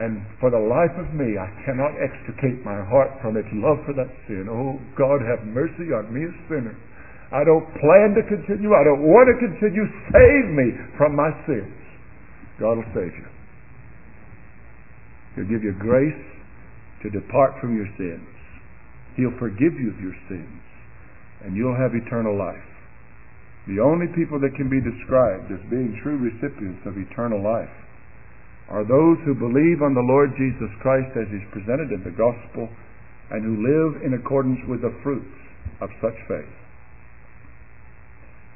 And 0.01 0.27
for 0.43 0.51
the 0.51 0.59
life 0.59 0.93
of 0.99 1.15
me, 1.15 1.39
I 1.39 1.47
cannot 1.63 1.95
extricate 2.03 2.67
my 2.67 2.83
heart 2.83 3.15
from 3.23 3.39
its 3.39 3.49
love 3.55 3.79
for 3.87 3.95
that 3.95 4.11
sin. 4.27 4.51
Oh, 4.51 4.77
God, 4.99 5.23
have 5.23 5.47
mercy 5.47 5.95
on 5.95 6.11
me, 6.11 6.27
a 6.27 6.35
sinner. 6.51 6.75
I 7.31 7.47
don't 7.47 7.65
plan 7.79 8.13
to 8.19 8.23
continue. 8.27 8.75
I 8.75 8.85
don't 8.85 9.07
want 9.07 9.31
to 9.31 9.37
continue. 9.39 9.87
Save 10.11 10.47
me 10.53 10.67
from 10.99 11.15
my 11.15 11.31
sins. 11.47 11.73
God 12.59 12.83
will 12.83 12.91
save 12.93 13.15
you. 13.15 13.34
He'll 15.35 15.51
give 15.51 15.63
you 15.63 15.75
grace 15.79 16.25
to 17.03 17.11
depart 17.11 17.61
from 17.61 17.77
your 17.77 17.91
sins. 17.99 18.27
He'll 19.17 19.39
forgive 19.39 19.75
you 19.79 19.91
of 19.91 20.01
your 20.01 20.17
sins. 20.29 20.63
And 21.45 21.57
you'll 21.57 21.77
have 21.77 21.95
eternal 21.95 22.39
life. 22.39 22.65
The 23.67 23.81
only 23.81 24.07
people 24.13 24.39
that 24.41 24.57
can 24.57 24.69
be 24.69 24.81
described 24.81 25.51
as 25.51 25.61
being 25.71 25.99
true 26.03 26.21
recipients 26.21 26.85
of 26.85 26.97
eternal 26.97 27.41
life 27.41 27.73
are 28.69 28.85
those 28.85 29.21
who 29.25 29.35
believe 29.37 29.85
on 29.85 29.93
the 29.93 30.05
Lord 30.05 30.33
Jesus 30.37 30.73
Christ 30.81 31.13
as 31.17 31.29
He's 31.29 31.45
presented 31.53 31.93
in 31.93 32.05
the 32.05 32.13
gospel 32.17 32.69
and 33.31 33.45
who 33.45 33.61
live 33.61 34.05
in 34.05 34.15
accordance 34.15 34.61
with 34.69 34.81
the 34.81 34.93
fruits 35.03 35.37
of 35.81 35.89
such 36.01 36.17
faith. 36.29 36.55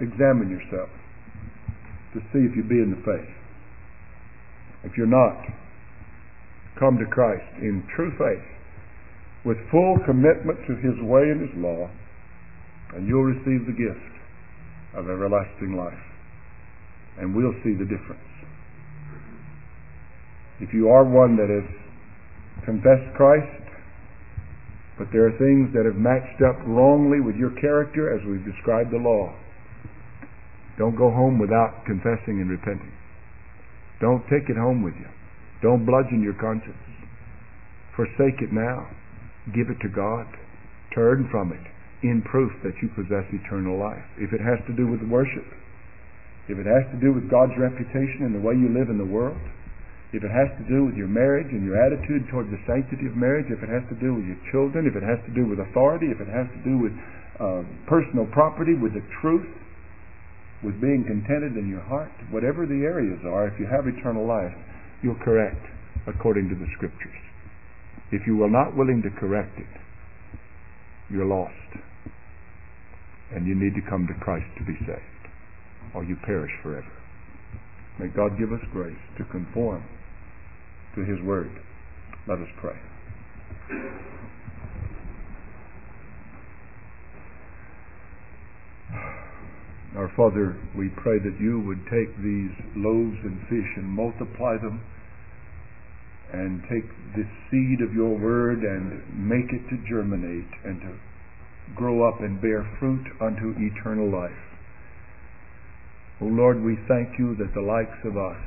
Examine 0.00 0.48
yourself 0.48 0.88
to 2.14 2.20
see 2.32 2.44
if 2.44 2.56
you 2.56 2.62
be 2.62 2.80
in 2.80 2.92
the 2.92 3.02
faith. 3.04 3.32
If 4.84 4.96
you're 4.96 5.10
not, 5.10 5.44
come 6.78 6.98
to 6.98 7.06
Christ 7.06 7.46
in 7.60 7.82
true 7.94 8.10
faith 8.18 8.46
with 9.44 9.58
full 9.70 9.98
commitment 10.06 10.58
to 10.66 10.74
His 10.76 10.96
way 11.02 11.30
and 11.30 11.40
His 11.42 11.54
law 11.58 11.90
And 12.94 13.06
you'll 13.06 13.24
receive 13.24 13.66
the 13.66 13.76
gift 13.76 14.12
of 14.96 15.10
everlasting 15.10 15.76
life. 15.76 16.00
And 17.18 17.34
we'll 17.34 17.54
see 17.64 17.74
the 17.74 17.84
difference. 17.84 18.22
If 20.60 20.72
you 20.72 20.88
are 20.88 21.04
one 21.04 21.36
that 21.36 21.50
has 21.50 21.68
confessed 22.64 23.14
Christ, 23.16 23.62
but 24.96 25.08
there 25.12 25.26
are 25.26 25.36
things 25.38 25.70
that 25.74 25.86
have 25.86 25.94
matched 25.94 26.42
up 26.42 26.58
wrongly 26.66 27.20
with 27.20 27.36
your 27.36 27.54
character 27.60 28.10
as 28.10 28.24
we've 28.26 28.44
described 28.44 28.90
the 28.90 28.98
law, 28.98 29.34
don't 30.78 30.96
go 30.96 31.10
home 31.10 31.38
without 31.38 31.84
confessing 31.86 32.40
and 32.42 32.50
repenting. 32.50 32.92
Don't 34.00 34.22
take 34.30 34.48
it 34.48 34.56
home 34.56 34.82
with 34.82 34.94
you. 34.98 35.06
Don't 35.62 35.84
bludgeon 35.84 36.22
your 36.22 36.38
conscience. 36.38 36.78
Forsake 37.96 38.38
it 38.42 38.52
now. 38.52 38.86
Give 39.54 39.70
it 39.70 39.80
to 39.82 39.90
God. 39.90 40.26
Turn 40.94 41.28
from 41.30 41.52
it 41.52 41.64
in 42.06 42.22
proof 42.22 42.52
that 42.62 42.78
you 42.78 42.88
possess 42.94 43.26
eternal 43.34 43.74
life. 43.74 44.04
If 44.18 44.30
it 44.32 44.38
has 44.38 44.62
to 44.70 44.72
do 44.76 44.86
with 44.86 45.02
worship, 45.02 45.46
if 46.46 46.56
it 46.56 46.64
has 46.64 46.86
to 46.94 46.98
do 47.02 47.12
with 47.12 47.26
God's 47.26 47.58
reputation 47.58 48.22
and 48.22 48.34
the 48.34 48.40
way 48.40 48.54
you 48.54 48.70
live 48.70 48.88
in 48.88 48.96
the 48.96 49.08
world, 49.08 49.40
if 50.14 50.24
it 50.24 50.32
has 50.32 50.48
to 50.56 50.64
do 50.64 50.88
with 50.88 50.96
your 50.96 51.10
marriage 51.10 51.52
and 51.52 51.60
your 51.60 51.76
attitude 51.76 52.24
toward 52.32 52.48
the 52.48 52.56
sanctity 52.64 53.04
of 53.04 53.18
marriage, 53.18 53.52
if 53.52 53.60
it 53.60 53.68
has 53.68 53.84
to 53.92 53.96
do 54.00 54.16
with 54.16 54.24
your 54.24 54.40
children, 54.48 54.88
if 54.88 54.96
it 54.96 55.04
has 55.04 55.20
to 55.28 55.32
do 55.36 55.44
with 55.44 55.60
authority, 55.60 56.08
if 56.08 56.16
it 56.16 56.30
has 56.32 56.48
to 56.48 56.60
do 56.64 56.80
with 56.80 56.94
uh, 57.36 57.60
personal 57.84 58.24
property, 58.32 58.72
with 58.72 58.96
the 58.96 59.04
truth, 59.20 59.44
with 60.64 60.80
being 60.80 61.04
contented 61.04 61.60
in 61.60 61.68
your 61.68 61.84
heart, 61.84 62.10
whatever 62.32 62.64
the 62.64 62.88
areas 62.88 63.20
are, 63.28 63.52
if 63.52 63.60
you 63.60 63.68
have 63.68 63.84
eternal 63.84 64.24
life, 64.24 64.54
you'll 65.02 65.18
correct 65.24 65.64
according 66.06 66.48
to 66.48 66.54
the 66.54 66.66
Scriptures. 66.76 67.16
If 68.10 68.26
you 68.26 68.42
are 68.42 68.50
not 68.50 68.76
willing 68.76 69.02
to 69.02 69.10
correct 69.20 69.58
it, 69.58 69.80
you're 71.10 71.26
lost. 71.26 71.52
And 73.34 73.46
you 73.46 73.54
need 73.54 73.74
to 73.74 73.90
come 73.90 74.06
to 74.06 74.24
Christ 74.24 74.46
to 74.56 74.64
be 74.64 74.76
saved, 74.80 75.28
or 75.94 76.02
you 76.02 76.16
perish 76.24 76.52
forever. 76.62 76.92
May 77.98 78.08
God 78.08 78.38
give 78.38 78.52
us 78.52 78.60
grace 78.72 78.96
to 79.18 79.24
conform 79.24 79.84
to 80.94 81.04
His 81.04 81.20
Word. 81.22 81.50
Let 82.26 82.38
us 82.38 82.48
pray. 82.60 82.78
Our 89.98 90.12
Father, 90.14 90.54
we 90.78 90.94
pray 91.02 91.18
that 91.18 91.42
you 91.42 91.58
would 91.66 91.82
take 91.90 92.14
these 92.22 92.54
loaves 92.78 93.18
and 93.26 93.34
fish 93.50 93.66
and 93.74 93.90
multiply 93.90 94.54
them 94.54 94.78
and 96.30 96.62
take 96.70 96.86
the 97.18 97.26
seed 97.50 97.82
of 97.82 97.90
your 97.92 98.14
word 98.14 98.62
and 98.62 99.02
make 99.18 99.50
it 99.50 99.66
to 99.66 99.76
germinate 99.90 100.54
and 100.62 100.78
to 100.86 100.94
grow 101.74 102.06
up 102.06 102.20
and 102.20 102.40
bear 102.40 102.62
fruit 102.78 103.02
unto 103.20 103.58
eternal 103.58 104.06
life. 104.06 104.38
O 106.22 106.26
oh 106.26 106.30
Lord, 106.30 106.62
we 106.62 106.78
thank 106.86 107.18
you 107.18 107.34
that 107.34 107.50
the 107.54 107.66
likes 107.66 107.98
of 108.06 108.14
us 108.14 108.38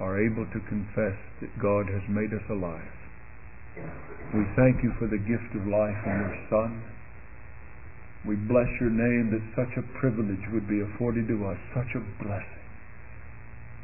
are 0.00 0.20
able 0.20 0.44
to 0.52 0.68
confess 0.68 1.16
that 1.40 1.56
God 1.56 1.88
has 1.88 2.04
made 2.12 2.36
us 2.36 2.44
alive. 2.50 2.92
We 4.36 4.44
thank 4.52 4.84
you 4.84 4.92
for 5.00 5.08
the 5.08 5.16
gift 5.16 5.48
of 5.56 5.64
life 5.64 5.96
in 6.04 6.28
your 6.28 6.36
Son. 6.52 6.99
We 8.28 8.36
bless 8.36 8.68
your 8.80 8.92
name 8.92 9.32
that 9.32 9.56
such 9.56 9.72
a 9.80 9.86
privilege 9.98 10.44
would 10.52 10.68
be 10.68 10.84
afforded 10.84 11.28
to 11.28 11.46
us, 11.46 11.56
such 11.72 11.88
a 11.96 12.04
blessing. 12.20 12.64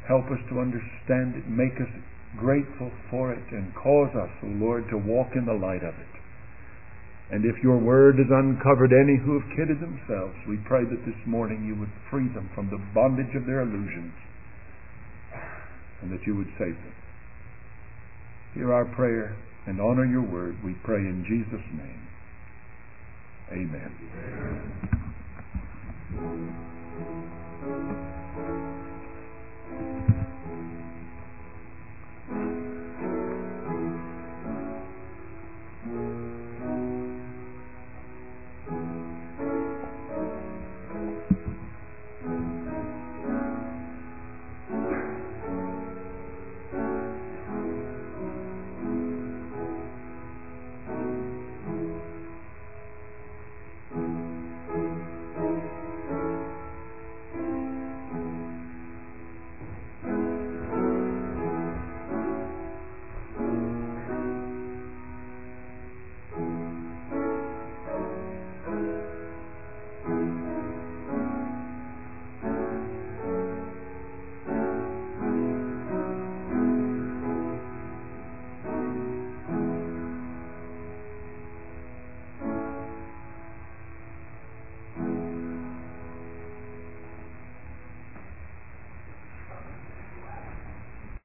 Help 0.05 0.29
us 0.29 0.41
to 0.49 0.61
understand 0.61 1.35
it, 1.35 1.49
make 1.49 1.73
us 1.81 1.89
grateful 2.37 2.91
for 3.09 3.33
it 3.33 3.43
and 3.51 3.73
cause 3.73 4.13
us, 4.13 4.29
O 4.43 4.47
Lord, 4.61 4.85
to 4.89 4.97
walk 4.97 5.33
in 5.35 5.45
the 5.45 5.57
light 5.57 5.81
of 5.81 5.97
it. 5.97 6.13
And 7.29 7.43
if 7.43 7.59
your 7.61 7.77
word 7.77 8.15
has 8.21 8.31
uncovered 8.31 8.93
any 8.93 9.19
who 9.19 9.35
have 9.41 9.57
kidded 9.57 9.81
themselves, 9.81 10.37
we 10.47 10.55
pray 10.63 10.85
that 10.85 11.03
this 11.03 11.19
morning 11.25 11.65
you 11.65 11.75
would 11.75 11.91
free 12.09 12.29
them 12.31 12.49
from 12.55 12.69
the 12.69 12.79
bondage 12.95 13.35
of 13.35 13.45
their 13.45 13.61
illusions 13.61 14.13
and 16.01 16.11
that 16.11 16.23
you 16.25 16.37
would 16.37 16.47
save 16.57 16.77
them. 16.77 16.95
Hear 18.53 18.71
our 18.71 18.85
prayer 18.85 19.35
and 19.65 19.81
honor 19.81 20.05
your 20.05 20.21
word, 20.23 20.55
we 20.63 20.73
pray 20.85 20.99
in 20.99 21.25
Jesus' 21.27 21.67
name. 21.75 22.07
Amen. 23.51 23.97